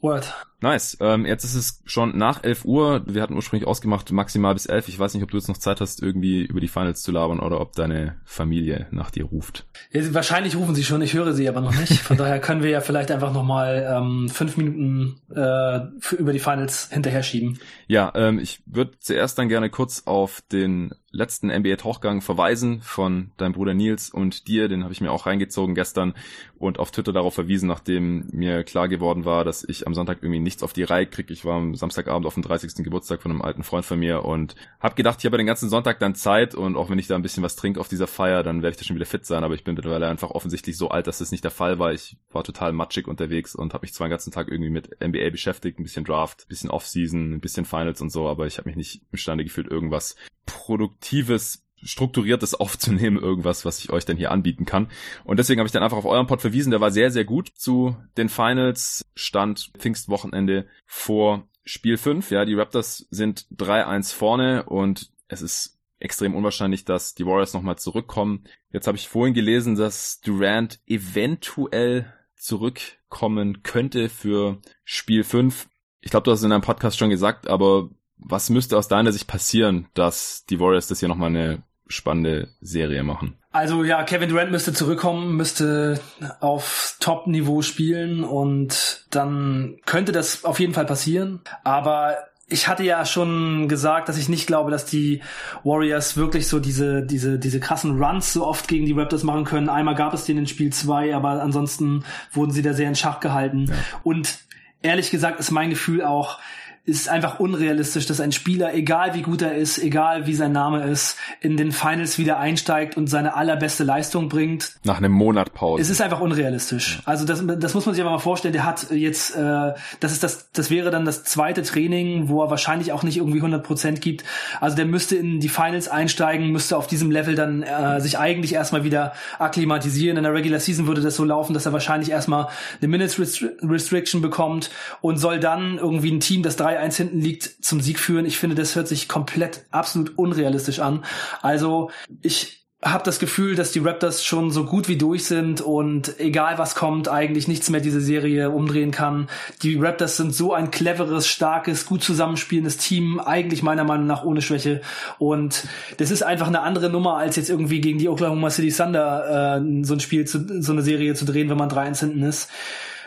Word. 0.00 0.34
Nice. 0.60 0.96
Ähm, 1.00 1.26
jetzt 1.26 1.44
ist 1.44 1.54
es 1.54 1.82
schon 1.84 2.16
nach 2.16 2.42
11 2.42 2.64
Uhr. 2.64 3.02
Wir 3.06 3.20
hatten 3.20 3.34
ursprünglich 3.34 3.68
ausgemacht 3.68 4.10
maximal 4.12 4.54
bis 4.54 4.66
11. 4.66 4.88
Ich 4.88 4.98
weiß 4.98 5.12
nicht, 5.14 5.22
ob 5.22 5.30
du 5.30 5.36
jetzt 5.36 5.48
noch 5.48 5.58
Zeit 5.58 5.80
hast, 5.80 6.02
irgendwie 6.02 6.42
über 6.42 6.60
die 6.60 6.68
Finals 6.68 7.02
zu 7.02 7.12
labern 7.12 7.40
oder 7.40 7.60
ob 7.60 7.74
deine 7.74 8.16
Familie 8.24 8.86
nach 8.90 9.10
dir 9.10 9.24
ruft. 9.24 9.66
Ja, 9.92 10.14
wahrscheinlich 10.14 10.56
rufen 10.56 10.74
sie 10.74 10.84
schon. 10.84 11.02
Ich 11.02 11.14
höre 11.14 11.34
sie 11.34 11.48
aber 11.48 11.60
noch 11.60 11.78
nicht. 11.78 12.00
Von 12.00 12.16
daher 12.16 12.40
können 12.40 12.62
wir 12.62 12.70
ja 12.70 12.80
vielleicht 12.80 13.10
einfach 13.10 13.32
nochmal 13.32 13.86
ähm, 13.90 14.28
fünf 14.28 14.56
Minuten 14.56 15.20
äh, 15.30 15.80
für, 16.00 16.16
über 16.16 16.32
die 16.32 16.38
Finals 16.38 16.88
hinterher 16.90 17.22
schieben. 17.22 17.58
Ja, 17.86 18.12
ähm, 18.14 18.38
ich 18.38 18.62
würde 18.66 18.98
zuerst 18.98 19.38
dann 19.38 19.48
gerne 19.48 19.68
kurz 19.68 20.04
auf 20.06 20.42
den 20.50 20.94
letzten 21.14 21.48
NBA-Tauchgang 21.48 22.20
verweisen 22.20 22.82
von 22.82 23.30
deinem 23.36 23.52
Bruder 23.52 23.72
Nils 23.72 24.10
und 24.10 24.48
dir. 24.48 24.68
Den 24.68 24.82
habe 24.82 24.92
ich 24.92 25.00
mir 25.00 25.12
auch 25.12 25.26
reingezogen 25.26 25.74
gestern 25.74 26.14
und 26.58 26.78
auf 26.78 26.90
Twitter 26.90 27.12
darauf 27.12 27.34
verwiesen, 27.34 27.68
nachdem 27.68 28.26
mir 28.32 28.64
klar 28.64 28.88
geworden 28.88 29.24
war, 29.24 29.44
dass 29.44 29.64
ich 29.66 29.86
am 29.86 29.94
Sonntag 29.94 30.18
irgendwie 30.22 30.40
nichts 30.40 30.62
auf 30.62 30.72
die 30.72 30.82
Reihe 30.82 31.06
kriege. 31.06 31.32
Ich 31.32 31.44
war 31.44 31.56
am 31.56 31.74
Samstagabend 31.74 32.26
auf 32.26 32.34
dem 32.34 32.42
30. 32.42 32.84
Geburtstag 32.84 33.22
von 33.22 33.30
einem 33.30 33.42
alten 33.42 33.62
Freund 33.62 33.84
von 33.84 33.98
mir 33.98 34.24
und 34.24 34.54
habe 34.80 34.94
gedacht, 34.94 35.18
ich 35.20 35.26
habe 35.26 35.36
den 35.36 35.46
ganzen 35.46 35.68
Sonntag 35.68 36.00
dann 36.00 36.14
Zeit 36.14 36.54
und 36.54 36.76
auch 36.76 36.90
wenn 36.90 36.98
ich 36.98 37.06
da 37.06 37.14
ein 37.14 37.22
bisschen 37.22 37.42
was 37.42 37.56
trinke 37.56 37.80
auf 37.80 37.88
dieser 37.88 38.06
Feier, 38.06 38.42
dann 38.42 38.62
werde 38.62 38.72
ich 38.72 38.78
da 38.78 38.84
schon 38.84 38.96
wieder 38.96 39.06
fit 39.06 39.24
sein. 39.24 39.44
Aber 39.44 39.54
ich 39.54 39.64
bin 39.64 39.74
mittlerweile 39.74 40.08
einfach 40.08 40.30
offensichtlich 40.30 40.76
so 40.76 40.88
alt, 40.88 41.06
dass 41.06 41.18
das 41.18 41.30
nicht 41.30 41.44
der 41.44 41.50
Fall 41.50 41.78
war. 41.78 41.92
Ich 41.92 42.16
war 42.32 42.44
total 42.44 42.72
matschig 42.72 43.06
unterwegs 43.06 43.54
und 43.54 43.74
habe 43.74 43.84
mich 43.84 43.94
zwar 43.94 44.08
den 44.08 44.12
ganzen 44.12 44.32
Tag 44.32 44.48
irgendwie 44.48 44.70
mit 44.70 45.00
NBA 45.00 45.30
beschäftigt, 45.30 45.78
ein 45.78 45.84
bisschen 45.84 46.04
Draft, 46.04 46.42
ein 46.42 46.48
bisschen 46.48 46.70
Offseason, 46.70 47.34
ein 47.34 47.40
bisschen 47.40 47.64
Finals 47.64 48.00
und 48.00 48.10
so, 48.10 48.28
aber 48.28 48.46
ich 48.46 48.58
habe 48.58 48.68
mich 48.68 48.76
nicht 48.76 49.02
imstande 49.12 49.44
gefühlt, 49.44 49.70
irgendwas 49.70 50.16
produktives 50.46 51.64
strukturiertes 51.82 52.54
aufzunehmen, 52.60 53.18
irgendwas, 53.18 53.64
was 53.64 53.78
ich 53.78 53.90
euch 53.90 54.04
denn 54.04 54.16
hier 54.16 54.30
anbieten 54.30 54.64
kann. 54.64 54.88
Und 55.24 55.38
deswegen 55.38 55.60
habe 55.60 55.66
ich 55.66 55.72
dann 55.72 55.82
einfach 55.82 55.98
auf 55.98 56.06
euren 56.06 56.26
Pod 56.26 56.40
verwiesen. 56.40 56.70
Der 56.70 56.80
war 56.80 56.90
sehr, 56.90 57.10
sehr 57.10 57.24
gut 57.24 57.48
zu 57.54 57.96
den 58.16 58.28
Finals. 58.28 59.04
Stand 59.14 59.70
Pfingstwochenende 59.78 60.66
vor 60.86 61.48
Spiel 61.64 61.96
5, 61.96 62.30
ja, 62.30 62.44
die 62.44 62.54
Raptors 62.54 63.06
sind 63.10 63.46
3-1 63.56 64.14
vorne 64.14 64.64
und 64.64 65.10
es 65.28 65.40
ist 65.40 65.78
extrem 65.98 66.34
unwahrscheinlich, 66.34 66.84
dass 66.84 67.14
die 67.14 67.24
Warriors 67.24 67.54
nochmal 67.54 67.78
zurückkommen. 67.78 68.44
Jetzt 68.70 68.86
habe 68.86 68.98
ich 68.98 69.08
vorhin 69.08 69.32
gelesen, 69.32 69.74
dass 69.74 70.20
Durant 70.20 70.80
eventuell 70.86 72.12
zurückkommen 72.36 73.62
könnte 73.62 74.10
für 74.10 74.60
Spiel 74.84 75.24
5. 75.24 75.68
Ich 76.02 76.10
glaube, 76.10 76.24
du 76.24 76.30
hast 76.30 76.40
es 76.40 76.44
in 76.44 76.50
deinem 76.50 76.60
Podcast 76.60 76.98
schon 76.98 77.08
gesagt, 77.08 77.48
aber 77.48 77.88
was 78.24 78.50
müsste 78.50 78.76
aus 78.76 78.88
deiner 78.88 79.12
Sicht 79.12 79.26
passieren, 79.26 79.86
dass 79.94 80.44
die 80.46 80.58
Warriors 80.58 80.88
das 80.88 81.00
hier 81.00 81.08
nochmal 81.08 81.30
eine 81.30 81.62
spannende 81.86 82.48
Serie 82.60 83.02
machen? 83.02 83.36
Also 83.52 83.84
ja, 83.84 84.02
Kevin 84.02 84.30
Durant 84.30 84.50
müsste 84.50 84.72
zurückkommen, 84.72 85.36
müsste 85.36 86.00
auf 86.40 86.96
Top-Niveau 86.98 87.62
spielen 87.62 88.24
und 88.24 89.06
dann 89.10 89.76
könnte 89.86 90.10
das 90.10 90.44
auf 90.44 90.58
jeden 90.58 90.74
Fall 90.74 90.86
passieren. 90.86 91.40
Aber 91.62 92.16
ich 92.48 92.68
hatte 92.68 92.82
ja 92.82 93.04
schon 93.06 93.68
gesagt, 93.68 94.08
dass 94.08 94.18
ich 94.18 94.28
nicht 94.28 94.46
glaube, 94.46 94.70
dass 94.70 94.86
die 94.86 95.22
Warriors 95.62 96.16
wirklich 96.16 96.48
so 96.48 96.58
diese, 96.58 97.02
diese, 97.02 97.38
diese 97.38 97.60
krassen 97.60 98.02
Runs 98.02 98.32
so 98.32 98.46
oft 98.46 98.68
gegen 98.68 98.86
die 98.86 98.92
Raptors 98.92 99.22
machen 99.22 99.44
können. 99.44 99.68
Einmal 99.68 99.94
gab 99.94 100.14
es 100.14 100.24
den 100.24 100.38
in 100.38 100.46
Spiel 100.46 100.72
2, 100.72 101.14
aber 101.14 101.42
ansonsten 101.42 102.04
wurden 102.32 102.50
sie 102.50 102.62
da 102.62 102.72
sehr 102.72 102.88
in 102.88 102.96
Schach 102.96 103.20
gehalten. 103.20 103.66
Ja. 103.68 103.74
Und 104.02 104.40
ehrlich 104.82 105.10
gesagt 105.10 105.40
ist 105.40 105.50
mein 105.50 105.70
Gefühl 105.70 106.02
auch, 106.02 106.38
ist 106.86 107.08
einfach 107.08 107.40
unrealistisch, 107.40 108.04
dass 108.04 108.20
ein 108.20 108.30
Spieler, 108.30 108.74
egal 108.74 109.14
wie 109.14 109.22
gut 109.22 109.40
er 109.40 109.54
ist, 109.54 109.78
egal 109.78 110.26
wie 110.26 110.34
sein 110.34 110.52
Name 110.52 110.84
ist, 110.84 111.16
in 111.40 111.56
den 111.56 111.72
Finals 111.72 112.18
wieder 112.18 112.38
einsteigt 112.38 112.98
und 112.98 113.06
seine 113.06 113.34
allerbeste 113.36 113.84
Leistung 113.84 114.28
bringt. 114.28 114.74
Nach 114.84 114.98
einem 114.98 115.12
Monat 115.12 115.54
Pause. 115.54 115.80
Es 115.80 115.88
ist 115.88 116.02
einfach 116.02 116.20
unrealistisch. 116.20 117.00
Also 117.06 117.24
das, 117.24 117.42
das 117.58 117.72
muss 117.72 117.86
man 117.86 117.94
sich 117.94 118.04
aber 118.04 118.10
mal 118.10 118.18
vorstellen. 118.18 118.52
Der 118.52 118.66
hat 118.66 118.90
jetzt, 118.90 119.34
äh, 119.34 119.72
das 120.00 120.12
ist 120.12 120.22
das, 120.22 120.50
das 120.52 120.70
wäre 120.70 120.90
dann 120.90 121.06
das 121.06 121.24
zweite 121.24 121.62
Training, 121.62 122.28
wo 122.28 122.42
er 122.42 122.50
wahrscheinlich 122.50 122.92
auch 122.92 123.02
nicht 123.02 123.16
irgendwie 123.16 123.38
100 123.38 123.62
Prozent 123.62 124.02
gibt. 124.02 124.22
Also 124.60 124.76
der 124.76 124.84
müsste 124.84 125.16
in 125.16 125.40
die 125.40 125.48
Finals 125.48 125.88
einsteigen, 125.88 126.50
müsste 126.50 126.76
auf 126.76 126.86
diesem 126.86 127.10
Level 127.10 127.34
dann 127.34 127.62
äh, 127.62 127.98
sich 128.02 128.18
eigentlich 128.18 128.52
erstmal 128.52 128.84
wieder 128.84 129.14
akklimatisieren. 129.38 130.18
In 130.18 130.24
der 130.24 130.34
Regular 130.34 130.60
Season 130.60 130.86
würde 130.86 131.00
das 131.00 131.16
so 131.16 131.24
laufen, 131.24 131.54
dass 131.54 131.64
er 131.64 131.72
wahrscheinlich 131.72 132.10
erstmal 132.10 132.48
eine 132.82 132.88
Minutes 132.88 133.42
Restriction 133.62 134.20
bekommt 134.20 134.70
und 135.00 135.16
soll 135.16 135.40
dann 135.40 135.78
irgendwie 135.78 136.12
ein 136.12 136.20
Team, 136.20 136.42
das 136.42 136.56
drei 136.56 136.73
3-1 136.78 136.96
hinten 136.96 137.20
liegt, 137.20 137.64
zum 137.64 137.80
Sieg 137.80 137.98
führen. 137.98 138.26
Ich 138.26 138.38
finde, 138.38 138.56
das 138.56 138.76
hört 138.76 138.88
sich 138.88 139.08
komplett 139.08 139.64
absolut 139.70 140.18
unrealistisch 140.18 140.80
an. 140.80 141.04
Also 141.42 141.90
ich 142.22 142.64
habe 142.84 143.02
das 143.02 143.18
Gefühl, 143.18 143.54
dass 143.54 143.72
die 143.72 143.78
Raptors 143.78 144.24
schon 144.24 144.50
so 144.50 144.64
gut 144.64 144.88
wie 144.88 144.96
durch 144.96 145.24
sind 145.24 145.62
und 145.62 146.20
egal 146.20 146.58
was 146.58 146.74
kommt, 146.74 147.08
eigentlich 147.08 147.48
nichts 147.48 147.70
mehr 147.70 147.80
diese 147.80 148.00
Serie 148.00 148.50
umdrehen 148.50 148.90
kann. 148.90 149.28
Die 149.62 149.76
Raptors 149.76 150.18
sind 150.18 150.34
so 150.34 150.52
ein 150.52 150.70
cleveres, 150.70 151.26
starkes, 151.26 151.86
gut 151.86 152.02
zusammenspielendes 152.02 152.76
Team, 152.76 153.20
eigentlich 153.20 153.62
meiner 153.62 153.84
Meinung 153.84 154.06
nach 154.06 154.24
ohne 154.24 154.42
Schwäche. 154.42 154.82
Und 155.18 155.66
das 155.96 156.10
ist 156.10 156.22
einfach 156.22 156.46
eine 156.46 156.60
andere 156.60 156.90
Nummer, 156.90 157.16
als 157.16 157.36
jetzt 157.36 157.48
irgendwie 157.48 157.80
gegen 157.80 157.98
die 157.98 158.08
Oklahoma 158.08 158.50
City 158.50 158.70
Thunder 158.70 159.62
äh, 159.62 159.84
so 159.84 159.94
ein 159.94 160.00
Spiel, 160.00 160.26
zu, 160.26 160.62
so 160.62 160.72
eine 160.72 160.82
Serie 160.82 161.14
zu 161.14 161.24
drehen, 161.24 161.48
wenn 161.48 161.58
man 161.58 161.70
3-1 161.70 162.00
hinten 162.00 162.22
ist. 162.22 162.50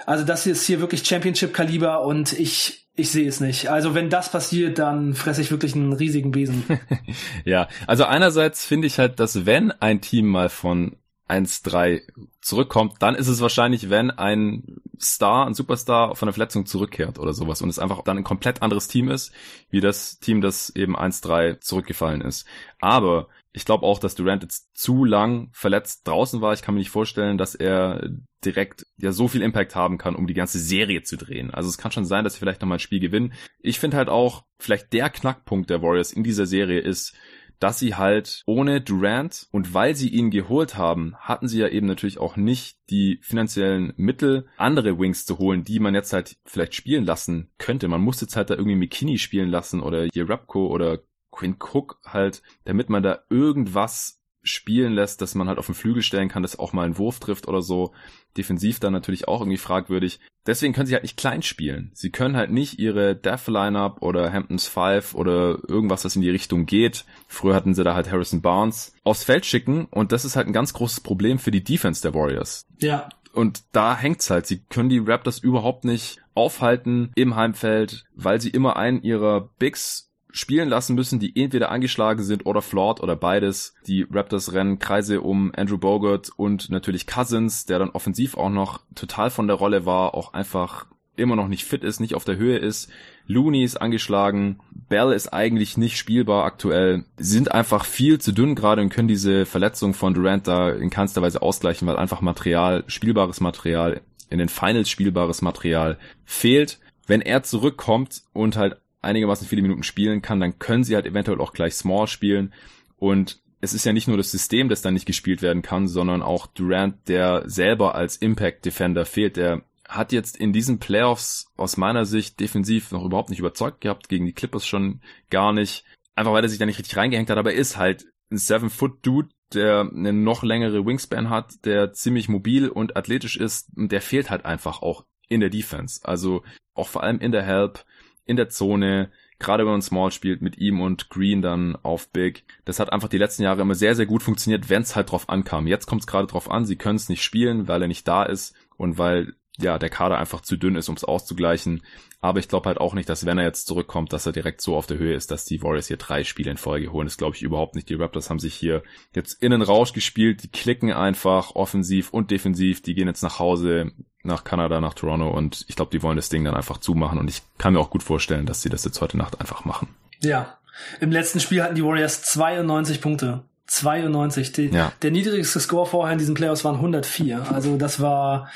Also 0.07 0.23
das 0.23 0.47
ist 0.47 0.65
hier 0.65 0.79
wirklich 0.79 1.05
Championship-Kaliber 1.05 2.01
und 2.01 2.33
ich 2.33 2.86
ich 2.97 3.11
sehe 3.11 3.27
es 3.27 3.39
nicht. 3.39 3.69
Also 3.69 3.93
wenn 3.93 4.09
das 4.09 4.31
passiert, 4.31 4.79
dann 4.79 5.13
fresse 5.13 5.41
ich 5.41 5.51
wirklich 5.51 5.75
einen 5.75 5.93
riesigen 5.93 6.31
Besen. 6.31 6.63
ja, 7.45 7.67
also 7.85 8.03
einerseits 8.05 8.65
finde 8.65 8.87
ich 8.87 8.97
halt, 8.97 9.19
dass 9.19 9.45
wenn 9.45 9.71
ein 9.71 10.01
Team 10.01 10.25
mal 10.27 10.49
von 10.49 10.97
1-3 11.29 12.01
zurückkommt, 12.41 12.95
dann 12.99 13.13
ist 13.13 13.27
es 13.27 13.39
wahrscheinlich, 13.39 13.89
wenn 13.89 14.09
ein 14.09 14.81
Star, 14.99 15.45
ein 15.45 15.53
Superstar 15.53 16.15
von 16.15 16.25
der 16.25 16.33
Verletzung 16.33 16.65
zurückkehrt 16.65 17.19
oder 17.19 17.33
sowas 17.33 17.61
und 17.61 17.69
es 17.69 17.79
einfach 17.79 18.01
dann 18.03 18.17
ein 18.17 18.23
komplett 18.23 18.63
anderes 18.63 18.87
Team 18.87 19.09
ist, 19.09 19.31
wie 19.69 19.81
das 19.81 20.19
Team, 20.19 20.41
das 20.41 20.71
eben 20.75 20.97
1-3 20.97 21.59
zurückgefallen 21.59 22.21
ist. 22.21 22.47
Aber 22.79 23.27
ich 23.57 23.65
glaube 23.65 23.85
auch, 23.87 23.97
dass 23.97 24.13
Durant 24.13 24.43
jetzt 24.43 24.69
zu 24.77 25.03
lang 25.03 25.49
verletzt 25.51 26.07
draußen 26.07 26.41
war. 26.41 26.53
Ich 26.53 26.61
kann 26.61 26.75
mir 26.75 26.79
nicht 26.79 26.91
vorstellen, 26.91 27.39
dass 27.39 27.55
er 27.55 28.07
direkt 28.45 28.85
ja 28.97 29.11
so 29.11 29.27
viel 29.27 29.41
Impact 29.41 29.75
haben 29.75 29.97
kann, 29.97 30.15
um 30.15 30.27
die 30.27 30.35
ganze 30.35 30.59
Serie 30.59 31.01
zu 31.01 31.17
drehen. 31.17 31.51
Also 31.51 31.67
es 31.67 31.79
kann 31.79 31.91
schon 31.91 32.05
sein, 32.05 32.23
dass 32.23 32.35
sie 32.35 32.39
vielleicht 32.39 32.61
nochmal 32.61 32.77
ein 32.77 32.81
Spiel 32.81 32.99
gewinnen. 32.99 33.33
Ich 33.59 33.79
finde 33.79 33.97
halt 33.97 34.09
auch, 34.09 34.45
vielleicht 34.59 34.93
der 34.93 35.09
Knackpunkt 35.09 35.71
der 35.71 35.81
Warriors 35.81 36.13
in 36.13 36.23
dieser 36.23 36.45
Serie 36.45 36.79
ist, 36.79 37.15
dass 37.59 37.79
sie 37.79 37.95
halt 37.95 38.43
ohne 38.45 38.79
Durant 38.79 39.47
und 39.51 39.73
weil 39.73 39.95
sie 39.95 40.09
ihn 40.09 40.29
geholt 40.29 40.77
haben, 40.77 41.15
hatten 41.17 41.47
sie 41.47 41.57
ja 41.59 41.67
eben 41.67 41.87
natürlich 41.87 42.19
auch 42.19 42.35
nicht 42.35 42.77
die 42.91 43.19
finanziellen 43.23 43.91
Mittel, 43.97 44.45
andere 44.57 44.99
Wings 44.99 45.25
zu 45.25 45.39
holen, 45.39 45.63
die 45.63 45.79
man 45.79 45.95
jetzt 45.95 46.13
halt 46.13 46.37
vielleicht 46.45 46.75
spielen 46.75 47.05
lassen 47.05 47.49
könnte. 47.57 47.87
Man 47.87 48.01
musste 48.01 48.25
jetzt 48.25 48.35
halt 48.35 48.51
da 48.51 48.53
irgendwie 48.53 48.75
McKinney 48.75 49.17
spielen 49.17 49.49
lassen 49.49 49.81
oder 49.81 50.07
Jerabko 50.13 50.67
oder 50.67 50.99
Quinn 51.37 51.57
Cook 51.59 51.99
halt, 52.05 52.41
damit 52.65 52.89
man 52.89 53.03
da 53.03 53.19
irgendwas 53.29 54.17
spielen 54.43 54.93
lässt, 54.93 55.21
dass 55.21 55.35
man 55.35 55.47
halt 55.47 55.59
auf 55.59 55.65
den 55.65 55.75
Flügel 55.75 56.01
stellen 56.01 56.29
kann, 56.29 56.41
dass 56.41 56.57
auch 56.57 56.73
mal 56.73 56.85
ein 56.85 56.97
Wurf 56.97 57.19
trifft 57.19 57.47
oder 57.47 57.61
so. 57.61 57.93
Defensiv 58.37 58.79
dann 58.79 58.93
natürlich 58.93 59.27
auch 59.27 59.41
irgendwie 59.41 59.57
fragwürdig. 59.57 60.19
Deswegen 60.45 60.73
können 60.73 60.87
sie 60.87 60.93
halt 60.93 61.03
nicht 61.03 61.17
klein 61.17 61.41
spielen. 61.41 61.91
Sie 61.93 62.09
können 62.09 62.37
halt 62.37 62.51
nicht 62.51 62.79
ihre 62.79 63.15
Death 63.15 63.47
Lineup 63.47 64.01
oder 64.01 64.31
Hamptons 64.31 64.67
Five 64.67 65.15
oder 65.15 65.59
irgendwas, 65.67 66.05
was 66.05 66.15
in 66.15 66.21
die 66.21 66.29
Richtung 66.29 66.65
geht. 66.65 67.05
Früher 67.27 67.55
hatten 67.55 67.73
sie 67.73 67.83
da 67.83 67.93
halt 67.93 68.09
Harrison 68.09 68.41
Barnes 68.41 68.93
aufs 69.03 69.23
Feld 69.23 69.45
schicken 69.45 69.85
und 69.85 70.11
das 70.11 70.23
ist 70.23 70.35
halt 70.35 70.47
ein 70.47 70.53
ganz 70.53 70.73
großes 70.73 71.01
Problem 71.01 71.39
für 71.39 71.51
die 71.51 71.63
Defense 71.63 72.01
der 72.01 72.13
Warriors. 72.13 72.65
Ja. 72.79 73.09
Und 73.33 73.63
da 73.73 73.95
hängt's 73.95 74.29
halt. 74.29 74.47
Sie 74.47 74.59
können 74.69 74.89
die 74.89 75.03
Raptors 75.05 75.39
überhaupt 75.39 75.83
nicht 75.83 76.21
aufhalten 76.33 77.11
im 77.15 77.35
Heimfeld, 77.35 78.05
weil 78.15 78.39
sie 78.39 78.49
immer 78.49 78.77
einen 78.77 79.01
ihrer 79.03 79.49
Bigs 79.59 80.06
spielen 80.31 80.69
lassen 80.69 80.95
müssen, 80.95 81.19
die 81.19 81.41
entweder 81.41 81.71
angeschlagen 81.71 82.23
sind 82.23 82.45
oder 82.45 82.61
flawed 82.61 83.01
oder 83.01 83.15
beides. 83.15 83.75
Die 83.87 84.05
Raptors 84.11 84.53
rennen 84.53 84.79
Kreise 84.79 85.21
um 85.21 85.51
Andrew 85.55 85.77
Bogart 85.77 86.29
und 86.35 86.69
natürlich 86.69 87.07
Cousins, 87.07 87.65
der 87.65 87.79
dann 87.79 87.89
offensiv 87.89 88.37
auch 88.37 88.49
noch 88.49 88.81
total 88.95 89.29
von 89.29 89.47
der 89.47 89.55
Rolle 89.55 89.85
war, 89.85 90.13
auch 90.13 90.33
einfach 90.33 90.85
immer 91.17 91.35
noch 91.35 91.47
nicht 91.47 91.65
fit 91.65 91.83
ist, 91.83 91.99
nicht 91.99 92.15
auf 92.15 92.23
der 92.23 92.37
Höhe 92.37 92.57
ist. 92.57 92.89
Looney 93.25 93.63
ist 93.63 93.77
angeschlagen. 93.77 94.59
Bell 94.71 95.11
ist 95.11 95.33
eigentlich 95.33 95.75
nicht 95.77 95.97
spielbar 95.97 96.45
aktuell. 96.45 97.05
Sie 97.17 97.33
sind 97.33 97.51
einfach 97.51 97.85
viel 97.85 98.19
zu 98.19 98.31
dünn 98.31 98.55
gerade 98.55 98.81
und 98.81 98.89
können 98.89 99.07
diese 99.07 99.45
Verletzung 99.45 99.93
von 99.93 100.13
Durant 100.13 100.47
da 100.47 100.69
in 100.69 100.89
keinster 100.89 101.21
Weise 101.21 101.41
ausgleichen, 101.41 101.87
weil 101.87 101.97
einfach 101.97 102.21
Material, 102.21 102.83
spielbares 102.87 103.41
Material, 103.41 104.01
in 104.29 104.39
den 104.39 104.49
Finals 104.49 104.89
spielbares 104.89 105.41
Material 105.41 105.97
fehlt. 106.23 106.79
Wenn 107.07 107.21
er 107.21 107.43
zurückkommt 107.43 108.23
und 108.33 108.57
halt 108.57 108.77
einigermaßen 109.01 109.47
viele 109.47 109.61
Minuten 109.61 109.83
spielen 109.83 110.21
kann, 110.21 110.39
dann 110.39 110.59
können 110.59 110.83
sie 110.83 110.95
halt 110.95 111.05
eventuell 111.05 111.39
auch 111.39 111.53
gleich 111.53 111.75
Small 111.75 112.07
spielen. 112.07 112.53
Und 112.97 113.41
es 113.61 113.73
ist 113.73 113.85
ja 113.85 113.93
nicht 113.93 114.07
nur 114.07 114.17
das 114.17 114.31
System, 114.31 114.69
das 114.69 114.81
dann 114.81 114.93
nicht 114.93 115.05
gespielt 115.05 115.41
werden 115.41 115.61
kann, 115.61 115.87
sondern 115.87 116.21
auch 116.21 116.47
Durant, 116.47 116.95
der 117.07 117.43
selber 117.49 117.95
als 117.95 118.17
Impact 118.17 118.65
Defender 118.65 119.05
fehlt. 119.05 119.37
Der 119.37 119.63
hat 119.87 120.11
jetzt 120.11 120.37
in 120.37 120.53
diesen 120.53 120.79
Playoffs 120.79 121.51
aus 121.55 121.77
meiner 121.77 122.05
Sicht 122.05 122.39
defensiv 122.39 122.91
noch 122.91 123.05
überhaupt 123.05 123.29
nicht 123.29 123.39
überzeugt 123.39 123.81
gehabt, 123.81 124.09
gegen 124.09 124.25
die 124.25 124.33
Clippers 124.33 124.67
schon 124.67 125.01
gar 125.29 125.53
nicht. 125.53 125.85
Einfach 126.15 126.33
weil 126.33 126.43
er 126.43 126.49
sich 126.49 126.59
da 126.59 126.65
nicht 126.65 126.79
richtig 126.79 126.97
reingehängt 126.97 127.29
hat, 127.29 127.37
aber 127.37 127.53
er 127.53 127.59
ist 127.59 127.77
halt 127.77 128.05
ein 128.31 128.37
Seven-Foot-Dude, 128.37 129.29
der 129.53 129.89
eine 129.93 130.11
noch 130.11 130.43
längere 130.43 130.85
Wingspan 130.85 131.29
hat, 131.29 131.65
der 131.65 131.93
ziemlich 131.93 132.27
mobil 132.27 132.67
und 132.67 132.97
athletisch 132.97 133.37
ist 133.37 133.69
und 133.75 133.91
der 133.91 134.01
fehlt 134.01 134.29
halt 134.29 134.45
einfach 134.45 134.81
auch 134.81 135.05
in 135.29 135.39
der 135.39 135.49
Defense. 135.49 136.01
Also 136.03 136.43
auch 136.73 136.87
vor 136.87 137.03
allem 137.03 137.19
in 137.19 137.31
der 137.31 137.43
Help 137.43 137.85
in 138.27 138.35
der 138.35 138.49
Zone, 138.49 139.09
gerade 139.39 139.63
wenn 139.63 139.71
man 139.71 139.81
Small 139.81 140.11
spielt, 140.11 140.41
mit 140.41 140.57
ihm 140.57 140.81
und 140.81 141.09
Green 141.09 141.41
dann 141.41 141.75
auf 141.75 142.09
Big. 142.09 142.43
Das 142.65 142.79
hat 142.79 142.91
einfach 142.91 143.07
die 143.07 143.17
letzten 143.17 143.43
Jahre 143.43 143.61
immer 143.61 143.75
sehr, 143.75 143.95
sehr 143.95 144.05
gut 144.05 144.23
funktioniert, 144.23 144.69
wenn 144.69 144.81
es 144.81 144.95
halt 144.95 145.11
drauf 145.11 145.29
ankam. 145.29 145.67
Jetzt 145.67 145.87
kommt 145.87 146.01
es 146.01 146.07
gerade 146.07 146.27
drauf 146.27 146.51
an, 146.51 146.65
sie 146.65 146.75
können 146.75 146.97
es 146.97 147.09
nicht 147.09 147.23
spielen, 147.23 147.67
weil 147.67 147.81
er 147.81 147.87
nicht 147.87 148.07
da 148.07 148.23
ist 148.23 148.55
und 148.77 148.97
weil 148.97 149.33
ja 149.57 149.77
der 149.79 149.89
Kader 149.89 150.17
einfach 150.17 150.41
zu 150.41 150.57
dünn 150.57 150.75
ist, 150.75 150.89
um 150.89 150.95
es 150.95 151.03
auszugleichen. 151.03 151.83
Aber 152.19 152.39
ich 152.39 152.47
glaube 152.47 152.67
halt 152.67 152.79
auch 152.79 152.93
nicht, 152.93 153.09
dass 153.09 153.25
wenn 153.25 153.37
er 153.37 153.45
jetzt 153.45 153.67
zurückkommt, 153.67 154.11
dass 154.11 154.25
er 154.25 154.31
direkt 154.31 154.61
so 154.61 154.75
auf 154.75 154.87
der 154.87 154.97
Höhe 154.97 155.15
ist, 155.15 155.29
dass 155.29 155.45
die 155.45 155.61
Warriors 155.61 155.87
hier 155.87 155.97
drei 155.97 156.23
Spiele 156.23 156.51
in 156.51 156.57
Folge 156.57 156.91
holen. 156.91 157.07
Das 157.07 157.17
glaube 157.17 157.35
ich 157.35 157.43
überhaupt 157.43 157.75
nicht. 157.75 157.89
Die 157.89 157.95
Raptors 157.95 158.29
haben 158.29 158.39
sich 158.39 158.55
hier 158.55 158.83
jetzt 159.13 159.41
innen 159.41 159.61
Rausch 159.61 159.93
gespielt. 159.93 160.43
Die 160.43 160.49
klicken 160.49 160.91
einfach 160.91 161.55
offensiv 161.55 162.09
und 162.11 162.31
defensiv. 162.31 162.81
Die 162.81 162.95
gehen 162.95 163.07
jetzt 163.07 163.21
nach 163.23 163.39
Hause 163.39 163.91
nach 164.23 164.43
Kanada, 164.43 164.81
nach 164.81 164.93
Toronto 164.93 165.29
und 165.29 165.65
ich 165.67 165.75
glaube, 165.75 165.91
die 165.91 166.03
wollen 166.03 166.17
das 166.17 166.29
Ding 166.29 166.43
dann 166.43 166.53
einfach 166.53 166.79
zumachen 166.79 167.17
und 167.17 167.29
ich 167.29 167.43
kann 167.57 167.73
mir 167.73 167.79
auch 167.79 167.89
gut 167.89 168.03
vorstellen, 168.03 168.45
dass 168.45 168.61
sie 168.61 168.69
das 168.69 168.83
jetzt 168.83 168.99
heute 168.99 169.17
Nacht 169.17 169.39
einfach 169.39 169.63
machen. 169.63 169.87
Ja. 170.21 170.57
Im 170.99 171.11
letzten 171.11 171.39
Spiel 171.39 171.63
hatten 171.63 171.75
die 171.75 171.83
Warriors 171.83 172.21
92 172.23 173.01
Punkte. 173.01 173.43
92. 173.67 174.51
Die, 174.51 174.67
ja. 174.67 174.91
Der 175.01 175.11
niedrigste 175.11 175.59
Score 175.59 175.85
vorher 175.85 176.13
in 176.13 176.19
diesen 176.19 176.35
Playoffs 176.35 176.63
waren 176.63 176.75
104. 176.75 177.51
Also 177.51 177.77
das 177.77 177.99
war 177.99 178.49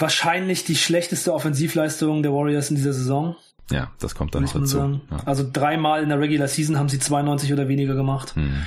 wahrscheinlich 0.00 0.64
die 0.64 0.76
schlechteste 0.76 1.32
Offensivleistung 1.32 2.22
der 2.22 2.32
Warriors 2.32 2.70
in 2.70 2.76
dieser 2.76 2.92
Saison. 2.92 3.36
Ja, 3.70 3.90
das 4.00 4.14
kommt 4.14 4.34
dann 4.34 4.44
noch 4.44 4.52
dazu. 4.52 4.78
Ja. 4.78 5.16
Also 5.24 5.48
dreimal 5.50 6.02
in 6.02 6.08
der 6.08 6.18
Regular 6.18 6.48
Season 6.48 6.78
haben 6.78 6.88
sie 6.88 6.98
92 6.98 7.52
oder 7.52 7.68
weniger 7.68 7.94
gemacht. 7.94 8.36
Mhm. 8.36 8.66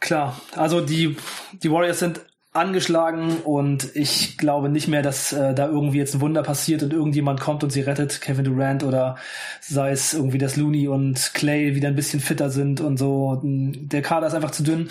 Klar, 0.00 0.40
also 0.54 0.80
die, 0.80 1.16
die 1.62 1.72
Warriors 1.72 1.98
sind 1.98 2.20
angeschlagen 2.52 3.38
und 3.44 3.94
ich 3.94 4.38
glaube 4.38 4.68
nicht 4.68 4.88
mehr, 4.88 5.02
dass 5.02 5.32
äh, 5.32 5.54
da 5.54 5.68
irgendwie 5.68 5.98
jetzt 5.98 6.14
ein 6.14 6.20
Wunder 6.20 6.42
passiert 6.42 6.82
und 6.82 6.92
irgendjemand 6.92 7.40
kommt 7.40 7.62
und 7.62 7.70
sie 7.70 7.82
rettet, 7.82 8.20
Kevin 8.20 8.44
Durant 8.44 8.84
oder 8.84 9.16
sei 9.60 9.90
es 9.90 10.14
irgendwie, 10.14 10.38
dass 10.38 10.56
Looney 10.56 10.88
und 10.88 11.34
Clay 11.34 11.74
wieder 11.74 11.88
ein 11.88 11.94
bisschen 11.94 12.20
fitter 12.20 12.50
sind 12.50 12.80
und 12.80 12.96
so. 12.96 13.40
Der 13.44 14.02
Kader 14.02 14.28
ist 14.28 14.34
einfach 14.34 14.50
zu 14.50 14.62
dünn. 14.62 14.88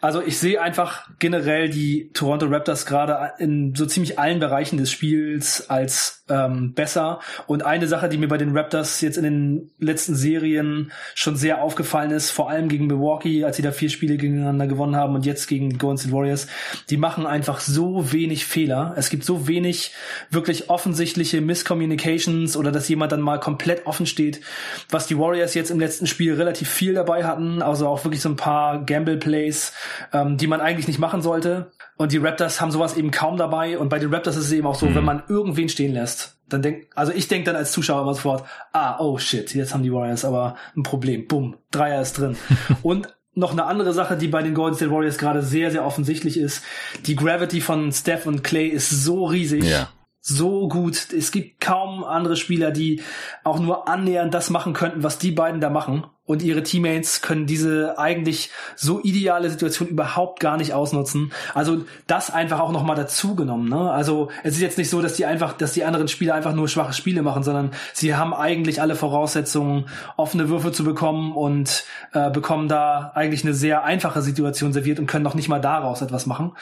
Also 0.00 0.22
ich 0.22 0.38
sehe 0.38 0.60
einfach 0.60 1.08
generell 1.18 1.68
die 1.68 2.10
Toronto 2.14 2.46
Raptors 2.46 2.86
gerade 2.86 3.32
in 3.38 3.74
so 3.74 3.84
ziemlich 3.84 4.18
allen 4.18 4.40
Bereichen 4.40 4.78
des 4.78 4.90
Spiels 4.90 5.68
als 5.68 6.24
ähm, 6.30 6.72
besser. 6.72 7.20
Und 7.46 7.64
eine 7.64 7.86
Sache, 7.86 8.08
die 8.08 8.16
mir 8.16 8.28
bei 8.28 8.38
den 8.38 8.56
Raptors 8.56 9.00
jetzt 9.02 9.18
in 9.18 9.24
den 9.24 9.70
letzten 9.78 10.14
Serien 10.14 10.92
schon 11.14 11.36
sehr 11.36 11.62
aufgefallen 11.62 12.12
ist, 12.12 12.30
vor 12.30 12.48
allem 12.48 12.68
gegen 12.68 12.86
Milwaukee, 12.86 13.44
als 13.44 13.56
sie 13.56 13.62
da 13.62 13.72
vier 13.72 13.90
Spiele 13.90 14.16
gegeneinander 14.16 14.66
gewonnen 14.66 14.96
haben 14.96 15.14
und 15.14 15.26
jetzt 15.26 15.48
gegen 15.48 15.76
Golden 15.76 15.98
State 15.98 16.14
Warriors, 16.14 16.46
die 16.88 16.96
machen 16.96 17.26
einfach 17.26 17.60
so 17.60 18.12
wenig 18.12 18.46
Fehler. 18.46 18.94
Es 18.96 19.10
gibt 19.10 19.24
so 19.24 19.48
wenig 19.48 19.92
wirklich 20.30 20.70
offensichtliche 20.70 21.40
Miscommunications 21.40 22.56
oder 22.56 22.72
dass 22.72 22.88
jemand 22.88 23.12
dann 23.12 23.20
mal 23.20 23.38
komplett 23.38 23.86
offen 23.86 24.06
steht, 24.06 24.40
was 24.88 25.06
die 25.06 25.18
Warriors 25.18 25.54
jetzt 25.54 25.70
im 25.70 25.80
letzten 25.80 26.06
Spiel 26.06 26.34
relativ 26.34 26.70
viel 26.70 26.94
dabei 26.94 27.24
hatten. 27.24 27.60
Also 27.60 27.86
auch 27.86 28.04
wirklich 28.04 28.22
so 28.22 28.28
ein 28.30 28.36
paar 28.36 28.84
Gamble-Plays, 28.84 29.72
ähm, 30.12 30.36
die 30.36 30.46
man 30.46 30.60
eigentlich 30.60 30.88
nicht 30.88 30.98
machen 30.98 31.22
sollte. 31.22 31.72
Und 31.96 32.12
die 32.12 32.18
Raptors 32.18 32.60
haben 32.60 32.70
sowas 32.70 32.96
eben 32.96 33.10
kaum 33.10 33.36
dabei. 33.36 33.78
Und 33.78 33.88
bei 33.88 33.98
den 33.98 34.12
Raptors 34.12 34.36
ist 34.36 34.46
es 34.46 34.52
eben 34.52 34.66
auch 34.66 34.74
so, 34.74 34.86
mhm. 34.86 34.94
wenn 34.94 35.04
man 35.04 35.22
irgendwen 35.28 35.68
stehen 35.68 35.92
lässt, 35.92 36.38
dann 36.48 36.62
denk, 36.62 36.88
also 36.94 37.12
ich 37.12 37.28
denke 37.28 37.46
dann 37.46 37.56
als 37.56 37.72
Zuschauer 37.72 38.02
immer 38.02 38.14
sofort, 38.14 38.44
ah, 38.72 38.98
oh 38.98 39.18
shit, 39.18 39.54
jetzt 39.54 39.72
haben 39.72 39.82
die 39.82 39.92
Warriors 39.92 40.24
aber 40.24 40.56
ein 40.76 40.82
Problem. 40.82 41.26
Bumm, 41.26 41.56
Dreier 41.70 42.00
ist 42.00 42.18
drin. 42.18 42.36
und 42.82 43.14
noch 43.34 43.52
eine 43.52 43.64
andere 43.64 43.92
Sache, 43.92 44.16
die 44.16 44.28
bei 44.28 44.42
den 44.42 44.54
Golden 44.54 44.76
State 44.76 44.90
Warriors 44.90 45.18
gerade 45.18 45.42
sehr, 45.42 45.70
sehr 45.70 45.86
offensichtlich 45.86 46.36
ist. 46.36 46.62
Die 47.06 47.16
Gravity 47.16 47.60
von 47.60 47.92
Steph 47.92 48.26
und 48.26 48.42
Clay 48.42 48.66
ist 48.66 48.90
so 48.90 49.24
riesig. 49.26 49.64
Ja 49.64 49.88
so 50.20 50.68
gut. 50.68 51.12
Es 51.12 51.32
gibt 51.32 51.60
kaum 51.60 52.04
andere 52.04 52.36
Spieler, 52.36 52.70
die 52.70 53.02
auch 53.42 53.58
nur 53.58 53.88
annähernd 53.88 54.34
das 54.34 54.50
machen 54.50 54.74
könnten, 54.74 55.02
was 55.02 55.18
die 55.18 55.32
beiden 55.32 55.60
da 55.60 55.70
machen 55.70 56.04
und 56.30 56.42
ihre 56.42 56.62
Teammates 56.62 57.22
können 57.22 57.46
diese 57.46 57.98
eigentlich 57.98 58.50
so 58.76 59.02
ideale 59.02 59.50
Situation 59.50 59.88
überhaupt 59.88 60.38
gar 60.38 60.56
nicht 60.56 60.72
ausnutzen. 60.72 61.32
Also 61.54 61.84
das 62.06 62.30
einfach 62.30 62.60
auch 62.60 62.70
nochmal 62.70 62.94
dazugenommen. 62.94 63.68
Ne? 63.68 63.90
Also 63.90 64.28
es 64.44 64.54
ist 64.54 64.60
jetzt 64.60 64.78
nicht 64.78 64.90
so, 64.90 65.02
dass 65.02 65.14
die 65.14 65.26
einfach, 65.26 65.54
dass 65.54 65.72
die 65.72 65.82
anderen 65.82 66.06
Spieler 66.06 66.36
einfach 66.36 66.54
nur 66.54 66.68
schwache 66.68 66.92
Spiele 66.92 67.22
machen, 67.22 67.42
sondern 67.42 67.72
sie 67.94 68.14
haben 68.14 68.32
eigentlich 68.32 68.80
alle 68.80 68.94
Voraussetzungen, 68.94 69.86
offene 70.16 70.48
Würfe 70.48 70.70
zu 70.70 70.84
bekommen 70.84 71.32
und 71.32 71.82
äh, 72.12 72.30
bekommen 72.30 72.68
da 72.68 73.10
eigentlich 73.16 73.42
eine 73.42 73.52
sehr 73.52 73.82
einfache 73.82 74.22
Situation 74.22 74.72
serviert 74.72 75.00
und 75.00 75.08
können 75.08 75.24
noch 75.24 75.34
nicht 75.34 75.48
mal 75.48 75.60
daraus 75.60 76.00
etwas 76.00 76.26
machen. 76.26 76.52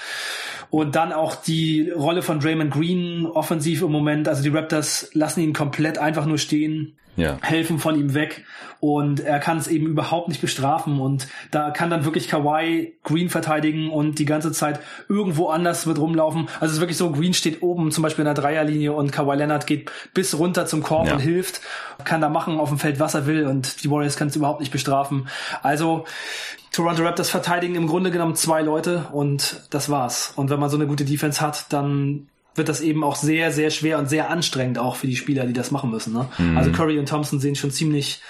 Und 0.70 0.96
dann 0.96 1.12
auch 1.12 1.34
die 1.34 1.90
Rolle 1.90 2.22
von 2.22 2.40
Draymond 2.40 2.72
Green 2.72 3.26
offensiv 3.26 3.82
im 3.82 3.92
Moment. 3.92 4.28
Also 4.28 4.42
die 4.42 4.48
Raptors 4.48 5.10
lassen 5.12 5.40
ihn 5.40 5.52
komplett 5.52 5.98
einfach 5.98 6.24
nur 6.24 6.38
stehen 6.38 6.96
ja. 7.18 7.38
helfen 7.42 7.78
von 7.78 7.98
ihm 7.98 8.14
weg 8.14 8.44
und 8.80 9.20
er 9.20 9.40
kann 9.40 9.58
es 9.58 9.66
eben 9.66 9.86
überhaupt 9.86 10.28
nicht 10.28 10.40
bestrafen 10.40 11.00
und 11.00 11.26
da 11.50 11.70
kann 11.70 11.90
dann 11.90 12.04
wirklich 12.04 12.28
Kawhi 12.28 12.94
Green 13.02 13.28
verteidigen 13.28 13.90
und 13.90 14.18
die 14.18 14.24
ganze 14.24 14.52
Zeit 14.52 14.80
irgendwo 15.08 15.48
anders 15.48 15.86
wird 15.86 15.98
rumlaufen. 15.98 16.48
Also 16.54 16.66
es 16.66 16.72
ist 16.74 16.80
wirklich 16.80 16.96
so, 16.96 17.10
Green 17.10 17.34
steht 17.34 17.62
oben 17.62 17.90
zum 17.90 18.02
Beispiel 18.02 18.22
in 18.22 18.32
der 18.32 18.42
Dreierlinie 18.42 18.92
und 18.92 19.10
Kawhi 19.10 19.36
Leonard 19.36 19.66
geht 19.66 19.90
bis 20.14 20.38
runter 20.38 20.66
zum 20.66 20.82
Korb 20.82 21.08
ja. 21.08 21.14
und 21.14 21.20
hilft, 21.20 21.60
kann 22.04 22.20
da 22.20 22.28
machen 22.28 22.58
auf 22.58 22.68
dem 22.68 22.78
Feld, 22.78 23.00
was 23.00 23.14
er 23.14 23.26
will 23.26 23.46
und 23.46 23.82
die 23.82 23.90
Warriors 23.90 24.16
können 24.16 24.30
es 24.30 24.36
überhaupt 24.36 24.60
nicht 24.60 24.72
bestrafen. 24.72 25.28
Also 25.62 26.04
Toronto 26.72 27.02
Raptors 27.02 27.30
verteidigen 27.30 27.74
im 27.74 27.88
Grunde 27.88 28.10
genommen 28.10 28.36
zwei 28.36 28.62
Leute 28.62 29.06
und 29.12 29.62
das 29.70 29.90
war's. 29.90 30.32
Und 30.36 30.50
wenn 30.50 30.60
man 30.60 30.70
so 30.70 30.76
eine 30.76 30.86
gute 30.86 31.04
Defense 31.04 31.40
hat, 31.40 31.72
dann 31.72 32.28
wird 32.58 32.68
das 32.68 32.80
eben 32.80 33.04
auch 33.04 33.16
sehr, 33.16 33.52
sehr 33.52 33.70
schwer 33.70 33.98
und 33.98 34.08
sehr 34.08 34.30
anstrengend 34.30 34.78
auch 34.78 34.96
für 34.96 35.06
die 35.06 35.16
Spieler, 35.16 35.46
die 35.46 35.52
das 35.52 35.70
machen 35.70 35.90
müssen. 35.90 36.12
Ne? 36.12 36.28
Mhm. 36.38 36.58
Also 36.58 36.70
Curry 36.72 36.98
und 36.98 37.08
Thompson 37.08 37.40
sehen 37.40 37.56
schon 37.56 37.70
ziemlich 37.70 38.20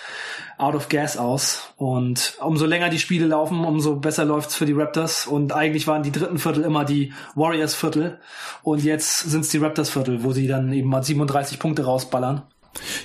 out 0.58 0.74
of 0.74 0.88
gas 0.88 1.16
aus. 1.16 1.72
Und 1.76 2.34
umso 2.40 2.66
länger 2.66 2.90
die 2.90 2.98
Spiele 2.98 3.26
laufen, 3.26 3.64
umso 3.64 3.96
besser 3.96 4.24
läuft's 4.24 4.54
für 4.54 4.66
die 4.66 4.72
Raptors. 4.72 5.26
Und 5.26 5.52
eigentlich 5.52 5.86
waren 5.86 6.02
die 6.02 6.12
dritten 6.12 6.38
Viertel 6.38 6.64
immer 6.64 6.84
die 6.84 7.12
Warriors 7.34 7.74
Viertel. 7.74 8.18
Und 8.62 8.84
jetzt 8.84 9.20
sind's 9.20 9.48
die 9.48 9.58
Raptors 9.58 9.90
Viertel, 9.90 10.24
wo 10.24 10.32
sie 10.32 10.46
dann 10.46 10.72
eben 10.72 10.88
mal 10.88 11.02
37 11.02 11.58
Punkte 11.58 11.84
rausballern. 11.84 12.42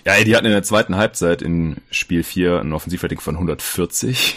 Ja, 0.06 0.22
die 0.24 0.36
hatten 0.36 0.46
in 0.46 0.52
der 0.52 0.64
zweiten 0.64 0.96
Halbzeit 0.96 1.42
in 1.42 1.78
Spiel 1.90 2.24
4 2.24 2.60
ein 2.60 2.74
Offensivrating 2.74 3.20
von 3.20 3.36
140. 3.36 4.36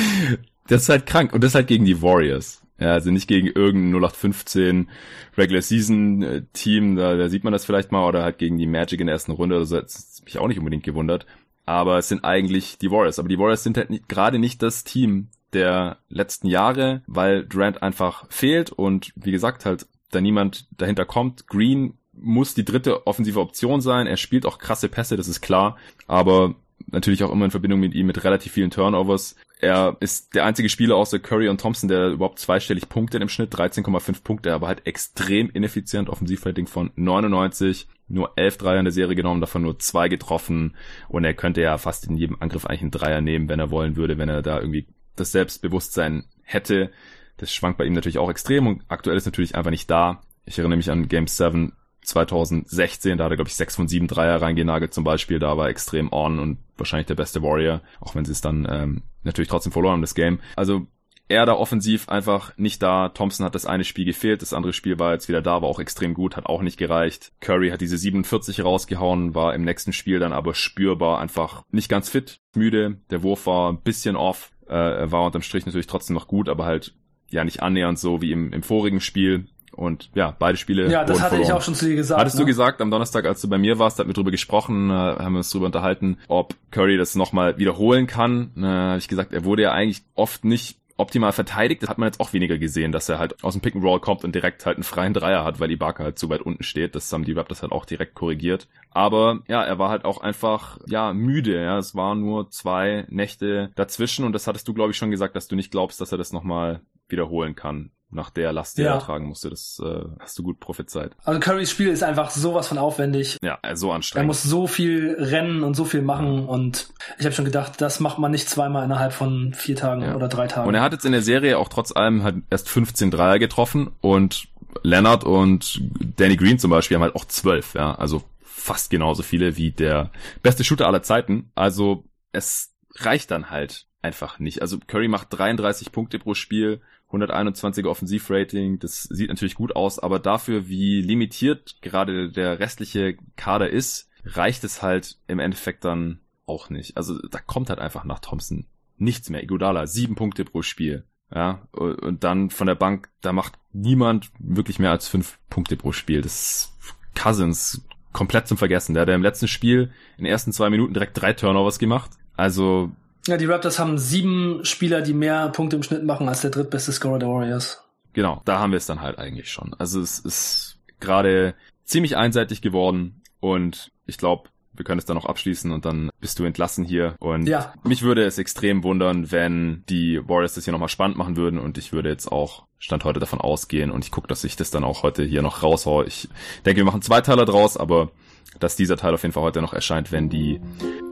das 0.66 0.82
ist 0.82 0.88
halt 0.88 1.06
krank. 1.06 1.32
Und 1.32 1.42
das 1.42 1.54
halt 1.54 1.68
gegen 1.68 1.84
die 1.84 2.02
Warriors. 2.02 2.59
Ja, 2.80 2.94
also 2.94 3.10
nicht 3.10 3.28
gegen 3.28 3.46
irgendein 3.46 4.00
0815 4.00 4.88
Regular 5.36 5.62
Season 5.62 6.22
äh, 6.22 6.42
Team, 6.52 6.96
da, 6.96 7.14
da 7.14 7.28
sieht 7.28 7.44
man 7.44 7.52
das 7.52 7.64
vielleicht 7.64 7.92
mal, 7.92 8.08
oder 8.08 8.22
halt 8.22 8.38
gegen 8.38 8.56
die 8.56 8.66
Magic 8.66 9.00
in 9.00 9.06
der 9.06 9.14
ersten 9.14 9.32
Runde, 9.32 9.56
also 9.56 9.76
hat 9.76 9.94
mich 10.24 10.38
auch 10.38 10.48
nicht 10.48 10.58
unbedingt 10.58 10.82
gewundert. 10.82 11.26
Aber 11.66 11.98
es 11.98 12.08
sind 12.08 12.24
eigentlich 12.24 12.78
die 12.78 12.90
Warriors. 12.90 13.18
Aber 13.18 13.28
die 13.28 13.38
Warriors 13.38 13.62
sind 13.62 13.76
halt 13.76 13.90
nicht, 13.90 14.08
gerade 14.08 14.38
nicht 14.38 14.62
das 14.62 14.82
Team 14.82 15.28
der 15.52 15.98
letzten 16.08 16.48
Jahre, 16.48 17.02
weil 17.06 17.44
Durant 17.44 17.82
einfach 17.82 18.26
fehlt 18.30 18.70
und 18.70 19.12
wie 19.14 19.32
gesagt 19.32 19.66
halt 19.66 19.86
da 20.10 20.20
niemand 20.20 20.66
dahinter 20.76 21.04
kommt. 21.04 21.46
Green 21.46 21.94
muss 22.12 22.54
die 22.54 22.64
dritte 22.64 23.06
offensive 23.06 23.40
Option 23.40 23.80
sein. 23.80 24.06
Er 24.06 24.16
spielt 24.16 24.46
auch 24.46 24.58
krasse 24.58 24.88
Pässe, 24.88 25.16
das 25.16 25.28
ist 25.28 25.40
klar. 25.40 25.76
Aber 26.06 26.54
natürlich 26.86 27.22
auch 27.24 27.32
immer 27.32 27.44
in 27.44 27.50
Verbindung 27.50 27.80
mit 27.80 27.94
ihm 27.94 28.06
mit 28.06 28.24
relativ 28.24 28.52
vielen 28.52 28.70
Turnovers. 28.70 29.36
Er 29.60 29.96
ist 30.00 30.34
der 30.34 30.46
einzige 30.46 30.70
Spieler 30.70 30.96
außer 30.96 31.18
Curry 31.18 31.48
und 31.48 31.60
Thompson, 31.60 31.88
der 31.88 32.08
überhaupt 32.08 32.38
zweistellig 32.38 32.88
Punkte 32.88 33.18
im 33.18 33.28
Schnitt, 33.28 33.54
13,5 33.54 34.22
Punkte, 34.22 34.54
aber 34.54 34.68
halt 34.68 34.86
extrem 34.86 35.50
ineffizient, 35.50 36.08
Offensivrating 36.08 36.66
von 36.66 36.90
99, 36.96 37.86
nur 38.08 38.32
11 38.36 38.56
Dreier 38.56 38.78
in 38.78 38.86
der 38.86 38.92
Serie 38.92 39.14
genommen, 39.14 39.42
davon 39.42 39.62
nur 39.62 39.78
zwei 39.78 40.08
getroffen 40.08 40.76
und 41.08 41.24
er 41.24 41.34
könnte 41.34 41.60
ja 41.60 41.76
fast 41.76 42.06
in 42.06 42.16
jedem 42.16 42.38
Angriff 42.40 42.64
eigentlich 42.64 42.82
einen 42.82 42.90
Dreier 42.90 43.20
nehmen, 43.20 43.48
wenn 43.50 43.60
er 43.60 43.70
wollen 43.70 43.96
würde, 43.96 44.16
wenn 44.16 44.30
er 44.30 44.40
da 44.40 44.58
irgendwie 44.58 44.86
das 45.14 45.32
Selbstbewusstsein 45.32 46.24
hätte. 46.42 46.90
Das 47.36 47.52
schwankt 47.52 47.76
bei 47.76 47.84
ihm 47.84 47.92
natürlich 47.92 48.18
auch 48.18 48.30
extrem 48.30 48.66
und 48.66 48.82
aktuell 48.88 49.16
ist 49.16 49.26
natürlich 49.26 49.54
einfach 49.54 49.70
nicht 49.70 49.90
da. 49.90 50.22
Ich 50.46 50.58
erinnere 50.58 50.78
mich 50.78 50.90
an 50.90 51.08
Game 51.08 51.26
7 51.26 51.72
2016, 52.02 53.18
da 53.18 53.24
hat 53.24 53.32
er, 53.32 53.36
glaube 53.36 53.48
ich, 53.48 53.56
sechs 53.56 53.76
von 53.76 53.88
sieben 53.88 54.08
Dreier 54.08 54.40
reingenagelt 54.40 54.94
zum 54.94 55.04
Beispiel, 55.04 55.38
da 55.38 55.56
war 55.56 55.66
er 55.66 55.70
extrem 55.70 56.12
on 56.12 56.38
und 56.38 56.58
wahrscheinlich 56.76 57.06
der 57.06 57.14
beste 57.14 57.42
Warrior, 57.42 57.82
auch 58.00 58.14
wenn 58.14 58.24
sie 58.24 58.32
es 58.32 58.40
dann 58.40 58.66
ähm, 58.70 59.02
natürlich 59.22 59.48
trotzdem 59.48 59.72
verloren 59.72 59.94
haben, 59.94 60.00
das 60.00 60.14
Game. 60.14 60.40
Also 60.56 60.86
er 61.30 61.46
da 61.46 61.54
offensiv 61.54 62.08
einfach 62.08 62.56
nicht 62.58 62.82
da. 62.82 63.08
Thompson 63.08 63.46
hat 63.46 63.54
das 63.54 63.64
eine 63.64 63.84
Spiel 63.84 64.04
gefehlt, 64.04 64.42
das 64.42 64.52
andere 64.52 64.72
Spiel 64.72 64.98
war 64.98 65.12
jetzt 65.12 65.28
wieder 65.28 65.40
da, 65.40 65.62
war 65.62 65.68
auch 65.68 65.78
extrem 65.78 66.12
gut, 66.12 66.36
hat 66.36 66.46
auch 66.46 66.60
nicht 66.60 66.76
gereicht. 66.76 67.32
Curry 67.40 67.70
hat 67.70 67.80
diese 67.80 67.96
47 67.96 68.64
rausgehauen, 68.64 69.34
war 69.34 69.54
im 69.54 69.62
nächsten 69.62 69.92
Spiel 69.92 70.18
dann 70.18 70.32
aber 70.32 70.54
spürbar 70.54 71.20
einfach 71.20 71.62
nicht 71.70 71.88
ganz 71.88 72.08
fit, 72.08 72.40
müde. 72.54 72.98
Der 73.10 73.22
Wurf 73.22 73.46
war 73.46 73.72
ein 73.72 73.80
bisschen 73.80 74.16
off, 74.16 74.50
äh, 74.66 74.72
war 74.74 75.24
unterm 75.24 75.42
Strich 75.42 75.66
natürlich 75.66 75.86
trotzdem 75.86 76.14
noch 76.14 76.26
gut, 76.26 76.48
aber 76.48 76.64
halt 76.64 76.94
ja 77.28 77.44
nicht 77.44 77.62
annähernd 77.62 77.98
so 77.98 78.20
wie 78.20 78.32
im, 78.32 78.52
im 78.52 78.64
vorigen 78.64 79.00
Spiel. 79.00 79.46
Und 79.72 80.10
ja, 80.14 80.34
beide 80.38 80.56
Spiele. 80.56 80.90
Ja, 80.90 81.04
das 81.04 81.20
hatte 81.20 81.30
verloren. 81.30 81.48
ich 81.48 81.52
auch 81.52 81.62
schon 81.62 81.74
zu 81.74 81.86
dir 81.86 81.96
gesagt. 81.96 82.20
Hattest 82.20 82.36
ne? 82.36 82.42
du 82.42 82.46
gesagt 82.46 82.80
am 82.80 82.90
Donnerstag, 82.90 83.24
als 83.24 83.40
du 83.40 83.48
bei 83.48 83.58
mir 83.58 83.78
warst, 83.78 83.98
hatten 83.98 84.08
wir 84.08 84.14
drüber 84.14 84.30
gesprochen, 84.30 84.90
äh, 84.90 84.92
haben 84.92 85.32
wir 85.32 85.38
uns 85.38 85.50
drüber 85.50 85.66
unterhalten, 85.66 86.18
ob 86.28 86.54
Curry 86.70 86.96
das 86.96 87.14
nochmal 87.14 87.58
wiederholen 87.58 88.06
kann. 88.06 88.50
Äh, 88.56 88.62
habe 88.62 88.98
ich 88.98 89.08
gesagt, 89.08 89.32
er 89.32 89.44
wurde 89.44 89.62
ja 89.62 89.72
eigentlich 89.72 90.02
oft 90.14 90.44
nicht 90.44 90.80
optimal 91.00 91.32
verteidigt. 91.32 91.82
Das 91.82 91.88
hat 91.88 91.98
man 91.98 92.08
jetzt 92.08 92.20
auch 92.20 92.32
weniger 92.32 92.58
gesehen, 92.58 92.92
dass 92.92 93.08
er 93.08 93.18
halt 93.18 93.42
aus 93.42 93.54
dem 93.54 93.62
Pick 93.62 93.74
and 93.74 93.82
Roll 93.82 94.00
kommt 94.00 94.22
und 94.22 94.34
direkt 94.34 94.66
halt 94.66 94.76
einen 94.76 94.84
freien 94.84 95.14
Dreier 95.14 95.44
hat, 95.44 95.58
weil 95.58 95.70
Ibaka 95.70 96.04
halt 96.04 96.18
zu 96.18 96.28
weit 96.28 96.42
unten 96.42 96.62
steht. 96.62 96.94
Das 96.94 97.12
haben 97.12 97.24
die 97.24 97.32
Raptors 97.32 97.62
halt 97.62 97.72
auch 97.72 97.86
direkt 97.86 98.14
korrigiert. 98.14 98.68
Aber 98.90 99.40
ja, 99.48 99.62
er 99.64 99.78
war 99.78 99.88
halt 99.88 100.04
auch 100.04 100.20
einfach 100.20 100.78
ja 100.86 101.12
müde. 101.12 101.60
Ja, 101.62 101.78
es 101.78 101.94
waren 101.94 102.20
nur 102.20 102.50
zwei 102.50 103.06
Nächte 103.08 103.70
dazwischen 103.74 104.24
und 104.24 104.32
das 104.32 104.46
hattest 104.46 104.68
du 104.68 104.74
glaube 104.74 104.92
ich 104.92 104.96
schon 104.96 105.10
gesagt, 105.10 105.34
dass 105.34 105.48
du 105.48 105.56
nicht 105.56 105.70
glaubst, 105.70 106.00
dass 106.00 106.12
er 106.12 106.18
das 106.18 106.32
nochmal 106.32 106.82
wiederholen 107.08 107.56
kann 107.56 107.90
nach 108.10 108.30
der 108.30 108.52
Last, 108.52 108.78
die 108.78 108.82
ja. 108.82 108.94
er 108.94 109.00
tragen 109.00 109.26
musste. 109.26 109.50
Das 109.50 109.80
äh, 109.84 110.04
hast 110.18 110.38
du 110.38 110.42
gut 110.42 110.60
prophezeit. 110.60 111.12
Also 111.24 111.40
Currys 111.40 111.70
Spiel 111.70 111.88
ist 111.88 112.02
einfach 112.02 112.30
sowas 112.30 112.68
von 112.68 112.78
aufwendig. 112.78 113.38
Ja, 113.42 113.58
äh, 113.62 113.76
so 113.76 113.92
anstrengend. 113.92 114.24
Er 114.24 114.26
muss 114.26 114.42
so 114.42 114.66
viel 114.66 115.16
rennen 115.18 115.62
und 115.62 115.74
so 115.74 115.84
viel 115.84 116.02
machen 116.02 116.46
und 116.46 116.92
ich 117.18 117.24
habe 117.24 117.34
schon 117.34 117.44
gedacht, 117.44 117.80
das 117.80 118.00
macht 118.00 118.18
man 118.18 118.30
nicht 118.30 118.48
zweimal 118.48 118.84
innerhalb 118.84 119.12
von 119.12 119.54
vier 119.54 119.76
Tagen 119.76 120.02
ja. 120.02 120.16
oder 120.16 120.28
drei 120.28 120.46
Tagen. 120.46 120.68
Und 120.68 120.74
er 120.74 120.82
hat 120.82 120.92
jetzt 120.92 121.04
in 121.04 121.12
der 121.12 121.22
Serie 121.22 121.58
auch 121.58 121.68
trotz 121.68 121.92
allem 121.94 122.22
halt 122.22 122.36
erst 122.50 122.68
15 122.68 123.10
Dreier 123.10 123.38
getroffen 123.38 123.90
und 124.00 124.48
Leonard 124.82 125.24
und 125.24 125.80
Danny 126.16 126.36
Green 126.36 126.58
zum 126.58 126.70
Beispiel 126.70 126.96
haben 126.96 127.02
halt 127.02 127.16
auch 127.16 127.24
zwölf, 127.24 127.74
ja, 127.74 127.94
also 127.94 128.22
fast 128.42 128.90
genauso 128.90 129.22
viele 129.22 129.56
wie 129.56 129.70
der 129.72 130.10
beste 130.42 130.64
Shooter 130.64 130.86
aller 130.86 131.02
Zeiten. 131.02 131.50
Also 131.54 132.04
es 132.32 132.72
reicht 132.96 133.30
dann 133.30 133.50
halt 133.50 133.86
einfach 134.02 134.38
nicht. 134.38 134.62
Also 134.62 134.78
Curry 134.86 135.08
macht 135.08 135.28
33 135.30 135.92
Punkte 135.92 136.18
pro 136.18 136.34
Spiel, 136.34 136.80
121er 137.12 137.88
Offensivrating, 137.88 138.78
das 138.78 139.04
sieht 139.04 139.28
natürlich 139.28 139.54
gut 139.54 139.74
aus, 139.74 139.98
aber 139.98 140.18
dafür, 140.18 140.68
wie 140.68 141.02
limitiert 141.02 141.76
gerade 141.82 142.30
der 142.30 142.60
restliche 142.60 143.16
Kader 143.36 143.70
ist, 143.70 144.08
reicht 144.24 144.64
es 144.64 144.82
halt 144.82 145.18
im 145.26 145.38
Endeffekt 145.38 145.84
dann 145.84 146.20
auch 146.46 146.70
nicht. 146.70 146.96
Also 146.96 147.18
da 147.28 147.38
kommt 147.38 147.70
halt 147.70 147.78
einfach 147.78 148.04
nach 148.04 148.18
Thompson 148.18 148.66
nichts 148.96 149.30
mehr. 149.30 149.42
Iguodala, 149.42 149.86
sieben 149.86 150.14
Punkte 150.14 150.44
pro 150.44 150.62
Spiel. 150.62 151.04
Ja, 151.32 151.68
und 151.72 152.24
dann 152.24 152.50
von 152.50 152.66
der 152.66 152.74
Bank, 152.74 153.08
da 153.20 153.32
macht 153.32 153.54
niemand 153.72 154.30
wirklich 154.38 154.78
mehr 154.78 154.90
als 154.90 155.06
fünf 155.08 155.38
Punkte 155.48 155.76
pro 155.76 155.92
Spiel. 155.92 156.22
Das 156.22 156.76
Cousins 157.14 157.86
komplett 158.12 158.48
zum 158.48 158.56
Vergessen. 158.56 158.94
Der 158.94 159.02
hat 159.02 159.08
im 159.08 159.22
letzten 159.22 159.46
Spiel 159.46 159.92
in 160.16 160.24
den 160.24 160.32
ersten 160.32 160.52
zwei 160.52 160.70
Minuten 160.70 160.92
direkt 160.92 161.20
drei 161.20 161.32
Turnovers 161.32 161.78
gemacht. 161.78 162.10
Also. 162.36 162.90
Ja, 163.30 163.36
die 163.36 163.46
Raptors 163.46 163.78
haben 163.78 163.96
sieben 163.96 164.64
Spieler, 164.64 165.02
die 165.02 165.14
mehr 165.14 165.50
Punkte 165.50 165.76
im 165.76 165.84
Schnitt 165.84 166.02
machen 166.02 166.28
als 166.28 166.40
der 166.40 166.50
drittbeste 166.50 166.90
Scorer 166.90 167.20
der 167.20 167.28
Warriors. 167.28 167.84
Genau, 168.12 168.42
da 168.44 168.58
haben 168.58 168.72
wir 168.72 168.76
es 168.76 168.86
dann 168.86 169.02
halt 169.02 169.18
eigentlich 169.18 169.52
schon. 169.52 169.72
Also 169.78 170.00
es 170.00 170.18
ist 170.18 170.80
gerade 170.98 171.54
ziemlich 171.84 172.16
einseitig 172.16 172.60
geworden 172.60 173.22
und 173.38 173.92
ich 174.04 174.18
glaube, 174.18 174.48
wir 174.72 174.84
können 174.84 174.98
es 174.98 175.04
dann 175.04 175.14
noch 175.14 175.26
abschließen 175.26 175.70
und 175.70 175.84
dann 175.84 176.10
bist 176.18 176.40
du 176.40 176.44
entlassen 176.44 176.84
hier. 176.84 177.14
Und 177.20 177.46
ja. 177.46 177.72
mich 177.84 178.02
würde 178.02 178.24
es 178.24 178.36
extrem 178.36 178.82
wundern, 178.82 179.30
wenn 179.30 179.84
die 179.88 180.18
Warriors 180.28 180.54
das 180.54 180.64
hier 180.64 180.72
nochmal 180.72 180.88
spannend 180.88 181.16
machen 181.16 181.36
würden 181.36 181.60
und 181.60 181.78
ich 181.78 181.92
würde 181.92 182.08
jetzt 182.08 182.26
auch 182.26 182.66
Stand 182.80 183.04
heute 183.04 183.20
davon 183.20 183.40
ausgehen 183.40 183.92
und 183.92 184.04
ich 184.04 184.10
gucke, 184.10 184.26
dass 184.26 184.42
ich 184.42 184.56
das 184.56 184.72
dann 184.72 184.82
auch 184.82 185.04
heute 185.04 185.22
hier 185.22 185.42
noch 185.42 185.62
raushaue. 185.62 186.04
Ich 186.04 186.28
denke, 186.66 186.80
wir 186.80 186.84
machen 186.84 187.02
zwei 187.02 187.20
Teile 187.20 187.44
draus, 187.44 187.76
aber 187.76 188.10
dass 188.58 188.76
dieser 188.76 188.96
Teil 188.96 189.14
auf 189.14 189.22
jeden 189.22 189.32
Fall 189.32 189.42
heute 189.42 189.62
noch 189.62 189.72
erscheint, 189.72 190.12
wenn 190.12 190.28
die 190.28 190.60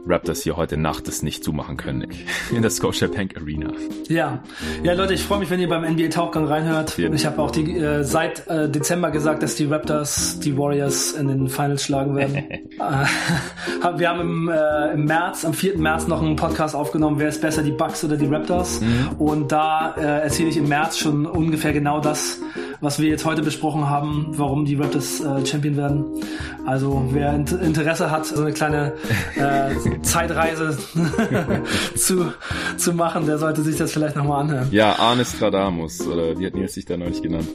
Raptors 0.05 0.41
hier 0.41 0.57
heute 0.57 0.77
Nacht 0.77 1.07
es 1.07 1.23
nicht 1.23 1.43
zumachen 1.43 1.77
können 1.77 2.07
in 2.51 2.61
der 2.61 2.71
Scotiabank 2.71 3.37
Arena. 3.37 3.71
Ja, 4.07 4.43
ja 4.83 4.93
Leute, 4.93 5.13
ich 5.13 5.23
freue 5.23 5.39
mich, 5.39 5.49
wenn 5.49 5.59
ihr 5.59 5.69
beim 5.69 5.83
NBA 5.83 6.09
Tauchgang 6.09 6.45
reinhört. 6.45 6.97
Ja. 6.97 7.11
Ich 7.11 7.25
habe 7.25 7.41
auch 7.41 7.51
die, 7.51 7.77
äh, 7.77 8.03
seit 8.03 8.47
äh, 8.47 8.69
Dezember 8.69 9.11
gesagt, 9.11 9.43
dass 9.43 9.55
die 9.55 9.65
Raptors 9.65 10.39
die 10.39 10.57
Warriors 10.57 11.13
in 11.13 11.27
den 11.27 11.47
Finals 11.49 11.83
schlagen 11.83 12.15
werden. 12.15 12.35
äh, 12.35 12.59
wir 13.97 14.09
haben 14.09 14.21
im, 14.21 14.49
äh, 14.49 14.93
im 14.93 15.05
März, 15.05 15.45
am 15.45 15.53
4. 15.53 15.77
März 15.77 16.07
noch 16.07 16.21
einen 16.21 16.35
Podcast 16.35 16.75
aufgenommen, 16.75 17.19
wer 17.19 17.29
ist 17.29 17.41
besser, 17.41 17.61
die 17.61 17.71
Bucks 17.71 18.03
oder 18.03 18.17
die 18.17 18.27
Raptors? 18.27 18.81
Mhm. 18.81 19.09
Und 19.17 19.51
da 19.51 19.95
äh, 19.97 20.23
erzähle 20.23 20.49
ich 20.49 20.57
im 20.57 20.67
März 20.67 20.97
schon 20.97 21.25
ungefähr 21.25 21.73
genau 21.73 21.99
das, 21.99 22.39
was 22.81 22.99
wir 22.99 23.09
jetzt 23.09 23.25
heute 23.25 23.41
besprochen 23.41 23.89
haben, 23.89 24.27
warum 24.31 24.65
die 24.65 24.75
Raptors 24.75 25.19
äh, 25.19 25.45
Champion 25.45 25.75
werden. 25.75 26.05
Also 26.65 27.07
wer 27.11 27.33
Interesse 27.33 28.11
hat, 28.11 28.25
so 28.25 28.41
eine 28.41 28.53
kleine 28.53 28.93
äh, 29.35 30.01
Zeitreise 30.01 30.77
zu, 31.95 32.31
zu 32.77 32.93
machen, 32.93 33.25
der 33.25 33.37
sollte 33.37 33.61
sich 33.63 33.75
das 33.75 33.91
vielleicht 33.91 34.15
nochmal 34.15 34.41
anhören. 34.41 34.67
Ja, 34.71 34.97
Arne 34.97 35.25
Stradamus, 35.25 36.05
oder 36.07 36.37
wie 36.39 36.45
hat 36.45 36.53
Nils 36.53 36.73
sich 36.73 36.85
da 36.85 36.95
neulich 36.95 37.21
genannt? 37.21 37.47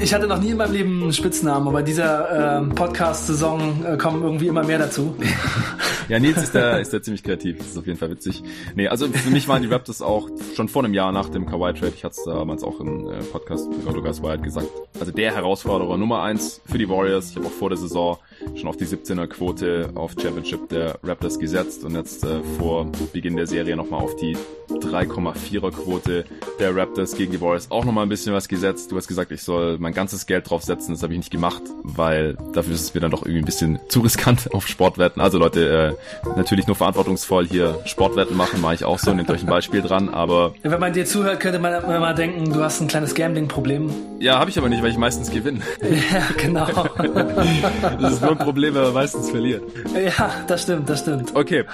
Ich 0.00 0.14
hatte 0.14 0.26
noch 0.26 0.40
nie 0.40 0.50
in 0.50 0.56
meinem 0.56 0.72
Leben 0.72 1.02
einen 1.02 1.12
Spitznamen, 1.12 1.68
aber 1.68 1.82
dieser 1.82 2.60
äh, 2.60 2.66
Podcast-Saison 2.74 3.98
kommen 3.98 4.22
irgendwie 4.22 4.46
immer 4.46 4.64
mehr 4.64 4.78
dazu. 4.78 5.16
ja, 6.08 6.18
Nils 6.18 6.42
ist 6.42 6.54
da, 6.54 6.78
ist 6.78 6.92
da 6.92 7.02
ziemlich 7.02 7.22
kreativ, 7.22 7.58
das 7.58 7.68
ist 7.68 7.78
auf 7.78 7.86
jeden 7.86 7.98
Fall 7.98 8.10
witzig. 8.10 8.42
Nee, 8.76 8.88
also 8.88 9.08
für 9.08 9.30
mich 9.30 9.48
waren 9.48 9.62
die 9.62 9.68
Raptors 9.68 10.00
auch 10.00 10.28
schon 10.54 10.68
vor 10.68 10.84
einem 10.84 10.94
Jahr 10.94 11.12
nach 11.12 11.28
dem 11.28 11.46
Kawhi-Trade, 11.46 11.92
ich 11.94 12.04
hatte 12.04 12.14
es 12.18 12.24
damals 12.24 12.62
auch 12.62 12.80
im 12.80 13.10
äh, 13.10 13.18
Podcast 13.32 13.68
mit 13.68 13.86
Otto 13.86 14.02
Wild 14.02 14.42
gesagt, 14.54 14.72
also 15.00 15.12
der 15.12 15.34
Herausforderer 15.34 15.96
Nummer 15.96 16.22
eins 16.22 16.60
für 16.66 16.78
die 16.78 16.88
Warriors. 16.88 17.30
Ich 17.30 17.36
habe 17.36 17.46
auch 17.46 17.52
vor 17.52 17.68
der 17.68 17.78
Saison 17.78 18.18
schon 18.54 18.68
auf 18.68 18.76
die 18.76 18.86
17er 18.86 19.26
Quote 19.26 19.90
auf 19.94 20.12
Championship 20.20 20.68
der 20.68 20.98
Raptors 21.02 21.38
gesetzt 21.38 21.84
und 21.84 21.94
jetzt 21.94 22.24
äh, 22.24 22.40
vor 22.58 22.86
Beginn 23.12 23.36
der 23.36 23.46
Serie 23.46 23.76
nochmal 23.76 24.00
auf 24.02 24.16
die 24.16 24.36
3,4er 24.70 25.70
Quote 25.70 26.24
der 26.58 26.76
Raptors 26.76 27.16
gegen 27.16 27.32
die 27.32 27.40
Warriors 27.40 27.70
auch 27.70 27.84
nochmal 27.84 28.06
ein 28.06 28.08
bisschen 28.08 28.32
was 28.32 28.48
gesetzt. 28.48 28.92
Du 28.92 28.96
hast 28.96 29.08
gesagt, 29.08 29.32
ich 29.32 29.42
soll 29.42 29.78
mein 29.78 29.92
ganzes 29.92 30.26
Geld 30.26 30.48
draufsetzen. 30.48 30.94
Das 30.94 31.02
habe 31.02 31.12
ich 31.12 31.18
nicht 31.18 31.30
gemacht, 31.30 31.62
weil 31.82 32.36
dafür 32.52 32.74
ist 32.74 32.82
es 32.82 32.94
mir 32.94 33.00
dann 33.00 33.10
doch 33.10 33.22
irgendwie 33.22 33.40
ein 33.40 33.44
bisschen 33.44 33.78
zu 33.88 34.00
riskant 34.00 34.54
auf 34.54 34.66
Sportwetten. 34.66 35.20
Also 35.20 35.38
Leute, 35.38 35.96
äh, 36.24 36.28
natürlich 36.36 36.66
nur 36.66 36.76
verantwortungsvoll 36.76 37.46
hier 37.46 37.80
Sportwetten 37.84 38.36
machen, 38.36 38.60
mache 38.60 38.74
ich 38.74 38.84
auch 38.84 38.98
so. 38.98 39.12
Nehmt 39.12 39.30
euch 39.30 39.42
ein 39.42 39.48
Beispiel 39.48 39.82
dran, 39.82 40.08
aber... 40.08 40.54
Wenn 40.62 40.80
man 40.80 40.92
dir 40.92 41.04
zuhört, 41.04 41.40
könnte 41.40 41.58
man 41.58 41.82
mal 41.84 42.14
denken, 42.14 42.52
du 42.52 42.62
hast 42.62 42.80
ein 42.80 42.88
kleines 42.88 43.14
Gambling-Problem. 43.14 43.90
Ja, 44.20 44.38
habe 44.44 44.50
ich 44.50 44.58
aber 44.58 44.68
nicht, 44.68 44.82
weil 44.82 44.90
ich 44.90 44.98
meistens 44.98 45.30
gewinne. 45.30 45.60
ja, 45.80 46.22
genau. 46.36 46.66
das 47.98 48.12
ist 48.12 48.20
nur 48.20 48.32
ein 48.32 48.38
Problem, 48.38 48.74
wenn 48.74 48.82
man 48.82 48.92
meistens 48.92 49.30
verliert. 49.30 49.62
Ja, 49.94 50.30
das 50.46 50.64
stimmt, 50.64 50.86
das 50.86 51.00
stimmt. 51.00 51.34
Okay, 51.34 51.64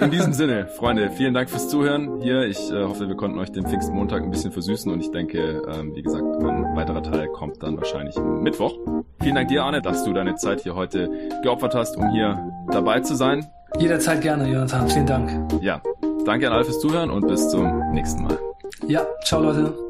in 0.00 0.10
diesem 0.12 0.32
Sinne, 0.32 0.68
Freunde, 0.68 1.10
vielen 1.10 1.34
Dank 1.34 1.50
fürs 1.50 1.68
Zuhören 1.68 2.20
hier. 2.22 2.42
Ich 2.44 2.70
äh, 2.70 2.84
hoffe, 2.84 3.08
wir 3.08 3.16
konnten 3.16 3.36
euch 3.40 3.50
den 3.50 3.66
Pfingstmontag 3.66 4.22
ein 4.22 4.30
bisschen 4.30 4.52
versüßen 4.52 4.92
und 4.92 5.00
ich 5.00 5.10
denke, 5.10 5.60
ähm, 5.74 5.96
wie 5.96 6.02
gesagt, 6.02 6.22
ein 6.22 6.76
weiterer 6.76 7.02
Teil 7.02 7.26
kommt 7.26 7.64
dann 7.64 7.76
wahrscheinlich 7.76 8.16
Mittwoch. 8.16 8.78
Vielen 9.20 9.34
Dank 9.34 9.48
dir, 9.48 9.64
Arne, 9.64 9.82
dass 9.82 10.04
du 10.04 10.12
deine 10.12 10.36
Zeit 10.36 10.60
hier 10.60 10.76
heute 10.76 11.10
geopfert 11.42 11.74
hast, 11.74 11.96
um 11.96 12.10
hier 12.12 12.38
dabei 12.70 13.00
zu 13.00 13.16
sein. 13.16 13.44
Jederzeit 13.76 14.20
gerne, 14.20 14.46
Jonathan. 14.46 14.88
Vielen 14.88 15.06
Dank. 15.06 15.52
Ja, 15.62 15.82
danke 16.24 16.46
an 16.46 16.52
alle 16.52 16.64
fürs 16.64 16.78
Zuhören 16.78 17.10
und 17.10 17.26
bis 17.26 17.48
zum 17.48 17.90
nächsten 17.90 18.22
Mal. 18.22 18.38
Ja, 18.86 19.04
ciao 19.24 19.42
Leute. 19.42 19.89